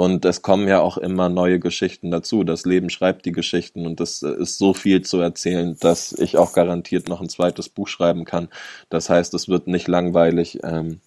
Und 0.00 0.24
es 0.24 0.40
kommen 0.40 0.66
ja 0.66 0.80
auch 0.80 0.96
immer 0.96 1.28
neue 1.28 1.58
Geschichten 1.58 2.10
dazu. 2.10 2.42
Das 2.42 2.64
Leben 2.64 2.88
schreibt 2.88 3.26
die 3.26 3.32
Geschichten 3.32 3.84
und 3.84 4.00
es 4.00 4.22
ist 4.22 4.56
so 4.56 4.72
viel 4.72 5.02
zu 5.02 5.20
erzählen, 5.20 5.76
dass 5.78 6.14
ich 6.14 6.38
auch 6.38 6.54
garantiert 6.54 7.10
noch 7.10 7.20
ein 7.20 7.28
zweites 7.28 7.68
Buch 7.68 7.86
schreiben 7.86 8.24
kann. 8.24 8.48
Das 8.88 9.10
heißt, 9.10 9.34
es 9.34 9.50
wird 9.50 9.66
nicht 9.66 9.88
langweilig. 9.88 10.60
Ähm, 10.62 11.00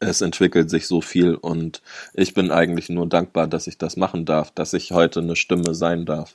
es 0.00 0.20
entwickelt 0.20 0.68
sich 0.68 0.88
so 0.88 1.00
viel 1.00 1.36
und 1.36 1.80
ich 2.12 2.34
bin 2.34 2.50
eigentlich 2.50 2.88
nur 2.88 3.08
dankbar, 3.08 3.46
dass 3.46 3.68
ich 3.68 3.78
das 3.78 3.96
machen 3.96 4.24
darf, 4.24 4.50
dass 4.50 4.72
ich 4.72 4.90
heute 4.90 5.20
eine 5.20 5.36
Stimme 5.36 5.76
sein 5.76 6.04
darf. 6.04 6.34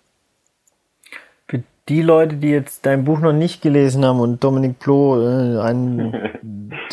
Die 1.90 2.02
Leute, 2.02 2.38
die 2.38 2.50
jetzt 2.50 2.86
dein 2.86 3.04
Buch 3.04 3.20
noch 3.20 3.34
nicht 3.34 3.62
gelesen 3.62 4.06
haben 4.06 4.22
und 4.22 4.42
Dominik 4.42 4.80
Plo 4.80 5.22
äh, 5.22 5.60
einen. 5.60 6.14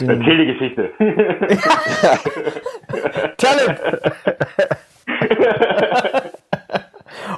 Den 0.00 0.10
Erzähl 0.20 0.38
die 0.38 0.46
Geschichte. 0.46 0.90
Tell 3.36 3.56
it! 3.68 3.80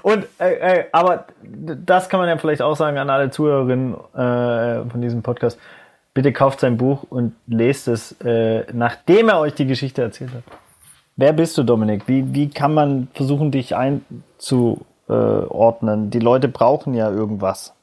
Und 0.03 0.27
äh, 0.41 0.55
äh, 0.55 0.85
aber 0.93 1.27
das 1.53 2.09
kann 2.09 2.21
man 2.21 2.29
ja 2.29 2.37
vielleicht 2.37 2.63
auch 2.63 2.77
sagen 2.77 2.99
an 2.99 3.11
alle 3.11 3.31
Zuhörerinnen 3.31 3.95
äh, 3.95 4.91
von 4.91 5.01
diesem 5.01 5.23
Podcast. 5.23 5.59
Bitte 6.15 6.33
kauft 6.33 6.61
sein 6.61 6.77
Buch 6.77 7.05
und 7.09 7.35
lest 7.47 7.89
es, 7.89 8.13
äh, 8.21 8.65
nachdem 8.73 9.29
er 9.29 9.41
euch 9.41 9.55
die 9.55 9.67
Geschichte 9.67 10.03
erzählt 10.03 10.33
hat. 10.35 10.43
Wer 11.17 11.33
bist 11.33 11.57
du, 11.57 11.63
Dominik? 11.63 12.07
Wie, 12.07 12.35
wie 12.35 12.51
kann 12.51 12.75
man 12.75 13.09
versuchen, 13.15 13.51
dich 13.51 13.77
einzuordnen? 15.13 16.11
Die 16.11 16.19
Leute 16.19 16.49
brauchen 16.49 16.95
ja 16.95 17.11
irgendwas. 17.11 17.75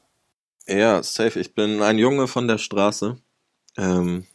Ja, 0.66 1.02
safe. 1.02 1.40
Ich 1.40 1.54
bin 1.54 1.82
ein 1.82 1.98
Junge 1.98 2.28
von 2.28 2.46
der 2.48 2.58
Straße. 2.58 3.18
Ähm, 3.76 4.26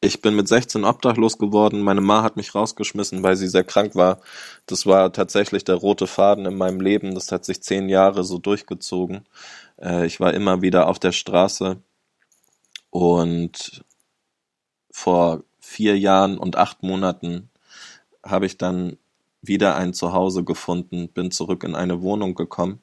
ich 0.00 0.20
bin 0.20 0.36
mit 0.36 0.48
16 0.48 0.84
obdachlos 0.84 1.38
geworden. 1.38 1.80
Meine 1.80 2.02
Ma 2.02 2.22
hat 2.22 2.36
mich 2.36 2.54
rausgeschmissen, 2.54 3.22
weil 3.22 3.36
sie 3.36 3.48
sehr 3.48 3.64
krank 3.64 3.94
war. 3.94 4.20
Das 4.66 4.84
war 4.84 5.12
tatsächlich 5.12 5.64
der 5.64 5.76
rote 5.76 6.06
Faden 6.06 6.44
in 6.44 6.56
meinem 6.56 6.80
Leben. 6.80 7.14
Das 7.14 7.32
hat 7.32 7.44
sich 7.44 7.62
zehn 7.62 7.88
Jahre 7.88 8.24
so 8.24 8.38
durchgezogen. 8.38 9.26
Äh, 9.80 10.06
ich 10.06 10.20
war 10.20 10.34
immer 10.34 10.60
wieder 10.62 10.88
auf 10.88 10.98
der 10.98 11.12
Straße. 11.12 11.78
Und 12.90 13.84
vor 14.90 15.42
vier 15.58 15.98
Jahren 15.98 16.38
und 16.38 16.56
acht 16.56 16.82
Monaten 16.82 17.50
habe 18.22 18.46
ich 18.46 18.58
dann 18.58 18.98
wieder 19.46 19.76
ein 19.76 19.94
Zuhause 19.94 20.44
gefunden, 20.44 21.08
bin 21.08 21.30
zurück 21.30 21.64
in 21.64 21.74
eine 21.74 22.02
Wohnung 22.02 22.34
gekommen 22.34 22.80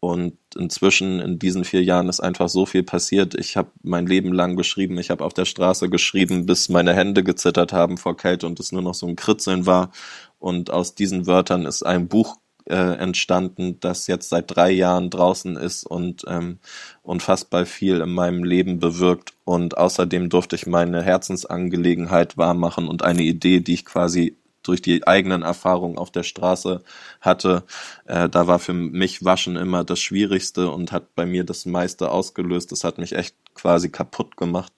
und 0.00 0.38
inzwischen 0.56 1.18
in 1.20 1.38
diesen 1.40 1.64
vier 1.64 1.82
Jahren 1.82 2.08
ist 2.08 2.20
einfach 2.20 2.48
so 2.48 2.66
viel 2.66 2.84
passiert. 2.84 3.34
Ich 3.34 3.56
habe 3.56 3.70
mein 3.82 4.06
Leben 4.06 4.32
lang 4.32 4.56
geschrieben. 4.56 4.96
Ich 4.98 5.10
habe 5.10 5.24
auf 5.24 5.34
der 5.34 5.44
Straße 5.44 5.88
geschrieben, 5.88 6.46
bis 6.46 6.68
meine 6.68 6.94
Hände 6.94 7.24
gezittert 7.24 7.72
haben 7.72 7.98
vor 7.98 8.16
Kälte 8.16 8.46
und 8.46 8.60
es 8.60 8.70
nur 8.70 8.82
noch 8.82 8.94
so 8.94 9.06
ein 9.06 9.16
Kritzeln 9.16 9.66
war. 9.66 9.90
Und 10.38 10.70
aus 10.70 10.94
diesen 10.94 11.26
Wörtern 11.26 11.66
ist 11.66 11.82
ein 11.84 12.06
Buch 12.06 12.36
äh, 12.66 12.76
entstanden, 12.76 13.80
das 13.80 14.06
jetzt 14.06 14.28
seit 14.28 14.54
drei 14.54 14.70
Jahren 14.70 15.10
draußen 15.10 15.56
ist 15.56 15.84
und 15.84 16.24
ähm, 16.28 16.58
unfassbar 17.02 17.66
viel 17.66 18.00
in 18.00 18.10
meinem 18.10 18.44
Leben 18.44 18.78
bewirkt. 18.78 19.32
Und 19.44 19.78
außerdem 19.78 20.28
durfte 20.28 20.54
ich 20.54 20.66
meine 20.66 21.02
Herzensangelegenheit 21.02 22.36
wahrmachen 22.36 22.86
und 22.86 23.02
eine 23.02 23.22
Idee, 23.22 23.60
die 23.60 23.74
ich 23.74 23.84
quasi 23.84 24.36
durch 24.68 24.82
die 24.82 25.06
eigenen 25.06 25.42
Erfahrungen 25.42 25.98
auf 25.98 26.10
der 26.10 26.22
Straße 26.22 26.82
hatte. 27.20 27.64
Äh, 28.06 28.28
da 28.28 28.46
war 28.46 28.58
für 28.58 28.74
mich 28.74 29.24
Waschen 29.24 29.56
immer 29.56 29.84
das 29.84 30.00
Schwierigste 30.00 30.70
und 30.70 30.92
hat 30.92 31.14
bei 31.14 31.26
mir 31.26 31.44
das 31.44 31.66
meiste 31.66 32.10
ausgelöst. 32.10 32.70
Das 32.70 32.84
hat 32.84 32.98
mich 32.98 33.14
echt 33.14 33.34
quasi 33.54 33.88
kaputt 33.88 34.36
gemacht. 34.36 34.72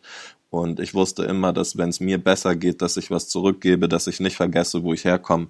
Und 0.50 0.80
ich 0.80 0.94
wusste 0.94 1.22
immer, 1.24 1.52
dass 1.52 1.76
wenn 1.76 1.90
es 1.90 2.00
mir 2.00 2.18
besser 2.18 2.56
geht, 2.56 2.82
dass 2.82 2.96
ich 2.96 3.10
was 3.10 3.28
zurückgebe, 3.28 3.88
dass 3.88 4.08
ich 4.08 4.18
nicht 4.18 4.36
vergesse, 4.36 4.82
wo 4.82 4.92
ich 4.92 5.04
herkomme. 5.04 5.48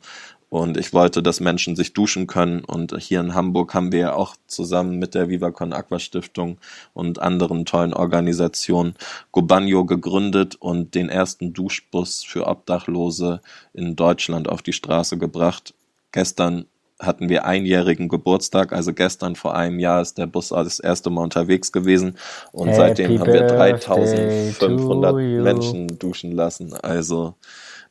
Und 0.51 0.77
ich 0.77 0.93
wollte, 0.93 1.23
dass 1.23 1.39
Menschen 1.39 1.77
sich 1.77 1.93
duschen 1.93 2.27
können. 2.27 2.65
Und 2.65 2.97
hier 2.99 3.21
in 3.21 3.35
Hamburg 3.35 3.73
haben 3.73 3.93
wir 3.93 4.01
ja 4.01 4.13
auch 4.15 4.35
zusammen 4.49 4.99
mit 4.99 5.15
der 5.15 5.29
VivaCon 5.29 5.73
Aqua 5.73 6.01
Stiftung 6.01 6.59
und 6.93 7.21
anderen 7.21 7.65
tollen 7.65 7.95
Organisationen 7.95 8.97
Gobanyo 9.31 9.85
gegründet 9.85 10.57
und 10.57 10.97
den 10.97 11.09
ersten 11.09 11.53
Duschbus 11.53 12.25
für 12.25 12.49
Obdachlose 12.49 13.41
in 13.73 13.95
Deutschland 13.95 14.49
auf 14.49 14.61
die 14.61 14.73
Straße 14.73 15.19
gebracht. 15.19 15.73
Gestern 16.11 16.67
hatten 16.99 17.29
wir 17.29 17.45
einjährigen 17.47 18.09
Geburtstag, 18.09 18.73
also 18.73 18.93
gestern 18.93 19.37
vor 19.37 19.55
einem 19.57 19.79
Jahr 19.79 20.03
ist 20.03 20.19
der 20.19 20.27
Bus 20.27 20.51
das 20.51 20.81
erste 20.81 21.11
Mal 21.11 21.23
unterwegs 21.23 21.73
gewesen 21.73 22.17
und 22.53 22.69
Happy 22.69 22.77
seitdem 22.77 23.21
haben 23.21 23.33
wir 23.33 23.47
3500 23.47 25.15
Menschen 25.15 25.99
duschen 25.99 26.33
lassen. 26.33 26.75
Also 26.75 27.37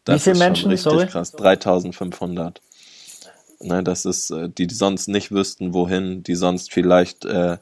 das 0.10 0.22
Wie 0.22 0.24
viele 0.24 0.34
ist 0.34 0.40
Menschen, 0.40 0.72
richtig 0.72 0.92
sorry? 0.92 1.08
krass. 1.08 1.32
3500. 1.34 2.62
Ne, 3.62 3.84
das 3.84 4.06
ist, 4.06 4.32
äh, 4.32 4.50
die, 4.50 4.68
die 4.68 4.76
sonst 4.76 5.10
nicht 5.10 5.32
wüssten, 5.32 5.74
wohin, 5.74 6.24
die 6.24 6.36
sonst 6.36 6.72
vielleicht 6.72 7.26
äh, 7.26 7.58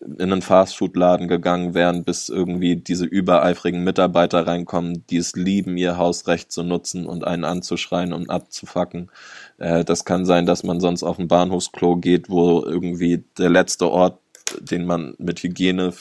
in 0.00 0.32
einen 0.32 0.42
Fastfood-Laden 0.42 1.28
gegangen 1.28 1.74
wären, 1.74 2.04
bis 2.04 2.30
irgendwie 2.30 2.76
diese 2.76 3.04
übereifrigen 3.04 3.84
Mitarbeiter 3.84 4.46
reinkommen, 4.46 5.04
die 5.10 5.18
es 5.18 5.34
lieben, 5.34 5.76
ihr 5.76 5.98
Hausrecht 5.98 6.50
zu 6.50 6.62
nutzen 6.62 7.06
und 7.06 7.26
einen 7.26 7.44
anzuschreien 7.44 8.14
und 8.14 8.30
abzufacken. 8.30 9.10
Äh, 9.58 9.84
das 9.84 10.06
kann 10.06 10.24
sein, 10.24 10.46
dass 10.46 10.62
man 10.62 10.80
sonst 10.80 11.02
auf 11.02 11.18
ein 11.18 11.28
Bahnhofsklo 11.28 11.96
geht, 11.96 12.30
wo 12.30 12.62
irgendwie 12.64 13.24
der 13.38 13.50
letzte 13.50 13.90
Ort, 13.90 14.18
den 14.60 14.86
man 14.86 15.14
mit 15.18 15.42
Hygiene 15.42 15.92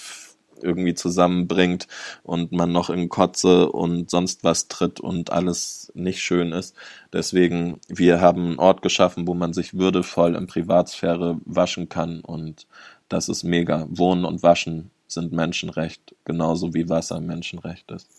irgendwie 0.64 0.94
zusammenbringt 0.94 1.88
und 2.24 2.52
man 2.52 2.72
noch 2.72 2.90
in 2.90 3.10
Kotze 3.10 3.70
und 3.70 4.10
sonst 4.10 4.44
was 4.44 4.68
tritt 4.68 5.00
und 5.00 5.32
alles 5.32 5.92
nicht 5.96 6.22
schön 6.22 6.52
ist. 6.52 6.76
Deswegen, 7.12 7.80
wir 7.88 8.22
haben 8.22 8.46
einen 8.46 8.60
Ort 8.60 8.82
geschaffen, 8.82 9.28
wo 9.28 9.34
man 9.34 9.54
sich 9.54 9.76
würdevoll 9.76 10.36
in 10.36 10.48
Privatsphäre 10.48 11.38
waschen 11.46 11.90
kann 11.90 12.22
und 12.22 12.68
das 13.10 13.30
ist 13.30 13.44
mega. 13.44 13.86
Wohnen 13.90 14.26
und 14.26 14.42
Waschen 14.42 14.90
sind 15.08 15.32
Menschenrecht, 15.32 16.16
genauso 16.26 16.74
wie 16.74 16.90
Wasser 16.90 17.20
Menschenrecht 17.20 17.92
ist. 17.92 18.10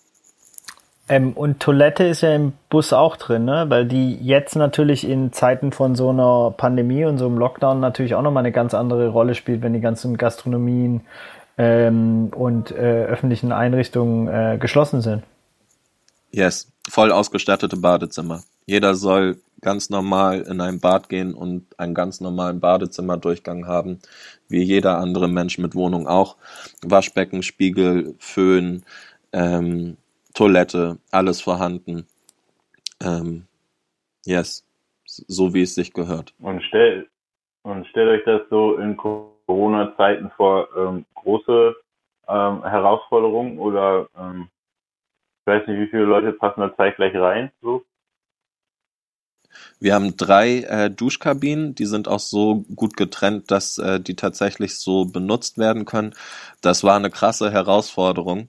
Ähm, 1.09 1.33
und 1.35 1.61
Toilette 1.61 2.05
ist 2.05 2.23
ja 2.23 2.35
im 2.35 2.55
Bus 2.71 2.95
auch 2.95 3.17
drin, 3.17 3.45
ne? 3.45 3.67
weil 3.69 3.85
die 3.87 4.15
jetzt 4.15 4.57
natürlich 4.57 5.07
in 5.07 5.33
Zeiten 5.33 5.71
von 5.71 5.95
so 5.95 6.09
einer 6.09 6.55
Pandemie 6.57 7.05
und 7.05 7.19
so 7.19 7.27
einem 7.27 7.37
Lockdown 7.37 7.79
natürlich 7.79 8.15
auch 8.15 8.23
nochmal 8.23 8.43
eine 8.43 8.53
ganz 8.53 8.73
andere 8.73 9.09
Rolle 9.09 9.35
spielt, 9.35 9.61
wenn 9.61 9.75
die 9.75 9.81
ganzen 9.81 10.17
Gastronomien 10.17 11.03
ähm, 11.59 12.31
und 12.35 12.71
äh, 12.71 13.05
öffentlichen 13.05 13.53
Einrichtungen 13.53 14.29
äh, 14.29 14.59
geschlossen 14.59 15.01
sind. 15.01 15.23
Yes, 16.31 16.73
voll 16.89 17.13
ausgestattete 17.13 17.77
Badezimmer. 17.77 18.43
Jeder 18.67 18.95
soll 18.95 19.37
ganz 19.61 19.89
normal 19.89 20.43
in 20.43 20.61
ein 20.61 20.81
Bad 20.81 21.09
gehen 21.09 21.33
und 21.35 21.67
einen 21.79 21.95
ganz 21.95 22.21
normalen 22.21 22.61
Badezimmerdurchgang 22.61 23.67
haben, 23.67 24.01
wie 24.49 24.63
jeder 24.63 24.99
andere 24.99 25.29
Mensch 25.29 25.59
mit 25.59 25.75
Wohnung 25.75 26.07
auch. 26.07 26.37
Waschbecken, 26.83 27.43
Spiegel, 27.43 28.15
Föhn, 28.19 28.85
ähm, 29.33 29.97
Toilette, 30.35 30.99
alles 31.11 31.41
vorhanden. 31.41 32.07
Ähm, 33.03 33.47
yes, 34.27 34.67
so 35.07 35.55
wie 35.55 35.63
es 35.63 35.75
sich 35.75 35.93
gehört. 35.93 36.35
Und 36.41 36.63
stellt 36.65 37.09
und 37.63 37.87
stellt 37.87 38.21
euch 38.21 38.25
das 38.27 38.43
so 38.51 38.77
in 38.77 38.97
Corona-Zeiten 39.47 40.31
vor 40.37 40.69
ähm, 40.77 41.05
große 41.15 41.77
ähm, 42.29 42.65
Herausforderungen 42.65 43.59
oder 43.59 44.09
ähm, 44.19 44.49
ich 45.41 45.53
weiß 45.53 45.67
nicht, 45.67 45.79
wie 45.79 45.89
viele 45.89 46.05
Leute 46.05 46.33
passen 46.33 46.61
da 46.61 46.75
zeitgleich 46.75 47.15
rein? 47.15 47.53
So? 47.61 47.85
Wir 49.79 49.95
haben 49.95 50.17
drei 50.17 50.61
äh, 50.61 50.91
Duschkabinen, 50.91 51.75
die 51.75 51.87
sind 51.87 52.09
auch 52.09 52.21
so 52.21 52.65
gut 52.75 52.97
getrennt, 52.97 53.51
dass 53.51 53.79
äh, 53.79 54.01
die 54.01 54.17
tatsächlich 54.17 54.79
so 54.79 55.05
benutzt 55.05 55.59
werden 55.59 55.85
können. 55.85 56.15
Das 56.61 56.85
war 56.85 56.97
eine 56.97 57.11
krasse 57.11 57.53
Herausforderung. 57.53 58.49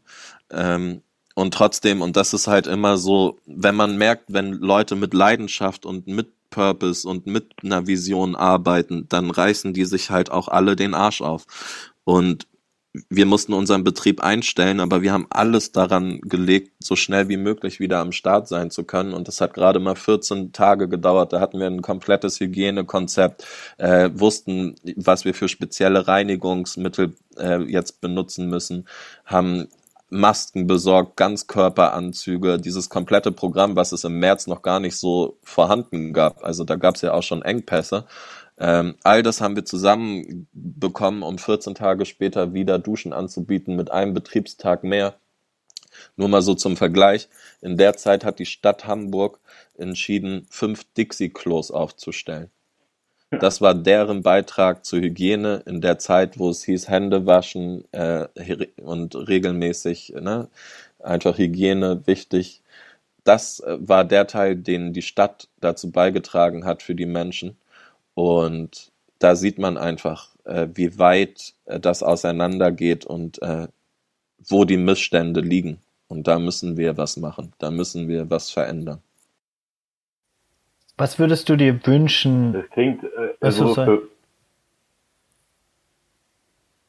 Ähm, 0.51 1.01
und 1.35 1.53
trotzdem, 1.53 2.01
und 2.01 2.15
das 2.15 2.33
ist 2.33 2.47
halt 2.47 2.65
immer 2.65 2.97
so, 2.97 3.37
wenn 3.45 3.75
man 3.75 3.97
merkt, 3.97 4.31
wenn 4.31 4.53
Leute 4.53 4.95
mit 4.95 5.13
Leidenschaft 5.13 5.85
und 5.85 6.07
mit 6.07 6.31
Purpose 6.55 7.07
und 7.07 7.27
mit 7.27 7.51
einer 7.63 7.85
Vision 7.85 8.33
arbeiten, 8.33 9.07
dann 9.09 9.29
reißen 9.29 9.73
die 9.73 9.83
sich 9.83 10.09
halt 10.09 10.31
auch 10.31 10.47
alle 10.47 10.77
den 10.77 10.93
Arsch 10.93 11.21
auf. 11.21 11.45
Und 12.05 12.47
wir 13.09 13.25
mussten 13.25 13.51
unseren 13.51 13.83
Betrieb 13.83 14.23
einstellen, 14.23 14.79
aber 14.79 15.01
wir 15.01 15.11
haben 15.11 15.27
alles 15.29 15.73
daran 15.73 16.21
gelegt, 16.21 16.71
so 16.79 16.95
schnell 16.95 17.27
wie 17.27 17.35
möglich 17.35 17.81
wieder 17.81 17.99
am 17.99 18.13
Start 18.13 18.47
sein 18.47 18.71
zu 18.71 18.85
können. 18.85 19.13
Und 19.13 19.27
das 19.27 19.41
hat 19.41 19.53
gerade 19.53 19.81
mal 19.81 19.95
14 19.95 20.53
Tage 20.53 20.87
gedauert. 20.87 21.33
Da 21.33 21.41
hatten 21.41 21.59
wir 21.59 21.67
ein 21.67 21.81
komplettes 21.81 22.39
Hygienekonzept, 22.39 23.45
äh, 23.79 24.09
wussten, 24.13 24.75
was 24.95 25.25
wir 25.25 25.33
für 25.33 25.49
spezielle 25.49 26.07
Reinigungsmittel 26.07 27.15
äh, 27.37 27.63
jetzt 27.63 27.99
benutzen 27.99 28.47
müssen, 28.47 28.87
haben 29.25 29.67
Masken 30.09 30.67
besorgt, 30.67 31.17
Ganzkörperanzüge, 31.17 32.59
dieses 32.59 32.89
komplette 32.89 33.31
Programm, 33.31 33.75
was 33.75 33.91
es 33.91 34.03
im 34.03 34.19
März 34.19 34.47
noch 34.47 34.61
gar 34.61 34.79
nicht 34.79 34.97
so 34.97 35.37
vorhanden 35.43 36.13
gab. 36.13 36.43
Also 36.43 36.63
da 36.63 36.75
gab 36.75 36.95
es 36.95 37.01
ja 37.01 37.13
auch 37.13 37.23
schon 37.23 37.41
Engpässe. 37.41 38.05
Ähm, 38.57 38.95
all 39.03 39.23
das 39.23 39.41
haben 39.41 39.55
wir 39.55 39.65
zusammenbekommen, 39.65 41.23
um 41.23 41.37
14 41.37 41.75
Tage 41.75 42.05
später 42.05 42.53
wieder 42.53 42.79
Duschen 42.79 43.13
anzubieten 43.13 43.75
mit 43.75 43.91
einem 43.91 44.13
Betriebstag 44.13 44.83
mehr. 44.83 45.15
Nur 46.15 46.29
mal 46.29 46.41
so 46.41 46.55
zum 46.55 46.77
Vergleich. 46.77 47.29
In 47.61 47.77
der 47.77 47.97
Zeit 47.97 48.23
hat 48.23 48.39
die 48.39 48.45
Stadt 48.45 48.85
Hamburg 48.85 49.39
entschieden, 49.77 50.45
fünf 50.49 50.83
Dixie-Klos 50.93 51.71
aufzustellen. 51.71 52.51
Das 53.39 53.61
war 53.61 53.73
deren 53.75 54.21
Beitrag 54.21 54.85
zur 54.85 54.99
Hygiene 55.01 55.63
in 55.65 55.81
der 55.81 55.99
Zeit, 55.99 56.39
wo 56.39 56.49
es 56.49 56.63
hieß, 56.63 56.87
Hände 56.89 57.25
waschen 57.25 57.83
äh, 57.91 58.27
und 58.81 59.15
regelmäßig, 59.15 60.13
ne, 60.21 60.47
einfach 60.99 61.37
Hygiene 61.37 62.05
wichtig. 62.07 62.61
Das 63.23 63.59
äh, 63.61 63.77
war 63.79 64.05
der 64.05 64.27
Teil, 64.27 64.55
den 64.55 64.93
die 64.93 65.01
Stadt 65.01 65.49
dazu 65.61 65.91
beigetragen 65.91 66.65
hat 66.65 66.83
für 66.83 66.95
die 66.95 67.05
Menschen. 67.07 67.57
Und 68.13 68.91
da 69.19 69.35
sieht 69.35 69.59
man 69.59 69.77
einfach, 69.77 70.29
äh, 70.45 70.67
wie 70.73 70.99
weit 70.99 71.53
äh, 71.65 71.79
das 71.79 72.03
auseinandergeht 72.03 73.05
und 73.05 73.41
äh, 73.41 73.67
wo 74.47 74.65
die 74.65 74.77
Missstände 74.77 75.41
liegen. 75.41 75.79
Und 76.07 76.27
da 76.27 76.39
müssen 76.39 76.77
wir 76.77 76.97
was 76.97 77.17
machen. 77.17 77.53
Da 77.59 77.71
müssen 77.71 78.07
wir 78.07 78.29
was 78.29 78.51
verändern. 78.51 79.01
Was 80.97 81.19
würdest 81.19 81.49
du 81.49 81.55
dir 81.57 81.85
wünschen? 81.85 82.53
Das 82.53 82.69
klingt, 82.71 83.03
äh, 83.03 83.07
Also 83.41 83.67
so, 83.67 83.83
für, 83.83 84.01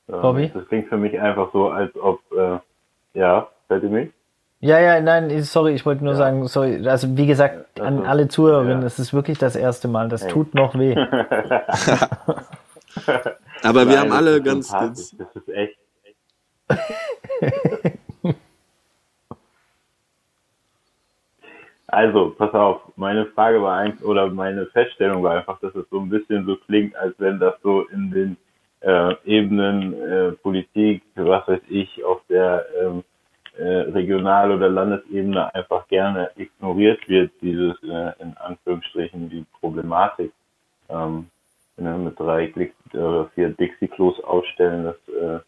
ja, 0.08 0.20
Bobby? 0.20 0.50
Das 0.54 0.66
klingt 0.68 0.88
für 0.88 0.96
mich 0.96 1.18
einfach 1.20 1.52
so, 1.52 1.70
als 1.70 1.94
ob, 1.96 2.20
äh, 2.32 2.58
ja, 3.18 3.48
hört 3.68 3.82
ihr 3.82 3.90
mich? 3.90 4.10
Ja, 4.60 4.78
ja, 4.80 5.00
nein, 5.00 5.42
sorry, 5.42 5.74
ich 5.74 5.84
wollte 5.84 6.02
nur 6.04 6.14
Ja. 6.14 6.18
sagen, 6.18 6.46
sorry, 6.48 6.86
also 6.88 7.16
wie 7.16 7.26
gesagt, 7.26 7.78
an 7.80 7.98
Also, 7.98 8.08
alle 8.08 8.28
Zuhörerinnen, 8.28 8.80
ja. 8.80 8.86
es 8.86 8.98
ist 8.98 9.12
wirklich 9.12 9.38
das 9.38 9.54
erste 9.56 9.86
Mal, 9.88 10.08
das 10.08 10.22
Hey. 10.24 10.30
tut 10.30 10.54
noch 10.54 10.78
weh. 10.78 10.94
Aber 13.62 13.86
wir 13.86 13.86
Nein, 13.86 13.98
haben 13.98 14.08
das 14.08 14.16
alle 14.18 14.42
ganz, 14.42 14.72
ganz 14.72 15.16
Das 15.16 15.28
ist 15.36 15.48
echt. 15.48 15.76
Also, 21.96 22.34
pass 22.36 22.52
auf, 22.52 22.82
meine 22.96 23.24
Frage 23.24 23.62
war 23.62 23.78
eigentlich, 23.78 24.04
oder 24.04 24.28
meine 24.28 24.66
Feststellung 24.66 25.22
war 25.22 25.38
einfach, 25.38 25.58
dass 25.60 25.74
es 25.74 25.88
so 25.88 25.98
ein 25.98 26.10
bisschen 26.10 26.44
so 26.44 26.56
klingt, 26.56 26.94
als 26.94 27.14
wenn 27.16 27.38
das 27.38 27.54
so 27.62 27.86
in 27.88 28.10
den 28.10 28.36
äh, 28.80 29.14
Ebenen 29.24 29.94
äh, 29.94 30.32
Politik, 30.32 31.02
was 31.14 31.48
weiß 31.48 31.62
ich, 31.70 32.04
auf 32.04 32.20
der 32.28 32.66
ähm, 32.78 33.02
äh, 33.56 33.90
Regional- 33.96 34.52
oder 34.52 34.68
Landesebene 34.68 35.54
einfach 35.54 35.88
gerne 35.88 36.30
ignoriert 36.36 37.08
wird, 37.08 37.32
dieses 37.40 37.82
äh, 37.84 38.12
in 38.22 38.36
Anführungsstrichen 38.36 39.30
die 39.30 39.46
Problematik. 39.58 40.32
Ähm, 40.90 41.30
ne, 41.78 41.96
mit 41.96 42.20
drei 42.20 42.48
Klick 42.48 42.74
oder 42.92 43.30
vier 43.34 43.48
Dixie-Klos 43.48 44.22
ausstellen, 44.22 44.84
das 44.84 45.42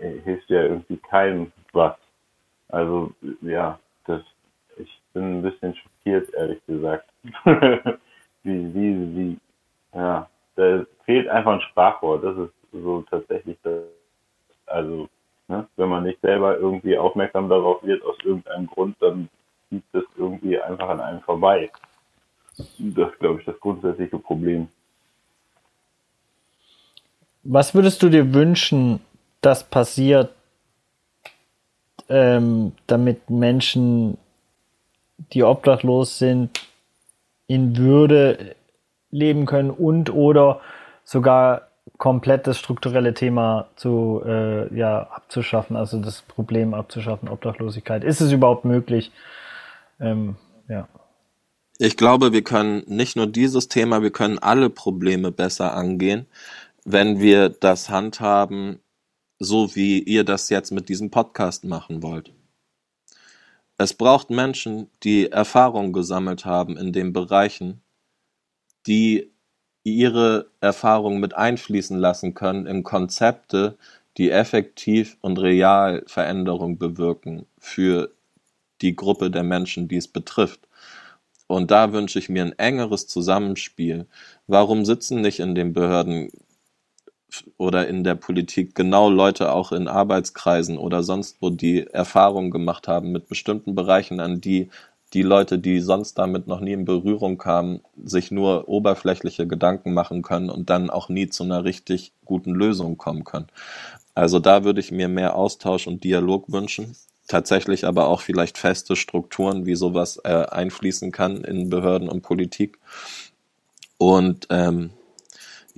äh, 0.00 0.20
hilft 0.20 0.48
ja 0.48 0.62
irgendwie 0.62 0.98
keinem 0.98 1.50
was. 1.72 1.96
Also 2.68 3.10
ja, 3.42 3.80
bin 5.12 5.38
ein 5.38 5.42
bisschen 5.42 5.74
schockiert, 5.74 6.32
ehrlich 6.34 6.64
gesagt. 6.66 7.08
wie, 8.42 8.74
wie, 8.74 9.16
wie, 9.16 9.38
ja, 9.94 10.28
da 10.56 10.84
fehlt 11.04 11.28
einfach 11.28 11.54
ein 11.54 11.60
Sprachrohr. 11.62 12.20
Das 12.20 12.36
ist 12.36 12.52
so 12.72 13.02
tatsächlich 13.02 13.56
das, 13.62 13.82
also, 14.66 15.08
ne, 15.48 15.66
wenn 15.76 15.88
man 15.88 16.04
nicht 16.04 16.20
selber 16.20 16.56
irgendwie 16.56 16.96
aufmerksam 16.98 17.48
darauf 17.48 17.82
wird, 17.82 18.04
aus 18.04 18.16
irgendeinem 18.24 18.66
Grund, 18.66 18.96
dann 19.00 19.28
zieht 19.68 19.84
das 19.92 20.04
irgendwie 20.16 20.60
einfach 20.60 20.88
an 20.88 21.00
einem 21.00 21.20
vorbei. 21.20 21.70
Das 22.56 22.66
ist, 22.78 23.18
glaube 23.20 23.40
ich, 23.40 23.46
das 23.46 23.58
grundsätzliche 23.60 24.18
Problem. 24.18 24.68
Was 27.44 27.74
würdest 27.74 28.02
du 28.02 28.08
dir 28.08 28.34
wünschen, 28.34 29.00
dass 29.40 29.64
passiert, 29.64 30.34
ähm, 32.08 32.72
damit 32.86 33.30
Menschen, 33.30 34.18
die 35.18 35.42
obdachlos 35.42 36.18
sind, 36.18 36.66
in 37.46 37.76
Würde 37.76 38.56
leben 39.10 39.46
können 39.46 39.70
und 39.70 40.12
oder 40.12 40.60
sogar 41.04 41.68
komplett 41.96 42.46
das 42.46 42.58
strukturelle 42.58 43.14
Thema 43.14 43.68
zu 43.76 44.22
äh, 44.24 44.74
ja 44.76 45.02
abzuschaffen, 45.10 45.76
also 45.76 46.00
das 46.00 46.22
Problem 46.22 46.74
abzuschaffen, 46.74 47.28
Obdachlosigkeit. 47.28 48.04
Ist 48.04 48.20
es 48.20 48.32
überhaupt 48.32 48.64
möglich? 48.64 49.10
Ähm, 50.00 50.36
ja. 50.68 50.88
Ich 51.78 51.96
glaube, 51.96 52.32
wir 52.32 52.42
können 52.42 52.82
nicht 52.86 53.16
nur 53.16 53.26
dieses 53.26 53.68
Thema, 53.68 54.02
wir 54.02 54.10
können 54.10 54.38
alle 54.38 54.68
Probleme 54.68 55.32
besser 55.32 55.74
angehen, 55.74 56.26
wenn 56.84 57.20
wir 57.20 57.48
das 57.48 57.88
handhaben, 57.88 58.80
so 59.38 59.74
wie 59.74 60.00
ihr 60.00 60.24
das 60.24 60.50
jetzt 60.50 60.72
mit 60.72 60.88
diesem 60.88 61.10
Podcast 61.10 61.64
machen 61.64 62.02
wollt. 62.02 62.32
Es 63.80 63.94
braucht 63.94 64.30
Menschen, 64.30 64.90
die 65.04 65.30
Erfahrung 65.30 65.92
gesammelt 65.92 66.44
haben 66.44 66.76
in 66.76 66.92
den 66.92 67.12
Bereichen, 67.12 67.80
die 68.88 69.30
ihre 69.84 70.50
Erfahrung 70.60 71.20
mit 71.20 71.34
einfließen 71.34 71.96
lassen 71.96 72.34
können 72.34 72.66
in 72.66 72.82
Konzepte, 72.82 73.78
die 74.16 74.32
effektiv 74.32 75.16
und 75.20 75.38
real 75.38 76.02
Veränderung 76.08 76.78
bewirken 76.78 77.46
für 77.56 78.12
die 78.82 78.96
Gruppe 78.96 79.30
der 79.30 79.44
Menschen, 79.44 79.86
die 79.86 79.96
es 79.96 80.08
betrifft. 80.08 80.66
Und 81.46 81.70
da 81.70 81.92
wünsche 81.92 82.18
ich 82.18 82.28
mir 82.28 82.42
ein 82.42 82.58
engeres 82.58 83.06
Zusammenspiel. 83.06 84.08
Warum 84.48 84.84
sitzen 84.84 85.20
nicht 85.20 85.38
in 85.38 85.54
den 85.54 85.72
Behörden 85.72 86.30
oder 87.56 87.88
in 87.88 88.04
der 88.04 88.14
Politik 88.14 88.74
genau 88.74 89.10
Leute 89.10 89.52
auch 89.52 89.72
in 89.72 89.88
Arbeitskreisen 89.88 90.78
oder 90.78 91.02
sonst 91.02 91.36
wo, 91.40 91.50
die 91.50 91.86
Erfahrungen 91.86 92.50
gemacht 92.50 92.88
haben 92.88 93.12
mit 93.12 93.28
bestimmten 93.28 93.74
Bereichen, 93.74 94.20
an 94.20 94.40
die 94.40 94.70
die 95.14 95.22
Leute, 95.22 95.58
die 95.58 95.80
sonst 95.80 96.18
damit 96.18 96.46
noch 96.46 96.60
nie 96.60 96.72
in 96.72 96.84
Berührung 96.84 97.38
kamen, 97.38 97.80
sich 98.02 98.30
nur 98.30 98.68
oberflächliche 98.68 99.46
Gedanken 99.46 99.94
machen 99.94 100.22
können 100.22 100.50
und 100.50 100.68
dann 100.68 100.90
auch 100.90 101.08
nie 101.08 101.28
zu 101.28 101.44
einer 101.44 101.64
richtig 101.64 102.12
guten 102.24 102.54
Lösung 102.54 102.98
kommen 102.98 103.24
können. 103.24 103.46
Also 104.14 104.38
da 104.38 104.64
würde 104.64 104.80
ich 104.80 104.90
mir 104.90 105.08
mehr 105.08 105.34
Austausch 105.36 105.86
und 105.86 106.04
Dialog 106.04 106.52
wünschen. 106.52 106.94
Tatsächlich 107.26 107.86
aber 107.86 108.08
auch 108.08 108.20
vielleicht 108.20 108.58
feste 108.58 108.96
Strukturen, 108.96 109.64
wie 109.64 109.76
sowas 109.76 110.20
äh, 110.24 110.28
einfließen 110.28 111.12
kann 111.12 111.42
in 111.44 111.70
Behörden 111.70 112.08
und 112.08 112.22
Politik. 112.22 112.78
Und 113.96 114.46
ähm, 114.50 114.90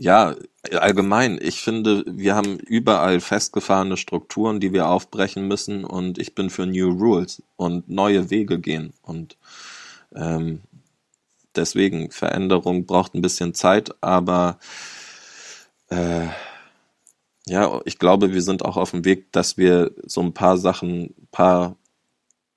ja, 0.01 0.35
allgemein, 0.73 1.39
ich 1.43 1.61
finde, 1.61 2.05
wir 2.07 2.35
haben 2.35 2.59
überall 2.59 3.21
festgefahrene 3.21 3.99
Strukturen, 3.99 4.59
die 4.59 4.73
wir 4.73 4.89
aufbrechen 4.89 5.47
müssen 5.47 5.85
und 5.85 6.19
ich 6.19 6.35
bin 6.35 6.49
für 6.49 6.65
New 6.65 6.89
Rules 6.91 7.43
und 7.57 7.91
neue 7.91 8.31
Wege 8.31 8.59
gehen 8.59 8.95
und 9.03 9.37
ähm, 10.15 10.63
deswegen 11.55 12.11
Veränderung 12.11 12.87
braucht 12.87 13.15
ein 13.15 13.21
bisschen 13.21 13.53
Zeit, 13.53 13.95
aber 14.01 14.59
äh, 15.91 16.29
ja, 17.47 17.81
ich 17.85 17.99
glaube, 17.99 18.33
wir 18.33 18.43
sind 18.43 18.65
auch 18.65 18.79
auf 18.79 18.93
dem 18.93 19.05
Weg, 19.05 19.33
dass 19.33 19.59
wir 19.59 19.91
so 20.07 20.23
ein 20.23 20.33
paar 20.33 20.57
Sachen, 20.57 21.15
paar 21.31 21.77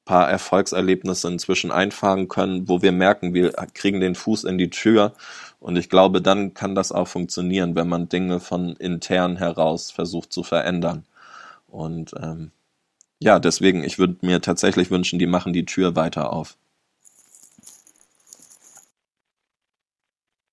paar 0.06 0.30
Erfolgserlebnisse 0.30 1.28
inzwischen 1.30 1.72
einfahren 1.72 2.28
können, 2.28 2.68
wo 2.70 2.82
wir 2.82 2.92
merken, 2.92 3.34
wir 3.34 3.52
kriegen 3.74 4.02
den 4.02 4.16
Fuß 4.16 4.44
in 4.46 4.58
die 4.58 4.70
Tür. 4.70 5.14
Und 5.60 5.78
ich 5.78 5.90
glaube, 5.90 6.22
dann 6.22 6.54
kann 6.54 6.76
das 6.76 6.92
auch 6.92 7.08
funktionieren, 7.08 7.76
wenn 7.76 7.88
man 7.90 8.10
Dinge 8.10 8.40
von 8.40 8.76
intern 8.78 9.38
heraus 9.38 9.92
versucht 9.92 10.34
zu 10.34 10.44
verändern. 10.44 11.06
Und 11.68 12.14
ähm, 12.22 12.52
ja, 13.20 13.40
deswegen, 13.40 13.84
ich 13.84 14.00
würde 14.00 14.18
mir 14.22 14.42
tatsächlich 14.42 14.92
wünschen, 14.92 15.20
die 15.20 15.28
machen 15.28 15.54
die 15.54 15.66
Tür 15.66 15.96
weiter 15.96 16.34
auf. 16.34 16.58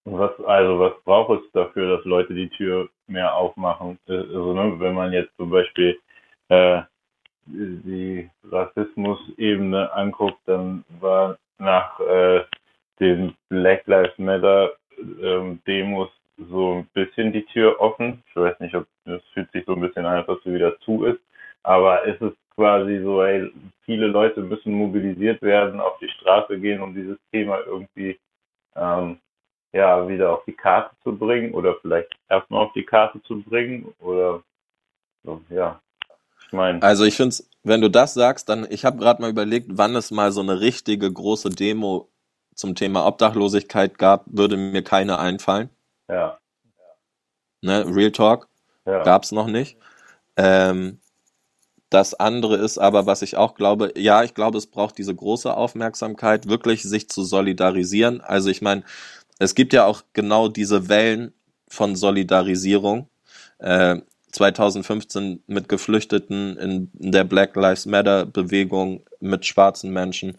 Was, 0.04 0.32
also 0.46 0.78
was 0.78 0.92
braucht 1.04 1.42
es 1.44 1.52
dafür, 1.52 1.96
dass 1.96 2.04
Leute 2.04 2.34
die 2.34 2.48
Tür 2.50 2.88
mehr 3.06 3.34
aufmachen? 3.34 3.98
Äh, 4.06 4.14
Also 4.14 4.54
ne, 4.54 4.80
wenn 4.80 4.94
man 4.94 5.12
jetzt 5.12 5.36
zum 5.36 5.50
Beispiel 5.50 5.98
äh, 6.48 6.82
die 7.52 8.30
Rassismus-Ebene 8.50 9.92
anguckt, 9.92 10.40
dann 10.46 10.84
war 11.00 11.38
nach 11.58 11.98
äh, 12.00 12.42
den 12.98 13.34
Black 13.48 13.86
Lives 13.86 14.16
Matter 14.18 14.72
ähm, 15.22 15.60
Demos 15.66 16.10
so 16.48 16.78
ein 16.78 16.88
bisschen 16.94 17.32
die 17.32 17.44
Tür 17.46 17.80
offen. 17.80 18.22
Ich 18.28 18.36
weiß 18.36 18.58
nicht, 18.60 18.74
ob 18.74 18.86
es 19.04 19.22
fühlt 19.34 19.50
sich 19.52 19.64
so 19.66 19.74
ein 19.74 19.80
bisschen 19.80 20.06
an, 20.06 20.24
ob 20.26 20.42
sie 20.42 20.54
wieder 20.54 20.78
zu 20.80 21.04
ist. 21.04 21.20
Aber 21.62 22.06
es 22.06 22.20
ist 22.20 22.36
quasi 22.54 23.00
so, 23.02 23.22
ey, 23.22 23.50
viele 23.84 24.06
Leute 24.06 24.40
müssen 24.40 24.72
mobilisiert 24.72 25.42
werden, 25.42 25.80
auf 25.80 25.98
die 25.98 26.08
Straße 26.08 26.58
gehen, 26.58 26.80
um 26.80 26.94
dieses 26.94 27.18
Thema 27.32 27.58
irgendwie 27.66 28.18
ähm, 28.76 29.18
ja 29.72 30.08
wieder 30.08 30.32
auf 30.32 30.44
die 30.44 30.52
Karte 30.52 30.94
zu 31.02 31.16
bringen 31.16 31.52
oder 31.52 31.76
vielleicht 31.76 32.10
erstmal 32.28 32.64
auf 32.64 32.72
die 32.72 32.84
Karte 32.84 33.22
zu 33.22 33.42
bringen 33.42 33.94
oder 34.00 34.42
so, 35.24 35.40
ja. 35.50 35.80
Meine, 36.52 36.82
Also 36.82 37.04
ich 37.04 37.16
finde 37.16 37.36
wenn 37.62 37.80
du 37.80 37.90
das 37.90 38.14
sagst, 38.14 38.48
dann, 38.48 38.66
ich 38.70 38.84
habe 38.84 38.98
gerade 38.98 39.20
mal 39.20 39.30
überlegt, 39.30 39.68
wann 39.70 39.94
es 39.94 40.10
mal 40.10 40.32
so 40.32 40.40
eine 40.40 40.60
richtige 40.60 41.12
große 41.12 41.50
Demo 41.50 42.08
zum 42.54 42.74
Thema 42.74 43.06
Obdachlosigkeit 43.06 43.98
gab, 43.98 44.24
würde 44.26 44.56
mir 44.56 44.82
keine 44.82 45.18
einfallen. 45.18 45.70
ja, 46.08 46.38
Ne? 47.62 47.84
Real 47.94 48.12
Talk. 48.12 48.48
ja. 48.86 49.02
gab's 49.02 49.32
noch 49.32 49.46
nicht. 49.46 49.76
Ähm, 50.36 50.98
das 51.90 52.14
andere 52.14 52.56
ist 52.56 52.78
aber, 52.78 53.04
was 53.06 53.20
ich 53.20 53.36
auch 53.36 53.54
glaube, 53.54 53.92
ja, 53.96 54.22
ich 54.22 54.34
glaube, 54.34 54.56
es 54.58 54.66
braucht 54.66 54.96
diese 54.96 55.14
große 55.14 55.54
Aufmerksamkeit, 55.54 56.48
wirklich 56.48 56.82
sich 56.82 57.08
zu 57.10 57.24
solidarisieren. 57.24 58.20
Also 58.20 58.48
ich 58.48 58.62
meine, 58.62 58.84
es 59.38 59.54
gibt 59.54 59.72
ja 59.72 59.84
auch 59.86 60.02
genau 60.12 60.48
diese 60.48 60.88
Wellen 60.88 61.34
von 61.68 61.96
Solidarisierung. 61.96 63.08
Äh, 63.58 64.00
2015 64.30 65.42
mit 65.46 65.68
Geflüchteten 65.68 66.56
in, 66.56 66.90
der 66.94 67.24
Black 67.24 67.56
Lives 67.56 67.86
Matter 67.86 68.26
Bewegung, 68.26 69.02
mit 69.20 69.46
schwarzen 69.46 69.92
Menschen. 69.92 70.38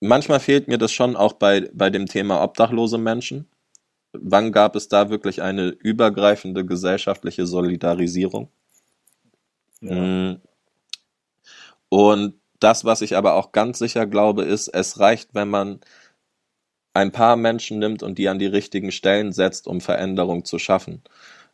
Manchmal 0.00 0.40
fehlt 0.40 0.68
mir 0.68 0.78
das 0.78 0.92
schon 0.92 1.16
auch 1.16 1.34
bei, 1.34 1.70
bei 1.72 1.90
dem 1.90 2.06
Thema 2.06 2.42
obdachlose 2.42 2.98
Menschen. 2.98 3.48
Wann 4.12 4.52
gab 4.52 4.76
es 4.76 4.88
da 4.88 5.10
wirklich 5.10 5.42
eine 5.42 5.68
übergreifende 5.68 6.64
gesellschaftliche 6.64 7.46
Solidarisierung? 7.46 8.50
ja. 9.80 9.94
Mm. 9.94 10.40
Und 11.88 12.34
das, 12.60 12.84
was 12.84 13.02
ich 13.02 13.16
aber 13.16 13.34
auch 13.34 13.52
ganz 13.52 13.78
sicher 13.78 14.06
glaube, 14.06 14.44
ist, 14.44 14.68
es 14.68 15.00
reicht, 15.00 15.34
wenn 15.34 15.48
man 15.48 15.80
ein 16.94 17.12
paar 17.12 17.36
Menschen 17.36 17.78
nimmt 17.78 18.02
und 18.02 18.18
die 18.18 18.28
an 18.28 18.38
die 18.38 18.46
richtigen 18.46 18.92
Stellen 18.92 19.32
setzt, 19.32 19.66
um 19.66 19.80
Veränderung 19.80 20.44
zu 20.44 20.58
schaffen. 20.58 21.02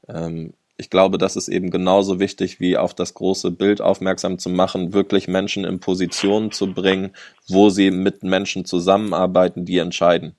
Ähm, 0.09 0.55
ich 0.79 0.91
glaube, 0.91 1.17
das 1.19 1.37
ist 1.37 1.49
eben 1.49 1.71
genauso 1.71 2.21
wichtig, 2.21 2.61
wie 2.61 2.77
auf 2.77 2.93
das 2.93 3.15
große 3.15 3.51
Bild 3.51 3.81
aufmerksam 3.81 4.39
zu 4.39 4.51
machen, 4.51 4.93
wirklich 4.93 5.27
Menschen 5.27 5.65
in 5.65 5.81
Positionen 5.81 6.53
zu 6.53 6.73
bringen, 6.73 7.13
wo 7.49 7.71
sie 7.71 7.91
mit 7.91 8.23
Menschen 8.23 8.65
zusammenarbeiten, 8.65 9.65
die 9.65 9.79
entscheiden. 9.79 10.37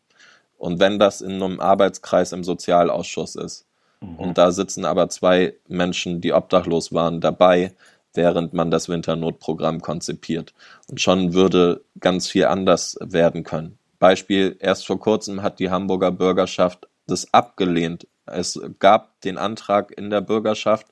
Und 0.58 0.80
wenn 0.80 1.00
das 1.00 1.22
in 1.22 1.42
einem 1.42 1.60
Arbeitskreis 1.60 2.32
im 2.34 2.44
Sozialausschuss 2.44 3.36
ist, 3.36 3.66
mhm. 4.02 4.16
und 4.16 4.38
da 4.38 4.52
sitzen 4.52 4.86
aber 4.86 5.10
zwei 5.10 5.54
Menschen, 5.68 6.22
die 6.22 6.34
obdachlos 6.34 6.94
waren, 6.94 7.20
dabei, 7.20 7.74
während 8.14 8.54
man 8.54 8.72
das 8.72 8.90
Winternotprogramm 8.90 9.82
konzipiert. 9.82 10.54
Und 10.90 11.02
schon 11.02 11.34
würde 11.34 11.82
ganz 12.00 12.28
viel 12.28 12.46
anders 12.46 12.98
werden 13.00 13.44
können. 13.44 13.78
Beispiel, 14.00 14.56
erst 14.60 14.86
vor 14.86 15.00
kurzem 15.00 15.42
hat 15.42 15.60
die 15.60 15.70
Hamburger 15.70 16.12
Bürgerschaft 16.12 16.88
das 17.08 17.34
abgelehnt. 17.34 18.08
Es 18.28 18.60
gab 18.80 19.20
den 19.22 19.38
Antrag 19.38 19.92
in 19.98 20.10
der 20.10 20.22
Bürgerschaft 20.22 20.88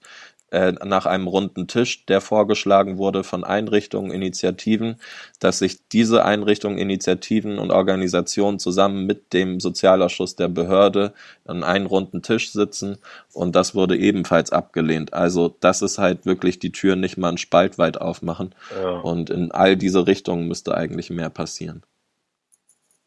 äh, 0.52 0.74
nach 0.86 1.06
einem 1.06 1.28
runden 1.28 1.68
Tisch, 1.68 2.06
der 2.06 2.22
vorgeschlagen 2.22 2.98
wurde 2.98 3.24
von 3.24 3.44
Einrichtungen, 3.44 4.12
Initiativen, 4.12 4.98
dass 5.40 5.60
sich 5.60 5.88
diese 5.90 6.24
Einrichtungen, 6.24 6.78
Initiativen 6.78 7.58
und 7.58 7.72
Organisationen 7.72 8.60
zusammen 8.60 9.06
mit 9.06 9.34
dem 9.34 9.60
Sozialausschuss 9.60 10.36
der 10.36 10.48
Behörde 10.48 11.14
an 11.46 11.64
einen 11.64 11.88
runden 11.88 12.22
Tisch 12.22 12.52
sitzen 12.52 13.00
und 13.34 13.56
das 13.56 13.76
wurde 13.76 13.98
ebenfalls 13.98 14.52
abgelehnt. 14.52 15.14
Also 15.14 15.56
das 15.60 15.82
ist 15.82 15.98
halt 15.98 16.26
wirklich 16.26 16.60
die 16.60 16.72
Tür 16.72 16.96
nicht 16.96 17.18
mal 17.18 17.30
einen 17.30 17.38
Spalt 17.38 17.78
weit 17.78 18.00
aufmachen 18.00 18.54
ja. 18.82 19.00
und 19.00 19.32
in 19.32 19.52
all 19.52 19.76
diese 19.76 20.06
Richtungen 20.08 20.48
müsste 20.48 20.78
eigentlich 20.78 21.10
mehr 21.10 21.30
passieren. 21.30 21.84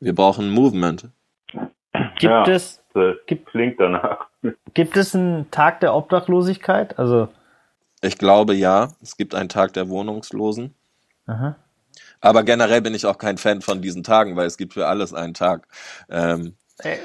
Wir 0.01 0.15
brauchen 0.15 0.51
Movement. 0.51 1.09
Gibt 1.53 2.23
ja, 2.23 2.47
es 2.47 2.83
gibt, 3.27 3.47
klingt 3.47 3.81
danach. 3.81 4.27
Gibt 4.75 4.97
es 4.97 5.15
einen 5.15 5.51
Tag 5.51 5.81
der 5.81 5.95
Obdachlosigkeit? 5.95 6.99
Also 6.99 7.29
ich 8.01 8.19
glaube 8.19 8.55
ja. 8.55 8.93
Es 9.03 9.17
gibt 9.17 9.35
einen 9.35 9.49
Tag 9.49 9.73
der 9.73 9.89
Wohnungslosen. 9.89 10.75
Aha. 11.27 11.57
Aber 12.21 12.43
generell 12.43 12.81
bin 12.83 12.95
ich 12.95 13.07
auch 13.07 13.19
kein 13.19 13.39
Fan 13.39 13.61
von 13.61 13.83
diesen 13.83 14.03
Tagen, 14.03 14.37
weil 14.37 14.47
es 14.47 14.57
gibt 14.57 14.75
für 14.75 14.87
alles 14.87 15.15
einen 15.15 15.35
Tag. 15.35 15.69
Ähm, 16.09 16.55
äh, 16.79 16.97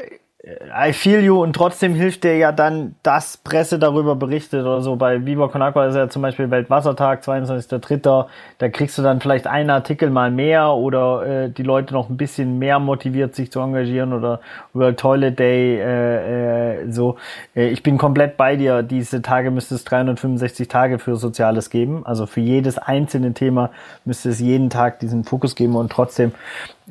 I 0.46 0.92
feel 0.92 1.24
you 1.24 1.42
und 1.42 1.54
trotzdem 1.54 1.96
hilft 1.96 2.26
dir 2.26 2.36
ja 2.36 2.52
dann, 2.52 2.96
dass 3.02 3.38
Presse 3.38 3.80
darüber 3.80 4.18
berichtet 4.18 4.64
oder 4.64 4.82
so. 4.82 4.98
Bei 4.98 5.26
Viva 5.26 5.48
Con 5.48 5.62
Agua 5.62 5.86
ist 5.86 5.96
ja 5.96 6.10
zum 6.10 6.22
Beispiel 6.22 6.52
Weltwassertag, 6.52 7.24
22.03. 7.24 8.26
Da 8.58 8.70
kriegst 8.70 8.98
du 8.98 9.04
dann 9.04 9.22
vielleicht 9.22 9.48
einen 9.48 9.70
Artikel 9.70 10.10
mal 10.10 10.32
mehr 10.32 10.74
oder 10.74 11.26
äh, 11.46 11.50
die 11.50 11.64
Leute 11.64 11.94
noch 11.94 12.10
ein 12.10 12.18
bisschen 12.18 12.60
mehr 12.60 12.80
motiviert, 12.80 13.36
sich 13.36 13.54
zu 13.54 13.62
engagieren 13.62 14.12
oder 14.12 14.42
World 14.74 15.00
Toilet 15.00 15.40
Day 15.40 15.80
äh, 15.80 16.82
äh, 16.82 16.92
so. 16.92 17.16
Äh, 17.56 17.70
ich 17.70 17.82
bin 17.82 17.98
komplett 17.98 18.36
bei 18.36 18.58
dir. 18.58 18.84
Diese 18.84 19.22
Tage 19.22 19.50
müsste 19.50 19.76
es 19.76 19.86
365 19.86 20.68
Tage 20.68 21.00
für 21.00 21.16
Soziales 21.16 21.70
geben. 21.70 22.06
Also 22.06 22.26
für 22.26 22.42
jedes 22.42 22.78
einzelne 22.78 23.34
Thema 23.34 23.70
müsste 24.04 24.28
es 24.28 24.42
jeden 24.42 24.70
Tag 24.70 25.00
diesen 25.00 25.24
Fokus 25.24 25.56
geben 25.56 25.78
und 25.78 25.90
trotzdem, 25.90 26.34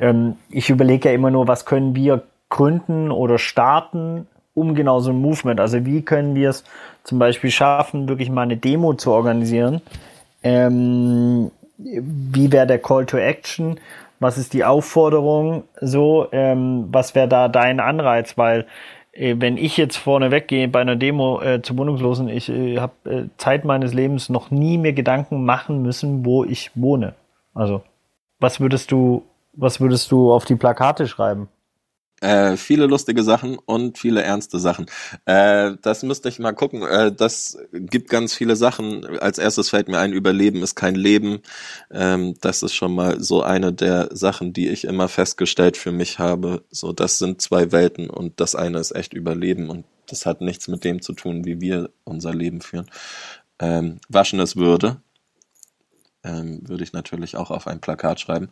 ähm, 0.00 0.36
ich 0.48 0.70
überlege 0.70 1.10
ja 1.10 1.14
immer 1.14 1.30
nur, 1.30 1.48
was 1.48 1.66
können 1.66 1.94
wir 1.94 2.22
gründen 2.52 3.10
oder 3.10 3.38
starten, 3.38 4.26
um 4.54 4.74
genau 4.74 5.00
so 5.00 5.10
ein 5.10 5.20
Movement. 5.20 5.58
Also 5.58 5.86
wie 5.86 6.02
können 6.02 6.34
wir 6.34 6.50
es 6.50 6.64
zum 7.02 7.18
Beispiel 7.18 7.50
schaffen, 7.50 8.08
wirklich 8.08 8.28
mal 8.28 8.42
eine 8.42 8.58
Demo 8.58 8.92
zu 8.92 9.10
organisieren? 9.10 9.80
Ähm, 10.42 11.50
wie 11.78 12.52
wäre 12.52 12.66
der 12.66 12.78
Call 12.78 13.06
to 13.06 13.16
Action? 13.16 13.80
Was 14.20 14.36
ist 14.36 14.52
die 14.52 14.64
Aufforderung? 14.64 15.64
So, 15.80 16.28
ähm, 16.30 16.88
was 16.92 17.14
wäre 17.14 17.26
da 17.26 17.48
dein 17.48 17.80
Anreiz? 17.80 18.36
Weil 18.36 18.66
äh, 19.12 19.34
wenn 19.38 19.56
ich 19.56 19.78
jetzt 19.78 19.96
vorne 19.96 20.30
weggehe 20.30 20.68
bei 20.68 20.82
einer 20.82 20.96
Demo 20.96 21.40
äh, 21.40 21.62
zu 21.62 21.78
Wohnungslosen, 21.78 22.28
ich 22.28 22.50
äh, 22.50 22.78
habe 22.78 22.92
äh, 23.10 23.24
Zeit 23.38 23.64
meines 23.64 23.94
Lebens 23.94 24.28
noch 24.28 24.50
nie 24.50 24.76
mir 24.76 24.92
Gedanken 24.92 25.46
machen 25.46 25.80
müssen, 25.80 26.26
wo 26.26 26.44
ich 26.44 26.70
wohne. 26.74 27.14
Also, 27.54 27.82
was 28.40 28.60
würdest 28.60 28.92
du, 28.92 29.22
was 29.54 29.80
würdest 29.80 30.12
du 30.12 30.30
auf 30.30 30.44
die 30.44 30.56
Plakate 30.56 31.08
schreiben? 31.08 31.48
Äh, 32.22 32.56
viele 32.56 32.86
lustige 32.86 33.24
Sachen 33.24 33.58
und 33.58 33.98
viele 33.98 34.22
ernste 34.22 34.60
Sachen. 34.60 34.86
Äh, 35.24 35.72
das 35.82 36.04
müsste 36.04 36.28
ich 36.28 36.38
mal 36.38 36.52
gucken. 36.52 36.82
Äh, 36.82 37.12
das 37.12 37.58
gibt 37.72 38.08
ganz 38.10 38.32
viele 38.32 38.54
Sachen. 38.54 39.04
Als 39.18 39.38
erstes 39.38 39.70
fällt 39.70 39.88
mir 39.88 39.98
ein, 39.98 40.12
Überleben 40.12 40.62
ist 40.62 40.76
kein 40.76 40.94
Leben. 40.94 41.40
Ähm, 41.90 42.36
das 42.40 42.62
ist 42.62 42.74
schon 42.74 42.94
mal 42.94 43.20
so 43.20 43.42
eine 43.42 43.72
der 43.72 44.08
Sachen, 44.12 44.52
die 44.52 44.68
ich 44.68 44.84
immer 44.84 45.08
festgestellt 45.08 45.76
für 45.76 45.90
mich 45.90 46.20
habe. 46.20 46.62
So, 46.70 46.92
das 46.92 47.18
sind 47.18 47.42
zwei 47.42 47.72
Welten 47.72 48.08
und 48.08 48.38
das 48.38 48.54
eine 48.54 48.78
ist 48.78 48.94
echt 48.94 49.14
Überleben 49.14 49.68
und 49.68 49.84
das 50.06 50.24
hat 50.24 50.42
nichts 50.42 50.68
mit 50.68 50.84
dem 50.84 51.02
zu 51.02 51.14
tun, 51.14 51.44
wie 51.44 51.60
wir 51.60 51.90
unser 52.04 52.32
Leben 52.32 52.60
führen. 52.60 52.86
Ähm, 53.58 53.98
Waschen 54.08 54.38
ist 54.38 54.54
Würde 54.54 55.02
ähm, 56.24 56.60
würde 56.68 56.84
ich 56.84 56.92
natürlich 56.92 57.36
auch 57.36 57.50
auf 57.50 57.66
ein 57.66 57.80
Plakat 57.80 58.20
schreiben. 58.20 58.50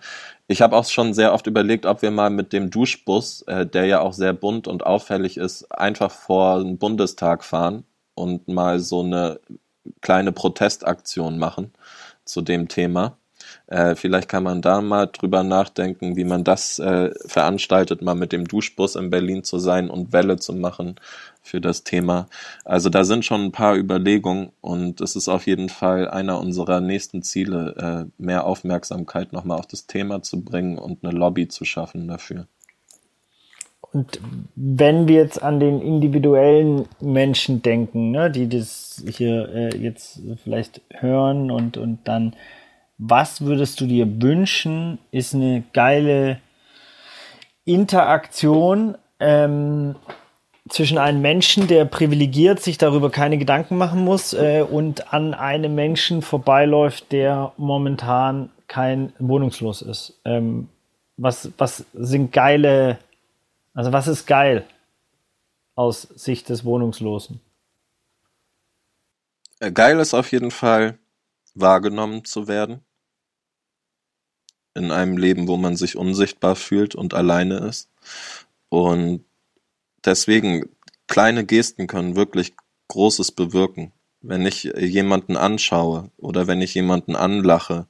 Ich 0.49 0.63
habe 0.63 0.77
auch 0.77 0.85
schon 0.87 1.15
sehr 1.15 1.33
oft 1.33 1.47
überlegt, 1.47 1.87
ob 1.87 2.03
wir 2.03 2.11
mal 2.11 2.31
mit 2.31 2.53
dem 2.53 2.71
Duschbus, 2.71 3.43
äh, 3.43 3.67
der 3.67 3.87
ja 3.87 4.01
auch 4.01 4.13
sehr 4.13 4.33
bunt 4.33 4.69
und 4.69 4.85
auffällig 4.85 5.37
ist, 5.37 5.71
einfach 5.73 6.11
vor 6.11 6.63
den 6.63 6.79
Bundestag 6.79 7.45
fahren 7.45 7.85
und 8.15 8.49
mal 8.49 8.81
so 8.81 9.03
eine 9.03 9.41
kleine 10.01 10.33
Protestaktion 10.33 11.39
machen 11.39 11.73
zu 12.25 12.43
dem 12.43 12.69
Thema. 12.69 13.17
Äh, 13.71 13.95
vielleicht 13.95 14.29
kann 14.29 14.43
man 14.43 14.63
da 14.63 14.81
mal 14.81 15.07
drüber 15.07 15.45
nachdenken, 15.45 16.17
wie 16.17 16.25
man 16.25 16.43
das 16.43 16.81
äh, 16.81 17.13
veranstaltet, 17.25 18.03
mal 18.03 18.17
mit 18.17 18.33
dem 18.33 18.47
Duschbus 18.49 18.97
in 18.97 19.11
Berlin 19.11 19.45
zu 19.45 19.59
sein 19.59 19.89
und 19.89 20.13
Welle 20.13 20.37
zu 20.39 20.53
machen 20.53 20.97
für 21.41 21.61
das 21.61 21.85
Thema. 21.85 22.27
Also 22.65 22.91
da 22.91 23.05
sind 23.05 23.25
schon 23.25 23.45
ein 23.45 23.53
paar 23.53 23.77
Überlegungen 23.77 24.51
und 24.61 25.01
es 25.01 25.15
ist 25.15 25.29
auf 25.29 25.47
jeden 25.47 25.69
Fall 25.69 26.11
einer 26.11 26.41
unserer 26.41 26.81
nächsten 26.81 27.23
Ziele, 27.23 28.09
äh, 28.19 28.23
mehr 28.23 28.45
Aufmerksamkeit 28.45 29.33
nochmal 29.33 29.59
auf 29.59 29.67
das 29.67 29.87
Thema 29.87 30.21
zu 30.21 30.43
bringen 30.43 30.77
und 30.77 31.05
eine 31.05 31.17
Lobby 31.17 31.47
zu 31.47 31.65
schaffen 31.65 32.09
dafür. 32.09 32.47
Und 33.93 34.21
wenn 34.55 35.09
wir 35.09 35.17
jetzt 35.17 35.43
an 35.43 35.59
den 35.59 35.81
individuellen 35.81 36.87
Menschen 37.01 37.63
denken, 37.63 38.11
ne, 38.11 38.31
die 38.31 38.49
das 38.49 39.03
hier 39.09 39.49
äh, 39.49 39.77
jetzt 39.77 40.23
vielleicht 40.43 40.81
hören 40.91 41.51
und, 41.51 41.77
und 41.77 42.01
dann, 42.05 42.35
was 43.03 43.41
würdest 43.41 43.81
du 43.81 43.87
dir 43.87 44.21
wünschen, 44.21 44.99
ist 45.11 45.35
eine 45.35 45.65
geile 45.73 46.39
Interaktion 47.65 48.99
ähm, 49.19 49.97
zwischen 50.69 50.99
einem 50.99 51.23
Menschen, 51.23 51.67
der 51.67 51.87
privilegiert 51.87 52.61
sich 52.61 52.77
darüber 52.77 53.11
keine 53.11 53.39
Gedanken 53.39 53.79
machen 53.79 54.05
muss, 54.05 54.35
äh, 54.35 54.63
und 54.69 55.15
an 55.15 55.33
einem 55.33 55.75
Menschen 55.75 56.21
vorbeiläuft, 56.21 57.11
der 57.11 57.55
momentan 57.57 58.51
kein 58.69 59.15
wohnungslos 59.19 59.81
ist. 59.81 60.21
Ähm, 60.27 60.69
was, 61.17 61.51
was 61.57 61.87
sind 61.95 62.33
geile, 62.33 62.99
also 63.73 63.93
was 63.93 64.09
ist 64.09 64.27
geil 64.27 64.67
aus 65.75 66.03
Sicht 66.03 66.51
des 66.51 66.67
Wohnungslosen? 66.67 67.41
Äh, 69.59 69.73
geil 69.73 69.99
ist 70.01 70.13
auf 70.13 70.31
jeden 70.33 70.51
Fall 70.51 70.99
wahrgenommen 71.55 72.27
zu 72.27 72.47
werden. 72.47 72.85
In 74.75 74.91
einem 74.91 75.17
Leben, 75.17 75.49
wo 75.49 75.57
man 75.57 75.77
sich 75.77 75.97
unsichtbar 75.97 76.57
fühlt 76.57 76.95
und 76.95 77.15
alleine 77.15 77.59
ist. 77.59 77.89
Und 78.69 79.25
deswegen, 80.05 80.69
kleine 81.09 81.45
Gesten 81.45 81.87
können 81.87 82.17
wirklich 82.17 82.55
Großes 82.89 83.33
bewirken. 83.33 83.93
Wenn 84.23 84.45
ich 84.45 84.65
jemanden 84.65 85.37
anschaue 85.37 86.11
oder 86.19 86.47
wenn 86.47 86.61
ich 86.61 86.75
jemanden 86.75 87.17
anlache, 87.17 87.87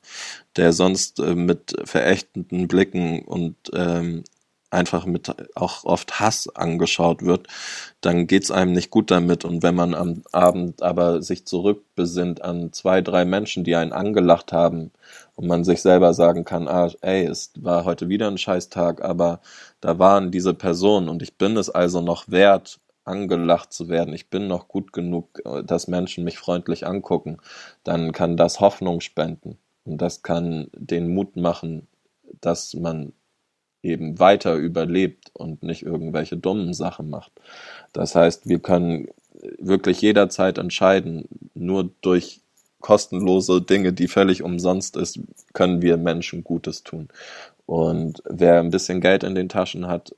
der 0.57 0.73
sonst 0.73 1.19
äh, 1.19 1.35
mit 1.35 1.75
verächtenden 1.85 2.69
Blicken 2.69 3.23
und 3.23 3.57
ähm, 3.75 4.23
einfach 4.71 5.05
mit 5.05 5.35
auch 5.57 5.85
oft 5.85 6.21
Hass 6.21 6.49
angeschaut 6.55 7.25
wird, 7.25 7.49
dann 8.01 8.27
geht's 8.27 8.51
einem 8.51 8.73
nicht 8.73 8.91
gut 8.91 9.11
damit. 9.11 9.45
Und 9.45 9.63
wenn 9.63 9.75
man 9.75 9.95
am 9.95 10.23
Abend 10.33 10.83
aber 10.83 11.23
sich 11.23 11.45
zurückbesinnt 11.47 12.43
an 12.43 12.73
zwei, 12.73 13.01
drei 13.01 13.25
Menschen, 13.25 13.65
die 13.65 13.75
einen 13.75 13.93
angelacht 13.93 14.53
haben 14.53 14.93
und 15.41 15.47
man 15.47 15.65
sich 15.65 15.81
selber 15.81 16.13
sagen 16.13 16.45
kann, 16.45 16.69
ah, 16.69 16.91
ey, 17.01 17.25
es 17.25 17.53
war 17.59 17.87
heute 17.87 18.11
wieder 18.11 18.29
ein 18.29 18.37
Scheißtag, 18.37 19.03
aber 19.03 19.41
da 19.81 19.99
waren 19.99 20.31
diese 20.31 20.53
Personen 20.53 21.09
und 21.09 21.23
ich 21.23 21.39
bin 21.39 21.57
es 21.57 21.71
also 21.71 22.03
noch 22.03 22.29
wert, 22.29 22.79
angelacht 23.05 23.73
zu 23.73 23.89
werden. 23.89 24.13
Ich 24.13 24.29
bin 24.29 24.49
noch 24.49 24.69
gut 24.69 24.93
genug, 24.93 25.41
dass 25.65 25.89
Menschen 25.89 26.25
mich 26.25 26.39
freundlich 26.39 26.87
angucken. 26.87 27.39
Dann 27.85 28.13
kann 28.13 28.37
das 28.37 28.61
Hoffnung 28.61 29.01
spenden 29.01 29.57
und 29.87 30.03
das 30.03 30.23
kann 30.23 30.69
den 30.77 31.15
Mut 31.15 31.37
machen, 31.37 31.89
dass 32.43 32.75
man 32.75 33.15
eben 33.83 34.19
weiter 34.19 34.57
überlebt 34.57 35.31
und 35.33 35.63
nicht 35.63 35.85
irgendwelche 35.85 36.37
dummen 36.37 36.75
Sachen 36.75 37.09
macht. 37.09 37.33
Das 37.95 38.15
heißt, 38.15 38.47
wir 38.47 38.59
können 38.59 39.09
wirklich 39.59 40.03
jederzeit 40.03 40.59
entscheiden, 40.59 41.25
nur 41.55 41.89
durch 42.03 42.43
kostenlose 42.81 43.63
Dinge, 43.63 43.93
die 43.93 44.09
völlig 44.09 44.43
umsonst 44.43 44.97
ist, 44.97 45.21
können 45.53 45.83
wir 45.83 45.97
Menschen 45.97 46.45
Gutes 46.45 46.83
tun. 46.83 47.09
Und 47.67 48.23
wer 48.29 48.59
ein 48.59 48.71
bisschen 48.71 49.01
Geld 49.01 49.23
in 49.23 49.35
den 49.35 49.49
Taschen 49.49 49.87
hat, 49.87 50.15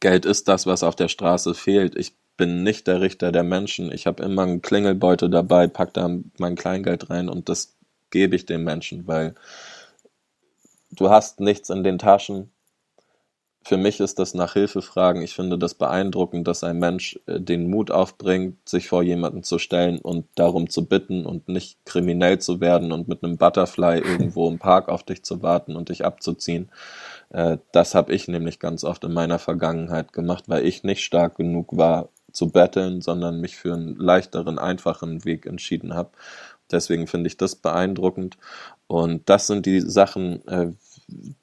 Geld 0.00 0.24
ist 0.24 0.48
das, 0.48 0.66
was 0.66 0.82
auf 0.82 0.96
der 0.96 1.08
Straße 1.08 1.54
fehlt. 1.54 1.96
Ich 1.96 2.14
bin 2.36 2.62
nicht 2.62 2.86
der 2.86 3.00
Richter 3.00 3.32
der 3.32 3.44
Menschen. 3.44 3.92
Ich 3.92 4.06
habe 4.06 4.22
immer 4.22 4.42
einen 4.42 4.62
Klingelbeutel 4.62 5.30
dabei, 5.30 5.66
pack 5.66 5.94
da 5.94 6.10
mein 6.38 6.56
Kleingeld 6.56 7.10
rein 7.10 7.28
und 7.28 7.48
das 7.48 7.76
gebe 8.10 8.36
ich 8.36 8.46
den 8.46 8.64
Menschen, 8.64 9.06
weil 9.06 9.34
du 10.90 11.10
hast 11.10 11.40
nichts 11.40 11.70
in 11.70 11.84
den 11.84 11.98
Taschen. 11.98 12.50
Für 13.66 13.78
mich 13.78 13.98
ist 14.00 14.18
das 14.18 14.34
nach 14.34 14.52
Hilfe 14.52 14.82
fragen. 14.82 15.22
Ich 15.22 15.34
finde 15.34 15.58
das 15.58 15.74
beeindruckend, 15.74 16.46
dass 16.46 16.62
ein 16.62 16.78
Mensch 16.78 17.18
äh, 17.26 17.40
den 17.40 17.70
Mut 17.70 17.90
aufbringt, 17.90 18.68
sich 18.68 18.88
vor 18.88 19.02
jemanden 19.02 19.42
zu 19.42 19.58
stellen 19.58 19.98
und 19.98 20.26
darum 20.34 20.68
zu 20.68 20.86
bitten 20.86 21.24
und 21.24 21.48
nicht 21.48 21.78
kriminell 21.86 22.38
zu 22.38 22.60
werden 22.60 22.92
und 22.92 23.08
mit 23.08 23.24
einem 23.24 23.38
Butterfly 23.38 23.98
irgendwo 24.04 24.48
im 24.48 24.58
Park 24.58 24.90
auf 24.90 25.02
dich 25.02 25.22
zu 25.24 25.42
warten 25.42 25.76
und 25.76 25.88
dich 25.88 26.04
abzuziehen. 26.04 26.70
Äh, 27.30 27.56
das 27.72 27.94
habe 27.94 28.12
ich 28.12 28.28
nämlich 28.28 28.58
ganz 28.58 28.84
oft 28.84 29.02
in 29.04 29.14
meiner 29.14 29.38
Vergangenheit 29.38 30.12
gemacht, 30.12 30.44
weil 30.46 30.66
ich 30.66 30.84
nicht 30.84 31.02
stark 31.02 31.36
genug 31.36 31.76
war 31.76 32.10
zu 32.32 32.48
betteln, 32.50 33.00
sondern 33.00 33.40
mich 33.40 33.56
für 33.56 33.72
einen 33.72 33.96
leichteren, 33.96 34.58
einfachen 34.58 35.24
Weg 35.24 35.46
entschieden 35.46 35.94
habe. 35.94 36.10
Deswegen 36.70 37.06
finde 37.06 37.28
ich 37.28 37.36
das 37.38 37.56
beeindruckend. 37.56 38.36
Und 38.88 39.28
das 39.30 39.46
sind 39.46 39.64
die 39.64 39.80
Sachen, 39.80 40.46
äh, 40.48 40.72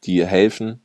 die 0.04 0.26
helfen. 0.26 0.82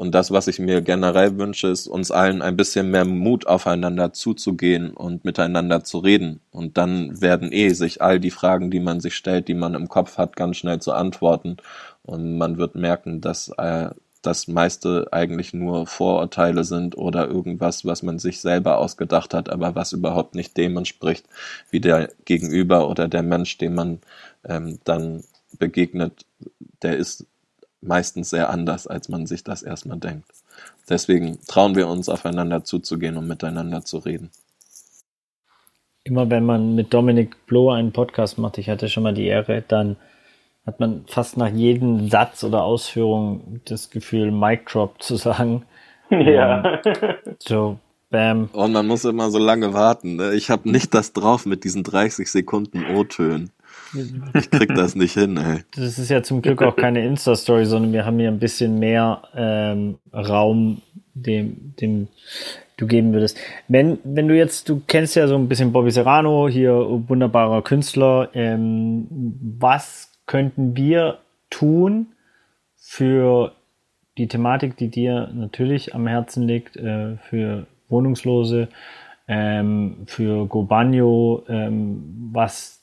Und 0.00 0.12
das, 0.14 0.30
was 0.30 0.46
ich 0.46 0.58
mir 0.58 0.80
generell 0.80 1.36
wünsche, 1.36 1.68
ist 1.68 1.86
uns 1.86 2.10
allen 2.10 2.40
ein 2.40 2.56
bisschen 2.56 2.90
mehr 2.90 3.04
Mut 3.04 3.46
aufeinander 3.46 4.14
zuzugehen 4.14 4.92
und 4.92 5.26
miteinander 5.26 5.84
zu 5.84 5.98
reden. 5.98 6.40
Und 6.50 6.78
dann 6.78 7.20
werden 7.20 7.52
eh 7.52 7.68
sich 7.74 8.00
all 8.00 8.18
die 8.18 8.30
Fragen, 8.30 8.70
die 8.70 8.80
man 8.80 9.00
sich 9.00 9.14
stellt, 9.14 9.46
die 9.46 9.52
man 9.52 9.74
im 9.74 9.88
Kopf 9.88 10.16
hat, 10.16 10.36
ganz 10.36 10.56
schnell 10.56 10.80
zu 10.80 10.94
antworten. 10.94 11.58
Und 12.02 12.38
man 12.38 12.56
wird 12.56 12.76
merken, 12.76 13.20
dass 13.20 13.50
äh, 13.58 13.90
das 14.22 14.48
meiste 14.48 15.06
eigentlich 15.10 15.52
nur 15.52 15.86
Vorurteile 15.86 16.64
sind 16.64 16.96
oder 16.96 17.28
irgendwas, 17.28 17.84
was 17.84 18.02
man 18.02 18.18
sich 18.18 18.40
selber 18.40 18.78
ausgedacht 18.78 19.34
hat, 19.34 19.50
aber 19.50 19.74
was 19.74 19.92
überhaupt 19.92 20.34
nicht 20.34 20.56
dem 20.56 20.78
entspricht, 20.78 21.26
wie 21.70 21.80
der 21.80 22.08
Gegenüber 22.24 22.88
oder 22.88 23.06
der 23.06 23.22
Mensch, 23.22 23.58
dem 23.58 23.74
man 23.74 23.98
ähm, 24.48 24.78
dann 24.84 25.24
begegnet, 25.58 26.24
der 26.80 26.96
ist 26.96 27.26
meistens 27.80 28.30
sehr 28.30 28.50
anders, 28.50 28.86
als 28.86 29.08
man 29.08 29.26
sich 29.26 29.44
das 29.44 29.62
erstmal 29.62 29.98
denkt. 29.98 30.26
Deswegen 30.88 31.38
trauen 31.46 31.76
wir 31.76 31.88
uns 31.88 32.08
aufeinander 32.08 32.64
zuzugehen 32.64 33.16
und 33.16 33.26
miteinander 33.26 33.84
zu 33.84 33.98
reden. 33.98 34.30
Immer 36.04 36.30
wenn 36.30 36.44
man 36.44 36.74
mit 36.74 36.92
Dominik 36.92 37.46
Bloh 37.46 37.70
einen 37.70 37.92
Podcast 37.92 38.38
macht, 38.38 38.58
ich 38.58 38.68
hatte 38.68 38.88
schon 38.88 39.02
mal 39.02 39.14
die 39.14 39.26
Ehre, 39.26 39.62
dann 39.66 39.96
hat 40.66 40.80
man 40.80 41.04
fast 41.06 41.36
nach 41.36 41.48
jedem 41.48 42.08
Satz 42.08 42.44
oder 42.44 42.62
Ausführung 42.62 43.60
das 43.64 43.90
Gefühl, 43.90 44.30
Mic 44.30 44.64
Drop 44.66 45.02
zu 45.02 45.16
sagen. 45.16 45.64
Ja. 46.12 46.80
so, 47.38 47.78
bam. 48.10 48.48
Und 48.52 48.72
man 48.72 48.84
muss 48.88 49.04
immer 49.04 49.30
so 49.30 49.38
lange 49.38 49.72
warten. 49.74 50.16
Ne? 50.16 50.34
Ich 50.34 50.50
habe 50.50 50.68
nicht 50.68 50.92
das 50.92 51.12
drauf 51.12 51.46
mit 51.46 51.62
diesen 51.62 51.84
30 51.84 52.28
Sekunden 52.28 52.84
O-Tönen. 52.96 53.52
Ich 54.34 54.50
krieg 54.50 54.74
das 54.74 54.94
nicht 54.94 55.14
hin, 55.14 55.36
ey. 55.36 55.64
Das 55.74 55.98
ist 55.98 56.10
ja 56.10 56.22
zum 56.22 56.42
Glück 56.42 56.62
auch 56.62 56.76
keine 56.76 57.04
Insta-Story, 57.04 57.64
sondern 57.66 57.92
wir 57.92 58.04
haben 58.06 58.18
hier 58.18 58.28
ein 58.28 58.38
bisschen 58.38 58.78
mehr 58.78 59.22
ähm, 59.34 59.98
Raum, 60.12 60.82
dem, 61.14 61.74
dem 61.80 62.08
du 62.76 62.86
geben 62.86 63.12
würdest. 63.12 63.38
Wenn, 63.68 63.98
wenn 64.04 64.28
du 64.28 64.36
jetzt, 64.36 64.68
du 64.68 64.82
kennst 64.86 65.16
ja 65.16 65.26
so 65.26 65.36
ein 65.36 65.48
bisschen 65.48 65.72
Bobby 65.72 65.90
Serrano, 65.90 66.48
hier 66.48 66.74
wunderbarer 67.08 67.62
Künstler, 67.62 68.30
ähm, 68.34 69.06
was 69.58 70.10
könnten 70.26 70.76
wir 70.76 71.18
tun 71.50 72.06
für 72.76 73.52
die 74.18 74.28
Thematik, 74.28 74.76
die 74.76 74.88
dir 74.88 75.30
natürlich 75.34 75.94
am 75.94 76.06
Herzen 76.06 76.46
liegt, 76.46 76.76
äh, 76.76 77.16
für 77.16 77.66
Wohnungslose, 77.88 78.68
ähm, 79.28 80.04
für 80.06 80.46
Gobanio, 80.46 81.44
ähm, 81.48 82.30
was 82.32 82.79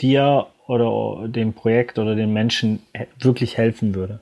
dir 0.00 0.46
oder 0.66 1.28
dem 1.28 1.52
Projekt 1.52 1.98
oder 1.98 2.14
den 2.14 2.32
Menschen 2.32 2.82
wirklich 3.18 3.58
helfen 3.58 3.94
würde? 3.94 4.20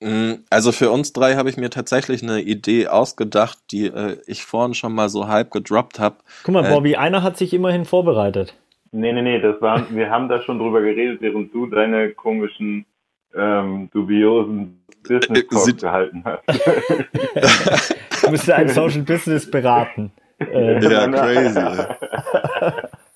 Mm, 0.00 0.44
also 0.50 0.70
für 0.72 0.90
uns 0.90 1.12
drei 1.12 1.34
habe 1.34 1.50
ich 1.50 1.56
mir 1.56 1.70
tatsächlich 1.70 2.22
eine 2.22 2.40
Idee 2.40 2.86
ausgedacht, 2.86 3.58
die 3.72 3.86
äh, 3.86 4.18
ich 4.26 4.44
vorhin 4.44 4.74
schon 4.74 4.94
mal 4.94 5.08
so 5.08 5.26
halb 5.26 5.50
gedroppt 5.50 5.98
habe. 5.98 6.16
Guck 6.44 6.54
mal, 6.54 6.64
äh, 6.64 6.70
Bobby, 6.72 6.96
einer 6.96 7.22
hat 7.22 7.36
sich 7.36 7.52
immerhin 7.52 7.84
vorbereitet. 7.84 8.54
Nee, 8.92 9.12
nee, 9.12 9.22
nee, 9.22 9.40
das 9.40 9.60
war, 9.60 9.90
wir 9.90 10.10
haben 10.10 10.28
da 10.28 10.40
schon 10.40 10.58
drüber 10.58 10.80
geredet, 10.80 11.20
während 11.20 11.52
du 11.52 11.66
deine 11.66 12.10
komischen, 12.10 12.86
ähm, 13.34 13.90
dubiosen 13.92 14.82
Business 15.02 15.46
Talks 15.48 15.76
gehalten 15.80 16.24
hast. 16.24 16.42
du 18.24 18.30
musst 18.30 18.50
ein 18.50 18.68
Social 18.68 19.02
Business 19.02 19.50
beraten. 19.50 20.12
Äh, 20.38 20.82
ja, 20.82 21.08
crazy. 21.10 21.60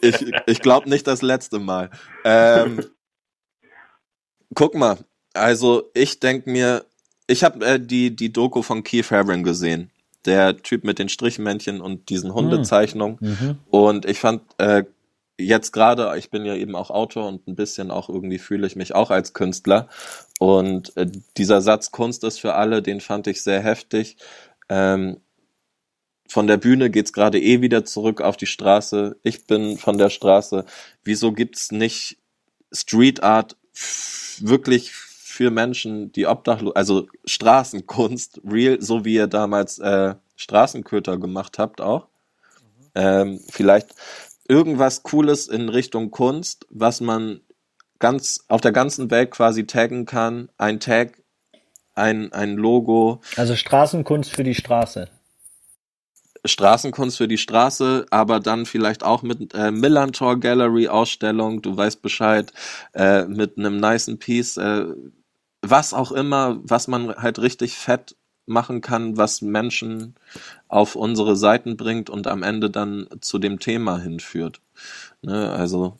ich 0.00 0.32
ich 0.46 0.60
glaube 0.60 0.88
nicht 0.88 1.06
das 1.06 1.22
letzte 1.22 1.58
Mal. 1.58 1.90
Ähm, 2.24 2.84
guck 4.54 4.74
mal, 4.74 4.98
also 5.34 5.90
ich 5.94 6.20
denke 6.20 6.50
mir, 6.50 6.84
ich 7.26 7.44
habe 7.44 7.64
äh, 7.64 7.80
die, 7.80 8.14
die 8.14 8.32
Doku 8.32 8.62
von 8.62 8.82
Keith 8.82 9.10
Haring 9.10 9.42
gesehen. 9.42 9.90
Der 10.24 10.56
Typ 10.56 10.84
mit 10.84 10.98
den 10.98 11.08
Strichmännchen 11.08 11.80
und 11.80 12.08
diesen 12.08 12.30
hm. 12.30 12.36
Hundezeichnungen. 12.36 13.18
Mhm. 13.20 13.58
Und 13.70 14.06
ich 14.06 14.20
fand 14.20 14.42
äh, 14.58 14.84
jetzt 15.38 15.72
gerade, 15.72 16.16
ich 16.16 16.30
bin 16.30 16.44
ja 16.46 16.54
eben 16.54 16.76
auch 16.76 16.90
Autor 16.90 17.28
und 17.28 17.46
ein 17.46 17.56
bisschen 17.56 17.90
auch 17.90 18.08
irgendwie 18.08 18.38
fühle 18.38 18.66
ich 18.66 18.76
mich 18.76 18.94
auch 18.94 19.10
als 19.10 19.32
Künstler. 19.32 19.88
Und 20.38 20.96
äh, 20.96 21.10
dieser 21.36 21.60
Satz 21.60 21.90
Kunst 21.90 22.24
ist 22.24 22.40
für 22.40 22.54
alle, 22.54 22.82
den 22.82 23.00
fand 23.00 23.26
ich 23.26 23.42
sehr 23.42 23.60
heftig. 23.60 24.16
Ähm, 24.68 25.18
von 26.28 26.46
der 26.46 26.56
Bühne 26.56 26.90
geht's 26.90 27.12
gerade 27.12 27.40
eh 27.40 27.60
wieder 27.60 27.84
zurück 27.84 28.20
auf 28.20 28.36
die 28.36 28.46
Straße. 28.46 29.16
Ich 29.22 29.46
bin 29.46 29.78
von 29.78 29.98
der 29.98 30.10
Straße. 30.10 30.64
Wieso 31.04 31.32
gibt's 31.32 31.70
nicht 31.70 32.18
Street 32.72 33.22
Art 33.22 33.56
wirklich 34.40 34.92
für 34.92 35.50
Menschen, 35.50 36.12
die 36.12 36.26
obdachlos, 36.26 36.76
also 36.76 37.08
Straßenkunst, 37.24 38.40
real, 38.48 38.80
so 38.80 39.04
wie 39.04 39.14
ihr 39.14 39.26
damals 39.26 39.78
äh, 39.78 40.14
Straßenköter 40.36 41.18
gemacht 41.18 41.58
habt 41.58 41.80
auch. 41.80 42.08
Ähm, 42.94 43.40
vielleicht 43.50 43.88
irgendwas 44.48 45.02
Cooles 45.02 45.48
in 45.48 45.68
Richtung 45.68 46.10
Kunst, 46.10 46.66
was 46.70 47.00
man 47.00 47.40
ganz 47.98 48.44
auf 48.48 48.60
der 48.60 48.72
ganzen 48.72 49.10
Welt 49.10 49.30
quasi 49.30 49.66
taggen 49.66 50.04
kann. 50.04 50.50
Ein 50.58 50.78
Tag, 50.80 51.22
ein, 51.94 52.32
ein 52.32 52.56
Logo. 52.56 53.20
Also 53.36 53.56
Straßenkunst 53.56 54.30
für 54.30 54.44
die 54.44 54.54
Straße. 54.54 55.08
Straßenkunst 56.44 57.16
für 57.16 57.28
die 57.28 57.38
Straße, 57.38 58.06
aber 58.10 58.40
dann 58.40 58.66
vielleicht 58.66 59.02
auch 59.02 59.22
mit 59.22 59.54
äh, 59.54 59.70
Millantor 59.70 60.38
Gallery 60.38 60.88
Ausstellung, 60.88 61.62
du 61.62 61.76
weißt 61.76 62.02
Bescheid, 62.02 62.52
äh, 62.92 63.24
mit 63.24 63.58
einem 63.58 63.78
niceen 63.78 64.18
Piece, 64.18 64.56
äh, 64.58 64.86
was 65.62 65.94
auch 65.94 66.12
immer, 66.12 66.58
was 66.62 66.88
man 66.88 67.14
halt 67.14 67.38
richtig 67.38 67.76
fett 67.76 68.16
machen 68.46 68.82
kann, 68.82 69.16
was 69.16 69.40
Menschen 69.40 70.16
auf 70.68 70.96
unsere 70.96 71.36
Seiten 71.36 71.76
bringt 71.76 72.10
und 72.10 72.26
am 72.26 72.42
Ende 72.42 72.70
dann 72.70 73.08
zu 73.20 73.38
dem 73.38 73.58
Thema 73.58 73.98
hinführt. 73.98 74.60
Ne, 75.22 75.50
also 75.50 75.98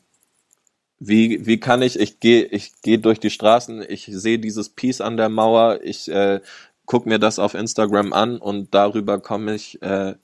wie, 0.98 1.46
wie 1.46 1.58
kann 1.58 1.82
ich, 1.82 1.98
ich 1.98 2.20
gehe 2.20 2.44
ich 2.44 2.72
geh 2.82 2.98
durch 2.98 3.20
die 3.20 3.30
Straßen, 3.30 3.84
ich 3.88 4.06
sehe 4.10 4.38
dieses 4.38 4.68
Piece 4.68 5.00
an 5.00 5.16
der 5.16 5.28
Mauer, 5.28 5.80
ich 5.82 6.08
äh, 6.08 6.40
gucke 6.86 7.08
mir 7.08 7.18
das 7.18 7.38
auf 7.38 7.54
Instagram 7.54 8.12
an 8.12 8.38
und 8.38 8.74
darüber 8.74 9.20
komme 9.20 9.54
ich 9.54 9.80
äh, 9.82 10.14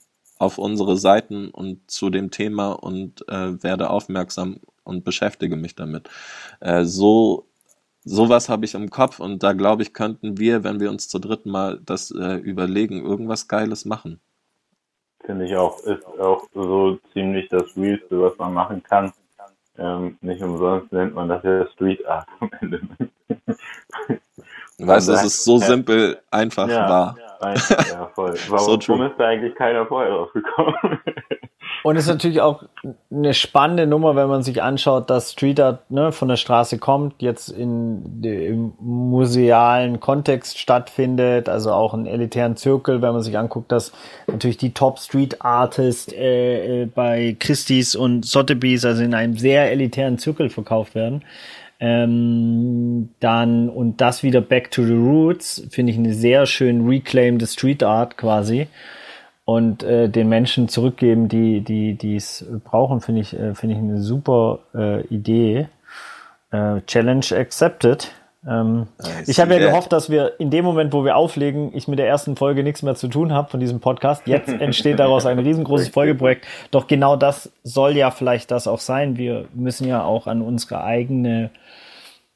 auf 0.41 0.57
unsere 0.57 0.97
Seiten 0.97 1.49
und 1.49 1.89
zu 1.89 2.09
dem 2.09 2.31
Thema 2.31 2.71
und 2.71 3.27
äh, 3.29 3.61
werde 3.63 3.91
aufmerksam 3.91 4.59
und 4.83 5.03
beschäftige 5.03 5.55
mich 5.55 5.75
damit. 5.75 6.09
Äh, 6.59 6.83
so 6.83 7.45
sowas 8.03 8.49
habe 8.49 8.65
ich 8.65 8.73
im 8.73 8.89
Kopf 8.89 9.19
und 9.19 9.43
da 9.43 9.53
glaube 9.53 9.83
ich, 9.83 9.93
könnten 9.93 10.39
wir, 10.39 10.63
wenn 10.63 10.79
wir 10.79 10.89
uns 10.89 11.07
zu 11.07 11.19
dritt 11.19 11.45
mal 11.45 11.79
das 11.85 12.09
äh, 12.09 12.37
überlegen, 12.37 13.05
irgendwas 13.05 13.47
Geiles 13.47 13.85
machen. 13.85 14.19
Finde 15.23 15.45
ich 15.45 15.55
auch, 15.55 15.79
ist 15.81 16.03
auch 16.19 16.47
so 16.55 16.97
ziemlich 17.13 17.47
das 17.49 17.77
Realste, 17.77 18.19
was 18.19 18.35
man 18.39 18.53
machen 18.55 18.81
kann. 18.81 19.13
Ähm, 19.77 20.17
nicht 20.21 20.41
umsonst 20.41 20.91
nennt 20.91 21.13
man 21.13 21.29
das 21.29 21.43
ja 21.43 21.67
Street 21.73 22.03
Art 22.07 22.27
am 22.39 22.49
Ende. 22.59 22.81
Weißt 24.79 25.07
du, 25.07 25.13
es 25.13 25.23
ist 25.23 25.43
so 25.43 25.57
simpel, 25.59 26.19
einfach 26.31 26.67
ja, 26.67 26.89
wahr. 26.89 27.15
Ja, 27.19 27.30
voll. 28.15 28.35
Warum, 28.49 28.81
so 28.81 29.03
ist 29.03 29.13
da 29.17 29.27
eigentlich 29.27 29.55
keiner 29.55 29.85
vorher 29.85 30.11
drauf 30.11 30.33
gekommen? 30.33 30.75
Und 31.83 31.95
es 31.95 32.03
ist 32.03 32.09
natürlich 32.09 32.41
auch 32.41 32.63
eine 33.09 33.33
spannende 33.33 33.87
Nummer, 33.87 34.15
wenn 34.15 34.27
man 34.27 34.43
sich 34.43 34.61
anschaut, 34.61 35.09
dass 35.09 35.31
Street 35.31 35.59
Art 35.59 35.89
ne, 35.89 36.11
von 36.11 36.27
der 36.27 36.35
Straße 36.35 36.77
kommt, 36.77 37.21
jetzt 37.21 37.49
in, 37.49 38.21
im 38.23 38.73
musealen 38.79 39.99
Kontext 39.99 40.59
stattfindet, 40.59 41.49
also 41.49 41.71
auch 41.71 41.93
einen 41.95 42.05
elitären 42.05 42.55
Zirkel, 42.55 43.01
wenn 43.01 43.13
man 43.13 43.23
sich 43.23 43.37
anguckt, 43.37 43.71
dass 43.71 43.91
natürlich 44.27 44.57
die 44.57 44.73
Top 44.73 44.99
Street 44.99 45.43
Artists 45.43 46.13
äh, 46.13 46.83
äh, 46.83 46.85
bei 46.85 47.35
Christie's 47.39 47.95
und 47.95 48.25
Sotheby's, 48.25 48.85
also 48.85 49.01
in 49.01 49.15
einem 49.15 49.37
sehr 49.37 49.71
elitären 49.71 50.19
Zirkel 50.19 50.49
verkauft 50.49 50.93
werden. 50.93 51.23
Ähm, 51.83 53.09
dann, 53.19 53.67
und 53.67 54.01
das 54.01 54.21
wieder 54.21 54.39
Back 54.39 54.69
to 54.69 54.83
the 54.83 54.93
Roots, 54.93 55.67
finde 55.71 55.91
ich 55.91 55.97
eine 55.97 56.13
sehr 56.13 56.45
schön 56.45 56.87
Reclaim 56.87 57.39
the 57.39 57.47
Street 57.47 57.81
Art 57.81 58.17
quasi 58.17 58.67
und 59.45 59.81
äh, 59.81 60.07
den 60.07 60.29
Menschen 60.29 60.69
zurückgeben, 60.69 61.27
die 61.27 61.61
die 61.61 61.95
die 61.95 62.15
es 62.15 62.45
brauchen, 62.63 63.01
finde 63.01 63.21
ich 63.21 63.33
äh, 63.33 63.55
finde 63.55 63.75
ich 63.75 63.81
eine 63.81 63.99
super 63.99 64.59
äh, 64.75 65.01
Idee. 65.07 65.67
Äh, 66.51 66.81
Challenge 66.85 67.25
accepted. 67.31 68.11
Ähm, 68.47 68.87
ich 69.27 69.39
habe 69.39 69.53
ja 69.53 69.59
gehofft, 69.59 69.91
dass 69.91 70.09
wir 70.09 70.39
in 70.39 70.49
dem 70.49 70.65
Moment, 70.65 70.93
wo 70.93 71.05
wir 71.05 71.15
auflegen, 71.15 71.71
ich 71.75 71.87
mit 71.87 71.99
der 71.99 72.07
ersten 72.07 72.35
Folge 72.35 72.63
nichts 72.63 72.81
mehr 72.81 72.95
zu 72.95 73.07
tun 73.07 73.33
habe 73.33 73.49
von 73.49 73.59
diesem 73.59 73.79
Podcast. 73.79 74.25
Jetzt 74.25 74.49
entsteht 74.61 74.99
daraus 74.99 75.25
ein 75.25 75.39
riesengroßes 75.39 75.89
Folgeprojekt. 75.89 76.45
Doch 76.71 76.87
genau 76.87 77.15
das 77.15 77.51
soll 77.63 77.95
ja 77.95 78.11
vielleicht 78.11 78.51
das 78.51 78.67
auch 78.67 78.79
sein. 78.79 79.17
Wir 79.17 79.45
müssen 79.53 79.87
ja 79.87 80.03
auch 80.03 80.27
an 80.27 80.41
unsere 80.41 80.83
eigene 80.83 81.51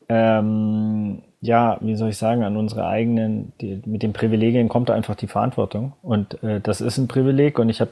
ähm, 0.07 1.23
ja, 1.45 1.77
wie 1.81 1.95
soll 1.95 2.09
ich 2.09 2.17
sagen, 2.17 2.43
an 2.43 2.57
unsere 2.57 2.87
eigenen, 2.87 3.53
die, 3.61 3.81
mit 3.85 4.03
den 4.03 4.13
Privilegien 4.13 4.67
kommt 4.67 4.89
einfach 4.89 5.15
die 5.15 5.27
Verantwortung. 5.27 5.93
Und 6.01 6.41
äh, 6.43 6.59
das 6.59 6.81
ist 6.81 6.97
ein 6.97 7.07
Privileg. 7.07 7.59
Und 7.59 7.69
ich 7.69 7.81
habe 7.81 7.91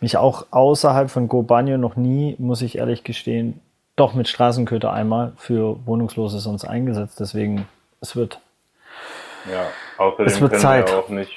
mich 0.00 0.16
auch 0.16 0.46
außerhalb 0.50 1.10
von 1.10 1.28
Go 1.28 1.42
Banyo 1.42 1.78
noch 1.78 1.96
nie, 1.96 2.36
muss 2.38 2.62
ich 2.62 2.78
ehrlich 2.78 3.04
gestehen, 3.04 3.60
doch 3.96 4.14
mit 4.14 4.28
Straßenköter 4.28 4.92
einmal 4.92 5.32
für 5.36 5.84
Wohnungslose 5.86 6.38
sonst 6.38 6.64
eingesetzt. 6.64 7.18
Deswegen, 7.20 7.66
es 8.00 8.14
wird. 8.16 8.40
Ja, 9.50 9.66
außerdem 9.98 10.26
es 10.26 10.40
wird 10.40 10.50
können 10.52 10.62
Zeit. 10.62 10.90
wir 10.90 10.98
auch 10.98 11.08
nicht, 11.08 11.32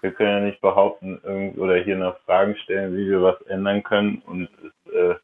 wir 0.00 0.12
können 0.12 0.30
ja 0.30 0.40
nicht 0.40 0.60
behaupten 0.60 1.20
irgend, 1.24 1.58
oder 1.58 1.76
hier 1.76 1.96
nach 1.96 2.16
Fragen 2.26 2.56
stellen, 2.56 2.96
wie 2.96 3.08
wir 3.10 3.22
was 3.22 3.40
ändern 3.42 3.82
können. 3.82 4.22
Und 4.26 4.48
es 4.64 4.92
äh, 4.92 5.14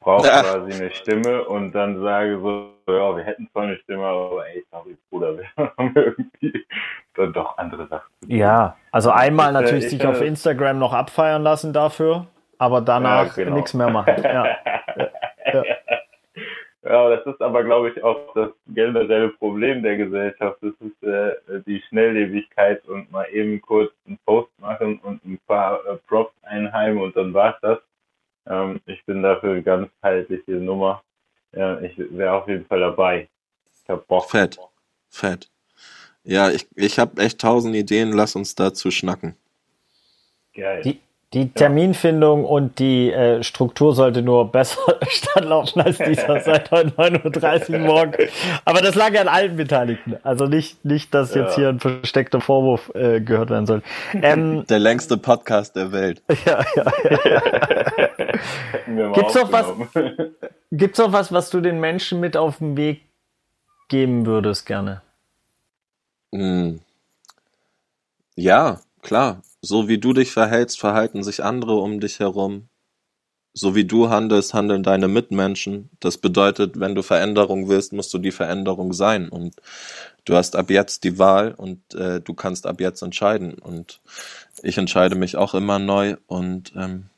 brauche 0.00 0.26
Ja. 0.26 0.42
quasi 0.42 0.72
eine 0.80 0.90
Stimme 0.90 1.44
und 1.44 1.72
dann 1.72 2.00
sage 2.02 2.38
so, 2.40 2.70
ja, 2.92 3.16
wir 3.16 3.24
hätten 3.24 3.48
zwar 3.52 3.64
eine 3.64 3.76
Stimme, 3.78 4.04
aber 4.04 4.46
ey, 4.48 4.64
sorry, 4.70 4.96
Bruder, 5.10 5.36
wir 5.38 5.44
haben 5.56 5.92
irgendwie 5.94 6.66
dann 7.14 7.32
doch 7.32 7.56
andere 7.58 7.86
Sachen. 7.86 8.10
zu 8.20 8.28
tun. 8.28 8.36
Ja, 8.36 8.76
also 8.92 9.10
einmal 9.10 9.52
Ich, 9.52 9.58
äh, 9.58 9.62
natürlich 9.62 9.84
ich, 9.84 9.90
sich 9.90 10.06
auf 10.06 10.20
Instagram 10.20 10.78
noch 10.78 10.92
abfeiern 10.92 11.42
lassen 11.42 11.72
dafür, 11.72 12.26
aber 12.58 12.80
danach 12.80 13.36
Ja, 13.36 13.44
genau. 13.44 13.56
nichts 13.56 13.74
mehr 13.74 13.88
machen. 13.90 14.22
Ja. 14.22 14.44
Ja. 15.52 15.64
Ja, 15.64 15.96
das 16.82 17.26
ist 17.26 17.40
aber, 17.42 17.62
glaube 17.64 17.90
ich, 17.90 18.02
auch 18.02 18.32
das 18.34 18.50
generelle 18.68 19.28
Problem 19.28 19.82
der 19.82 19.96
Gesellschaft. 19.96 20.58
Das 20.62 20.72
ist 20.80 21.02
äh, 21.02 21.60
die 21.66 21.82
Schnelllebigkeit 21.88 22.86
und 22.88 23.10
mal 23.10 23.26
eben 23.32 23.60
kurz 23.60 23.92
einen 24.06 24.18
Post 24.24 24.50
machen 24.58 24.98
und 25.00 25.24
ein 25.24 25.38
paar 25.46 25.84
äh, 25.86 25.96
Props 26.08 26.32
einheimen 26.42 27.02
und 27.02 27.16
dann 27.16 27.34
war's 27.34 27.56
das. 27.60 27.78
Ähm, 28.46 28.80
ich 28.86 29.04
bin 29.04 29.22
dafür 29.22 29.52
eine 29.52 29.62
ganzheitliche 29.62 30.52
Nummer. 30.52 31.02
Ja, 31.52 31.80
ich 31.80 31.94
wäre 31.98 32.32
auf 32.32 32.48
jeden 32.48 32.64
Fall 32.64 32.80
dabei. 32.80 33.28
Ich 33.82 33.88
hab 33.88 34.06
Bock. 34.06 34.30
Fett. 34.30 34.58
Fett. 35.08 35.50
Ja, 36.22 36.50
ich, 36.50 36.66
ich 36.76 36.98
habe 36.98 37.20
echt 37.20 37.40
tausend 37.40 37.74
Ideen, 37.74 38.12
lass 38.12 38.36
uns 38.36 38.54
dazu 38.54 38.90
schnacken. 38.90 39.36
Geil. 40.54 40.82
Die, 40.82 41.00
die 41.32 41.50
Terminfindung 41.50 42.44
und 42.44 42.80
die 42.80 43.12
äh, 43.12 43.44
Struktur 43.44 43.94
sollte 43.94 44.20
nur 44.20 44.50
besser 44.50 44.80
stattlauten 45.08 45.80
als 45.80 45.98
dieser 45.98 46.40
seit 46.44 46.70
heute 46.72 46.90
9.30 46.90 47.72
Uhr 47.74 47.78
morgen. 47.78 48.12
Aber 48.64 48.80
das 48.80 48.96
lag 48.96 49.12
ja 49.12 49.20
an 49.20 49.28
allen 49.28 49.54
Beteiligten. 49.56 50.16
Also 50.24 50.46
nicht, 50.46 50.84
nicht 50.84 51.14
dass 51.14 51.34
jetzt 51.36 51.52
Ja. 51.52 51.56
hier 51.56 51.68
ein 51.68 51.78
versteckter 51.78 52.40
Vorwurf 52.40 52.90
äh, 52.96 53.20
gehört 53.20 53.50
werden 53.50 53.66
soll. 53.66 53.82
Ähm, 54.14 54.64
Der 54.68 54.80
längste 54.80 55.16
Podcast 55.18 55.76
der 55.76 55.92
Welt. 55.92 56.20
ja, 56.44 56.64
ja, 56.74 56.92
ja. 57.24 59.12
Gibt's 59.12 59.34
noch 59.36 59.52
was-. 59.52 59.72
Gibt's 60.72 60.98
noch 60.98 61.12
was, 61.12 61.32
was 61.32 61.50
du 61.50 61.60
den 61.60 61.78
Menschen 61.78 62.18
mit 62.18 62.36
auf 62.36 62.58
den 62.58 62.76
Weg 62.76 63.02
geben 63.88 64.26
würdest 64.26 64.66
gerne? 64.66 65.02
Hm. 66.34 66.80
Ja, 68.34 68.80
klar. 69.02 69.42
So 69.62 69.88
wie 69.88 69.98
du 69.98 70.12
dich 70.12 70.30
verhältst, 70.32 70.80
verhalten 70.80 71.22
sich 71.22 71.44
andere 71.44 71.76
um 71.76 72.00
dich 72.00 72.18
herum. 72.18 72.68
So 73.52 73.74
wie 73.74 73.84
du 73.84 74.08
handelst, 74.08 74.54
handeln 74.54 74.82
deine 74.82 75.08
Mitmenschen. 75.08 75.90
Das 75.98 76.18
bedeutet, 76.18 76.78
wenn 76.78 76.94
du 76.94 77.02
Veränderung 77.02 77.68
willst, 77.68 77.92
musst 77.92 78.14
du 78.14 78.18
die 78.18 78.30
Veränderung 78.30 78.92
sein. 78.92 79.28
Und 79.28 79.56
du 80.24 80.36
hast 80.36 80.54
ab 80.56 80.70
jetzt 80.70 81.04
die 81.04 81.18
Wahl 81.18 81.52
und 81.52 81.94
äh, 81.94 82.20
du 82.20 82.32
kannst 82.32 82.66
ab 82.66 82.80
jetzt 82.80 83.02
entscheiden. 83.02 83.54
Und 83.54 84.00
ich 84.62 84.78
entscheide 84.78 85.16
mich 85.16 85.36
auch 85.36 85.54
immer 85.54 85.78
neu 85.78 86.16
und 86.26 86.72
ähm, 86.76 87.10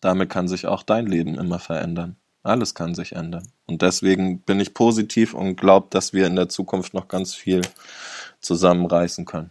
damit 0.00 0.30
kann 0.30 0.48
sich 0.48 0.66
auch 0.66 0.82
dein 0.82 1.06
Leben 1.06 1.36
immer 1.36 1.58
verändern. 1.58 2.16
Alles 2.42 2.74
kann 2.74 2.94
sich 2.94 3.12
ändern. 3.12 3.48
Und 3.66 3.82
deswegen 3.82 4.40
bin 4.40 4.60
ich 4.60 4.74
positiv 4.74 5.34
und 5.34 5.56
glaube, 5.56 5.88
dass 5.90 6.12
wir 6.12 6.26
in 6.26 6.36
der 6.36 6.48
Zukunft 6.48 6.94
noch 6.94 7.08
ganz 7.08 7.34
viel 7.34 7.62
zusammenreißen 8.40 9.24
können. 9.24 9.50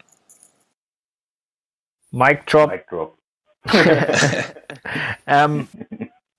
Mic 2.14 2.46
Drop. 2.46 2.72
Mic 2.72 2.86
drop. 2.90 3.18
Ähm, 5.26 5.68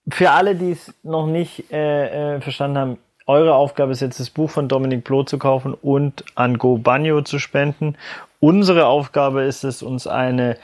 für 0.09 0.31
alle, 0.31 0.55
die 0.55 0.73
es 0.73 0.93
noch 1.03 1.27
nicht 1.27 1.73
äh, 1.73 2.37
äh, 2.37 2.41
verstanden 2.41 2.79
haben, 2.79 2.99
eure 3.27 3.55
Aufgabe 3.55 3.93
ist 3.93 4.01
jetzt, 4.01 4.21
das 4.21 4.29
Buch 4.29 4.51
von 4.51 4.69
Dominik 4.69 5.05
Bloh 5.05 5.23
zu 5.23 5.39
kaufen 5.39 5.75
und 5.75 6.25
an 6.35 6.59
Go 6.59 6.77
Banyo 6.77 7.23
zu 7.23 7.39
spenden. 7.39 7.97
Unsere 8.39 8.87
Aufgabe 8.87 9.43
ist 9.43 9.65
es, 9.65 9.83
uns 9.83 10.07
eine 10.07 10.59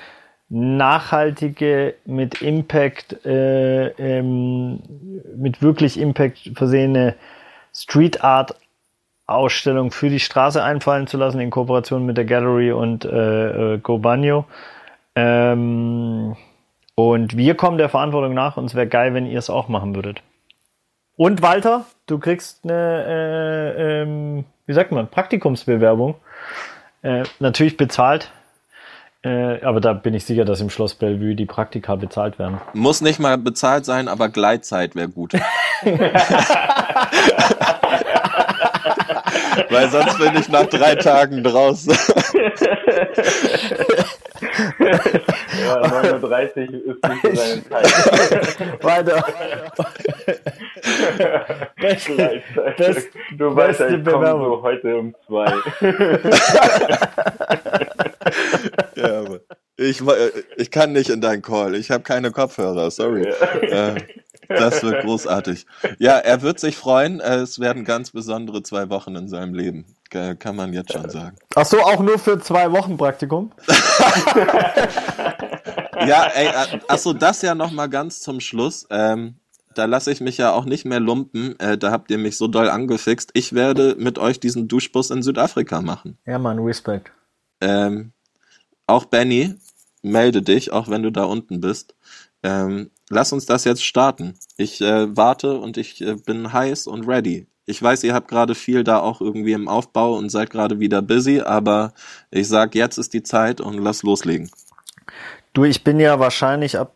nachhaltige, 0.50 1.94
mit 2.04 2.42
Impact, 2.42 3.24
äh, 3.24 3.88
ähm, 3.88 4.80
mit 5.36 5.62
wirklich 5.62 5.98
Impact 5.98 6.50
versehene 6.54 7.14
Street 7.72 8.22
Art 8.22 8.54
Ausstellung 9.26 9.92
für 9.92 10.10
die 10.10 10.20
Straße 10.20 10.62
einfallen 10.62 11.06
zu 11.06 11.16
lassen 11.16 11.40
in 11.40 11.50
Kooperation 11.50 12.04
mit 12.04 12.18
der 12.18 12.24
Gallery 12.24 12.72
und 12.72 13.04
äh, 13.04 13.74
äh, 13.74 13.78
Go 13.78 13.98
Banyo. 13.98 14.44
Ähm, 15.14 16.36
und 16.94 17.36
wir 17.36 17.54
kommen 17.54 17.78
der 17.78 17.88
Verantwortung 17.88 18.34
nach 18.34 18.56
und 18.56 18.66
es 18.66 18.74
wäre 18.74 18.86
geil, 18.86 19.14
wenn 19.14 19.26
ihr 19.26 19.38
es 19.38 19.50
auch 19.50 19.68
machen 19.68 19.94
würdet. 19.94 20.22
Und 21.16 21.42
Walter, 21.42 21.84
du 22.06 22.18
kriegst 22.18 22.64
eine, 22.64 23.04
äh, 23.06 24.02
ähm, 24.02 24.44
wie 24.66 24.72
sagt 24.72 24.92
man, 24.92 25.08
Praktikumsbewerbung. 25.08 26.14
Äh, 27.02 27.24
natürlich 27.38 27.76
bezahlt. 27.76 28.30
Äh, 29.22 29.62
aber 29.62 29.80
da 29.80 29.92
bin 29.92 30.14
ich 30.14 30.24
sicher, 30.24 30.46
dass 30.46 30.62
im 30.62 30.70
Schloss 30.70 30.94
Bellevue 30.94 31.34
die 31.34 31.44
Praktika 31.44 31.94
bezahlt 31.96 32.38
werden. 32.38 32.58
Muss 32.72 33.02
nicht 33.02 33.18
mal 33.20 33.36
bezahlt 33.36 33.84
sein, 33.84 34.08
aber 34.08 34.30
Gleitzeit 34.30 34.94
wäre 34.94 35.08
gut. 35.08 35.34
Weil 39.68 39.90
sonst 39.90 40.18
bin 40.18 40.36
ich 40.38 40.48
nach 40.48 40.66
drei 40.66 40.94
Tagen 40.94 41.44
draußen. 41.44 41.94
Ja, 44.40 45.88
39 46.02 46.70
ist 46.70 47.04
nicht 47.08 47.22
so 47.22 47.34
seine 47.34 47.68
Zeit. 47.68 48.82
Weiter. 48.84 49.24
Gleichzeitig. 51.76 52.42
best- 52.76 53.08
du 53.36 53.54
weißt 53.56 53.80
ja, 53.80 53.86
ich 53.88 53.92
komme 54.04 54.18
Bewerbung. 54.18 54.44
so 54.44 54.62
heute 54.62 54.96
um 54.98 55.14
zwei. 55.26 55.52
ja, 58.96 59.20
aber 59.20 59.40
ich, 59.76 60.02
ich 60.56 60.70
kann 60.70 60.92
nicht 60.92 61.10
in 61.10 61.20
deinen 61.20 61.42
Call. 61.42 61.74
Ich 61.74 61.90
habe 61.90 62.02
keine 62.02 62.30
Kopfhörer, 62.30 62.90
sorry. 62.90 63.24
Äh, 63.62 63.96
das 64.50 64.82
wird 64.82 65.02
großartig. 65.02 65.66
Ja, 65.98 66.18
er 66.18 66.42
wird 66.42 66.60
sich 66.60 66.76
freuen. 66.76 67.20
Es 67.20 67.58
werden 67.58 67.84
ganz 67.84 68.10
besondere 68.10 68.62
zwei 68.62 68.90
Wochen 68.90 69.16
in 69.16 69.28
seinem 69.28 69.54
Leben. 69.54 69.86
Äh, 70.12 70.34
Kann 70.34 70.56
man 70.56 70.72
jetzt 70.72 70.92
schon 70.92 71.08
sagen. 71.08 71.36
Ach 71.54 71.64
so, 71.64 71.80
auch 71.80 72.00
nur 72.00 72.18
für 72.18 72.38
zwei 72.40 72.70
Wochen 72.72 72.96
Praktikum? 72.96 73.52
Ja, 76.06 76.26
ey, 76.34 76.46
äh, 76.46 76.80
achso, 76.88 77.12
das 77.12 77.42
ja 77.42 77.54
noch 77.54 77.70
mal 77.72 77.88
ganz 77.88 78.20
zum 78.20 78.40
Schluss. 78.40 78.86
Ähm, 78.90 79.34
da 79.74 79.84
lasse 79.84 80.10
ich 80.10 80.20
mich 80.20 80.38
ja 80.38 80.52
auch 80.52 80.64
nicht 80.64 80.84
mehr 80.84 81.00
lumpen. 81.00 81.58
Äh, 81.60 81.78
da 81.78 81.90
habt 81.90 82.10
ihr 82.10 82.18
mich 82.18 82.36
so 82.36 82.48
doll 82.48 82.68
angefixt. 82.68 83.30
Ich 83.34 83.52
werde 83.52 83.96
mit 83.98 84.18
euch 84.18 84.40
diesen 84.40 84.66
Duschbus 84.68 85.10
in 85.10 85.22
Südafrika 85.22 85.80
machen. 85.80 86.18
Ja, 86.26 86.38
Mann, 86.38 86.58
Respekt. 86.58 87.12
Ähm, 87.60 88.12
auch 88.86 89.04
Benny, 89.04 89.54
melde 90.02 90.42
dich, 90.42 90.72
auch 90.72 90.88
wenn 90.88 91.02
du 91.02 91.10
da 91.10 91.24
unten 91.24 91.60
bist. 91.60 91.94
Ähm, 92.42 92.90
lass 93.10 93.32
uns 93.32 93.44
das 93.44 93.64
jetzt 93.64 93.84
starten. 93.84 94.34
Ich 94.56 94.80
äh, 94.80 95.14
warte 95.14 95.58
und 95.58 95.76
ich 95.76 96.00
äh, 96.00 96.14
bin 96.14 96.52
heiß 96.52 96.86
und 96.86 97.06
ready. 97.06 97.46
Ich 97.66 97.82
weiß, 97.82 98.02
ihr 98.04 98.14
habt 98.14 98.28
gerade 98.28 98.54
viel 98.54 98.82
da 98.82 99.00
auch 99.00 99.20
irgendwie 99.20 99.52
im 99.52 99.68
Aufbau 99.68 100.16
und 100.16 100.30
seid 100.30 100.50
gerade 100.50 100.80
wieder 100.80 101.02
busy, 101.02 101.40
aber 101.40 101.92
ich 102.30 102.48
sag, 102.48 102.74
jetzt 102.74 102.96
ist 102.96 103.12
die 103.12 103.22
Zeit 103.22 103.60
und 103.60 103.78
lass 103.78 104.02
loslegen. 104.02 104.50
Du, 105.52 105.64
ich 105.64 105.84
bin 105.84 106.00
ja 106.00 106.18
wahrscheinlich 106.18 106.78
ab 106.78 106.94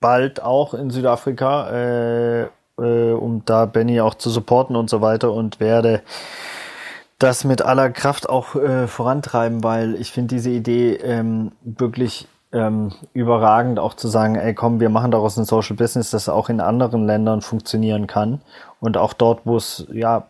bald 0.00 0.42
auch 0.42 0.72
in 0.72 0.88
Südafrika, 0.90 1.70
äh, 1.70 2.42
äh, 2.78 3.12
um 3.12 3.42
da 3.44 3.66
Benny 3.66 4.00
auch 4.00 4.14
zu 4.14 4.30
supporten 4.30 4.76
und 4.76 4.88
so 4.88 5.02
weiter 5.02 5.32
und 5.32 5.60
werde 5.60 6.02
das 7.18 7.44
mit 7.44 7.60
aller 7.60 7.90
Kraft 7.90 8.28
auch 8.28 8.56
äh, 8.56 8.86
vorantreiben, 8.86 9.62
weil 9.62 9.94
ich 9.96 10.10
finde 10.10 10.34
diese 10.34 10.48
Idee 10.48 10.94
ähm, 10.94 11.52
wirklich 11.62 12.26
ähm, 12.52 12.92
überragend, 13.12 13.78
auch 13.78 13.94
zu 13.94 14.08
sagen, 14.08 14.34
ey 14.34 14.54
komm, 14.54 14.80
wir 14.80 14.88
machen 14.88 15.10
daraus 15.10 15.36
ein 15.36 15.44
Social 15.44 15.76
Business, 15.76 16.10
das 16.10 16.28
auch 16.28 16.48
in 16.48 16.60
anderen 16.60 17.06
Ländern 17.06 17.42
funktionieren 17.42 18.06
kann 18.06 18.40
und 18.80 18.96
auch 18.96 19.12
dort, 19.12 19.42
wo 19.44 19.56
es 19.56 19.86
ja 19.92 20.26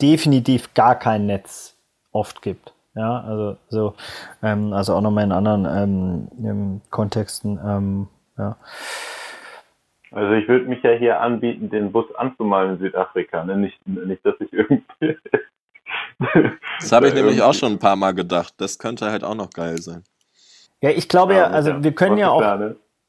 definitiv 0.00 0.74
gar 0.74 0.94
kein 0.94 1.26
Netz 1.26 1.76
oft 2.12 2.42
gibt. 2.42 2.72
Ja, 2.94 3.20
also 3.22 3.56
so, 3.68 3.94
ähm, 4.42 4.72
also 4.72 4.94
auch 4.94 5.00
nochmal 5.00 5.24
in 5.24 5.32
anderen 5.32 6.28
ähm, 6.44 6.80
Kontexten, 6.90 7.58
ähm, 7.64 8.08
ja. 8.38 8.56
Also 10.12 10.32
ich 10.34 10.46
würde 10.46 10.66
mich 10.66 10.80
ja 10.84 10.92
hier 10.92 11.20
anbieten, 11.20 11.70
den 11.70 11.90
Bus 11.90 12.06
anzumalen 12.14 12.74
in 12.74 12.78
Südafrika. 12.78 13.42
Ne? 13.44 13.56
Nicht, 13.56 13.84
nicht, 13.84 14.24
dass 14.24 14.36
ich 14.38 14.52
irgendwie. 14.52 15.18
Das 16.80 16.92
habe 16.92 17.08
ich 17.08 17.14
nämlich 17.14 17.42
auch 17.42 17.54
schon 17.54 17.72
ein 17.72 17.78
paar 17.78 17.96
Mal 17.96 18.12
gedacht. 18.12 18.54
Das 18.58 18.78
könnte 18.78 19.10
halt 19.10 19.24
auch 19.24 19.34
noch 19.34 19.50
geil 19.50 19.80
sein. 19.80 20.04
Ja, 20.80 20.90
ich 20.90 21.08
glaube 21.08 21.34
ja, 21.34 21.46
also 21.46 21.82
wir 21.82 21.92
können 21.92 22.18
ja 22.18 22.30
auch, 22.30 22.42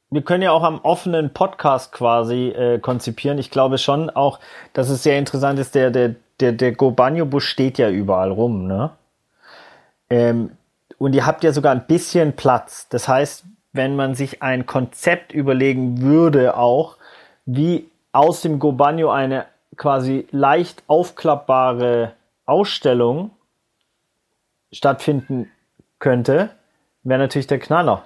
wir 0.10 0.22
können 0.22 0.44
ja 0.44 0.52
auch 0.52 0.64
am 0.64 0.80
offenen 0.80 1.34
Podcast 1.34 1.92
quasi 1.92 2.50
äh, 2.50 2.80
konzipieren. 2.80 3.38
Ich 3.38 3.52
glaube 3.52 3.78
schon 3.78 4.10
auch, 4.10 4.40
dass 4.74 4.90
es 4.90 5.04
sehr 5.04 5.20
interessant 5.20 5.60
ist, 5.60 5.76
der, 5.76 5.92
der, 5.92 6.16
der, 6.40 6.54
der 6.54 6.72
Gobanyo-Bus 6.72 7.44
steht 7.44 7.78
ja 7.78 7.90
überall 7.90 8.32
rum, 8.32 8.68
ne? 8.68 8.92
Ähm, 10.10 10.52
und 10.98 11.14
ihr 11.14 11.26
habt 11.26 11.44
ja 11.44 11.52
sogar 11.52 11.74
ein 11.74 11.88
bisschen 11.88 12.34
Platz. 12.34 12.88
Das 12.90 13.08
heißt, 13.08 13.44
wenn 13.74 13.96
man 13.96 14.16
sich 14.16 14.42
ein 14.42 14.66
Konzept 14.66 15.34
überlegen 15.34 16.02
würde, 16.02 16.56
auch 16.56 16.98
wie 17.46 17.90
aus 18.12 18.42
dem 18.42 18.60
Gobanyo 18.60 19.12
eine 19.12 19.46
quasi 19.76 20.28
leicht 20.32 20.84
aufklappbare 20.88 22.14
Ausstellung 22.46 23.32
stattfinden 24.72 25.52
könnte, 26.00 26.52
wäre 27.04 27.20
natürlich 27.20 27.48
der 27.48 27.60
Knaller. 27.60 28.04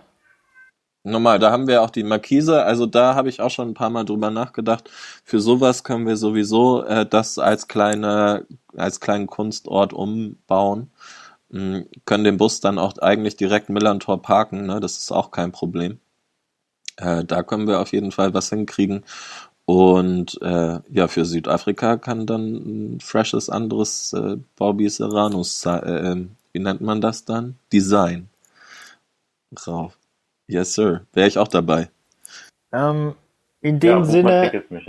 Normal, 1.04 1.40
da 1.40 1.52
haben 1.52 1.68
wir 1.68 1.82
auch 1.82 1.90
die 1.90 2.04
Markise, 2.04 2.64
also 2.64 2.86
da 2.86 3.16
habe 3.16 3.30
ich 3.30 3.42
auch 3.42 3.50
schon 3.50 3.70
ein 3.70 3.74
paar 3.74 3.90
Mal 3.90 4.04
drüber 4.04 4.32
nachgedacht. 4.32 4.90
Für 5.24 5.40
sowas 5.40 5.84
können 5.84 6.06
wir 6.06 6.18
sowieso 6.18 6.84
äh, 6.84 7.06
das 7.06 7.40
als 7.40 7.68
kleine, 7.68 8.46
als 8.76 9.00
kleinen 9.00 9.28
Kunstort 9.28 9.94
umbauen 9.94 10.92
können 11.50 12.24
den 12.24 12.38
Bus 12.38 12.60
dann 12.60 12.78
auch 12.78 12.98
eigentlich 13.00 13.36
direkt 13.36 13.70
Millantor 13.70 14.22
parken, 14.22 14.68
ne? 14.68 14.80
das 14.80 14.98
ist 14.98 15.12
auch 15.12 15.32
kein 15.32 15.52
Problem. 15.52 16.00
Äh, 16.98 17.26
da 17.26 17.44
können 17.44 17.68
wir 17.68 17.80
auf 17.80 17.92
jeden 17.92 18.12
Fall 18.12 18.34
was 18.34 18.50
hinkriegen. 18.50 19.04
Und 19.70 20.42
äh, 20.42 20.80
ja, 20.90 21.08
für 21.08 21.26
Südafrika 21.26 21.98
kann 21.98 22.26
dann 22.26 22.96
ein 22.96 23.00
freshes 23.02 23.52
anderes 23.52 24.14
äh, 24.14 24.38
Bobby 24.56 24.90
Serranos, 24.90 25.64
äh, 25.64 25.70
ähm, 25.70 26.32
wie 26.54 26.60
nennt 26.60 26.82
man 26.82 27.02
das 27.02 27.24
dann? 27.24 27.56
Design. 27.72 28.30
Rauf. 29.68 29.96
Yes, 30.48 30.74
sir. 30.74 31.02
Wäre 31.14 31.28
ich 31.28 31.38
auch 31.38 31.48
dabei. 31.48 31.90
Ähm, 32.74 33.14
in 33.62 33.80
dem 33.80 34.00
ja, 34.00 34.04
Sinne. 34.06 34.50
Tickets, 34.50 34.88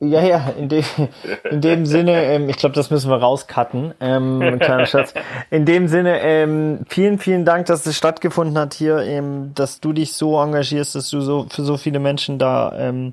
ja, 0.00 0.22
ja, 0.22 0.48
in, 0.58 0.70
de, 0.70 0.82
in 1.50 1.60
dem 1.60 1.84
Sinne, 1.84 2.24
ähm, 2.24 2.48
ich 2.48 2.56
glaube, 2.56 2.74
das 2.74 2.90
müssen 2.90 3.10
wir 3.10 3.18
rauscutten, 3.18 3.92
ähm, 4.00 4.58
kleiner 4.58 4.86
Schatz. 4.86 5.12
In 5.50 5.66
dem 5.66 5.86
Sinne, 5.86 6.20
ähm, 6.22 6.86
vielen, 6.88 7.18
vielen 7.18 7.44
Dank, 7.44 7.66
dass 7.66 7.84
es 7.84 7.94
stattgefunden 7.94 8.56
hat 8.56 8.72
hier, 8.72 9.00
ähm, 9.00 9.52
dass 9.54 9.80
du 9.80 9.92
dich 9.92 10.14
so 10.14 10.40
engagierst, 10.40 10.94
dass 10.94 11.10
du 11.10 11.20
so 11.20 11.46
für 11.50 11.62
so 11.62 11.76
viele 11.76 11.98
Menschen 11.98 12.38
da 12.38 12.72
ähm, 12.74 13.12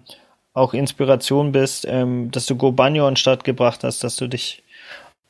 auch 0.53 0.73
Inspiration 0.73 1.51
bist, 1.51 1.85
ähm, 1.87 2.31
dass 2.31 2.45
du 2.45 2.55
Go 2.55 2.71
Banyo 2.71 3.07
an 3.07 3.15
Start 3.15 3.43
gebracht 3.43 3.83
hast, 3.83 4.03
dass 4.03 4.17
du 4.17 4.27
dich 4.27 4.63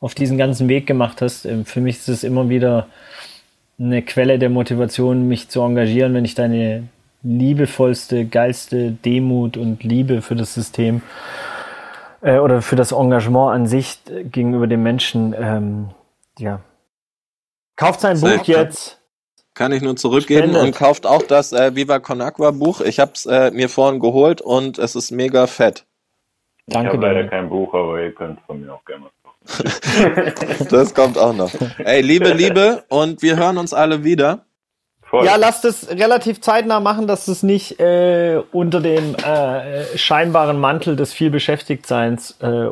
auf 0.00 0.14
diesen 0.14 0.36
ganzen 0.36 0.68
Weg 0.68 0.86
gemacht 0.86 1.22
hast. 1.22 1.44
Ähm, 1.44 1.64
für 1.64 1.80
mich 1.80 1.98
ist 1.98 2.08
es 2.08 2.24
immer 2.24 2.48
wieder 2.48 2.88
eine 3.78 4.02
Quelle 4.02 4.38
der 4.38 4.50
Motivation, 4.50 5.28
mich 5.28 5.48
zu 5.48 5.60
engagieren, 5.60 6.14
wenn 6.14 6.24
ich 6.24 6.34
deine 6.34 6.88
liebevollste, 7.22 8.24
geilste 8.24 8.90
Demut 8.90 9.56
und 9.56 9.84
Liebe 9.84 10.22
für 10.22 10.34
das 10.34 10.54
System 10.54 11.02
äh, 12.20 12.38
oder 12.38 12.62
für 12.62 12.76
das 12.76 12.92
Engagement 12.92 13.52
an 13.52 13.66
sich 13.66 13.98
gegenüber 14.04 14.66
dem 14.66 14.82
Menschen, 14.82 15.34
ähm, 15.38 15.90
ja. 16.38 16.60
Kauft 17.76 18.00
sein 18.00 18.20
Buch 18.20 18.44
jetzt. 18.44 19.01
Kann 19.54 19.72
ich 19.72 19.82
nur 19.82 19.96
zurückgeben 19.96 20.50
Spendet. 20.50 20.62
und 20.62 20.74
kauft 20.74 21.06
auch 21.06 21.22
das 21.22 21.52
äh, 21.52 21.76
Viva 21.76 21.98
Con 21.98 22.20
Agua 22.20 22.52
Buch. 22.52 22.80
Ich 22.80 22.98
habe 22.98 23.12
es 23.14 23.26
äh, 23.26 23.50
mir 23.50 23.68
vorhin 23.68 24.00
geholt 24.00 24.40
und 24.40 24.78
es 24.78 24.94
ist 24.94 25.10
mega 25.10 25.46
fett. 25.46 25.84
Danke. 26.66 26.88
Ich 26.88 26.94
habe 26.94 27.06
leider 27.06 27.28
kein 27.28 27.48
Buch, 27.48 27.74
aber 27.74 28.00
ihr 28.00 28.12
könnt 28.12 28.40
von 28.46 28.60
mir 28.60 28.72
auch 28.72 28.84
gerne 28.84 29.06
das 30.70 30.94
kommt 30.94 31.18
auch 31.18 31.34
noch. 31.34 31.50
Ey, 31.78 32.00
Liebe, 32.00 32.28
Liebe 32.32 32.84
und 32.88 33.22
wir 33.22 33.36
hören 33.36 33.58
uns 33.58 33.74
alle 33.74 34.04
wieder. 34.04 34.44
Voll. 35.02 35.26
Ja, 35.26 35.36
lasst 35.36 35.64
es 35.64 35.90
relativ 35.90 36.40
zeitnah 36.40 36.80
machen, 36.80 37.06
dass 37.06 37.28
es 37.28 37.42
nicht 37.42 37.78
äh, 37.80 38.40
unter 38.52 38.80
dem 38.80 39.14
äh, 39.16 39.98
scheinbaren 39.98 40.58
Mantel 40.58 40.96
des 40.96 41.12
Vielbeschäftigtseins 41.12 42.38
äh, 42.40 42.68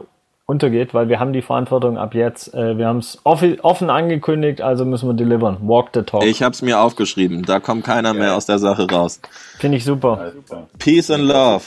untergeht, 0.51 0.95
weil 0.95 1.09
wir 1.09 1.21
haben 1.21 1.33
die 1.33 1.43
Verantwortung 1.43 1.97
ab 1.97 2.15
jetzt. 2.15 2.53
Äh, 2.53 2.77
wir 2.77 2.87
haben 2.87 2.99
es 2.99 3.21
offen 3.25 3.89
angekündigt, 3.89 4.61
also 4.61 4.85
müssen 4.85 5.09
wir 5.09 5.15
delivern. 5.15 5.59
Walk 5.63 5.91
the 5.95 6.03
talk. 6.03 6.25
Ich 6.25 6.43
habe 6.43 6.53
es 6.53 6.61
mir 6.61 6.81
aufgeschrieben. 6.81 7.45
Da 7.45 7.61
kommt 7.61 7.85
keiner 7.85 8.13
mehr 8.15 8.35
aus 8.35 8.47
der 8.47 8.59
Sache 8.59 8.91
raus. 8.91 9.21
Finde 9.59 9.77
ich 9.77 9.85
super. 9.85 10.33
Peace 10.79 11.11
and 11.11 11.25
love. 11.25 11.65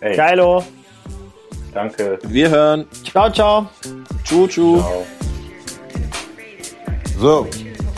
Hey. 0.00 0.16
Geilo. 0.16 0.64
Danke. 1.74 2.18
Wir 2.24 2.50
hören. 2.50 2.86
Ciao, 3.04 3.30
ciao. 3.30 3.66
Tschu, 4.24 4.46
tschu. 4.46 4.78
Ciao. 4.78 5.06
So, 7.18 7.46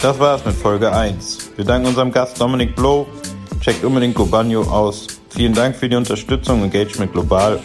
das 0.02 0.19
war's 0.19 0.44
mit 0.44 0.55
Folge 0.55 0.93
1. 0.93 1.52
Wir 1.56 1.65
danken 1.65 1.89
unserem 1.89 2.12
Gast 2.12 2.40
Dominik 2.40 2.74
Blow. 2.77 3.06
Checkt 3.61 3.85
unbedingt 3.85 4.15
Gobanyo 4.15 4.62
aus. 4.62 5.06
Vielen 5.35 5.52
Dank 5.52 5.74
für 5.74 5.89
die 5.89 5.97
Unterstützung 5.97 6.62
Engagement 6.62 7.12
Global 7.12 7.59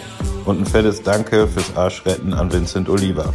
und 0.46 0.60
ein 0.60 0.66
fettes 0.66 1.04
Danke 1.04 1.48
fürs 1.48 1.78
Arschretten 1.78 2.34
an 2.34 2.52
Vincent 2.52 2.90
Oliver. 2.90 3.32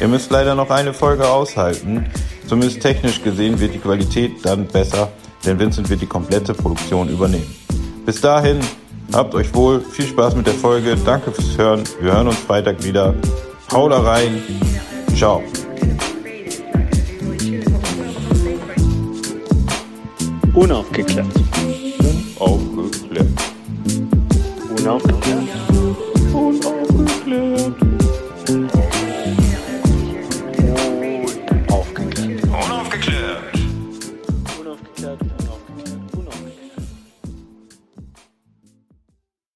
Ihr 0.00 0.08
müsst 0.08 0.30
leider 0.30 0.54
noch 0.54 0.68
eine 0.68 0.92
Folge 0.92 1.26
aushalten. 1.26 2.04
Zumindest 2.46 2.82
technisch 2.82 3.22
gesehen 3.22 3.58
wird 3.58 3.72
die 3.72 3.78
Qualität 3.78 4.32
dann 4.42 4.66
besser, 4.66 5.10
denn 5.46 5.58
Vincent 5.58 5.88
wird 5.88 6.02
die 6.02 6.06
komplette 6.06 6.52
Produktion 6.52 7.08
übernehmen. 7.08 7.54
Bis 8.04 8.20
dahin, 8.20 8.60
habt 9.14 9.34
euch 9.34 9.54
wohl, 9.54 9.80
viel 9.80 10.06
Spaß 10.08 10.36
mit 10.36 10.46
der 10.46 10.52
Folge, 10.52 10.94
danke 11.02 11.32
fürs 11.32 11.56
Hören, 11.56 11.84
wir 12.00 12.12
hören 12.12 12.28
uns 12.28 12.38
Freitag 12.40 12.84
wieder. 12.84 13.14
Hau 13.72 13.88
da 13.88 14.00
rein, 14.00 14.42
ciao. 15.16 15.42
Unaufgeklärt. 20.52 21.26
Unaufgeklärt. 22.38 23.43
Unaufgeklärt. 24.84 25.48
Unaufgeklärt. 26.34 27.93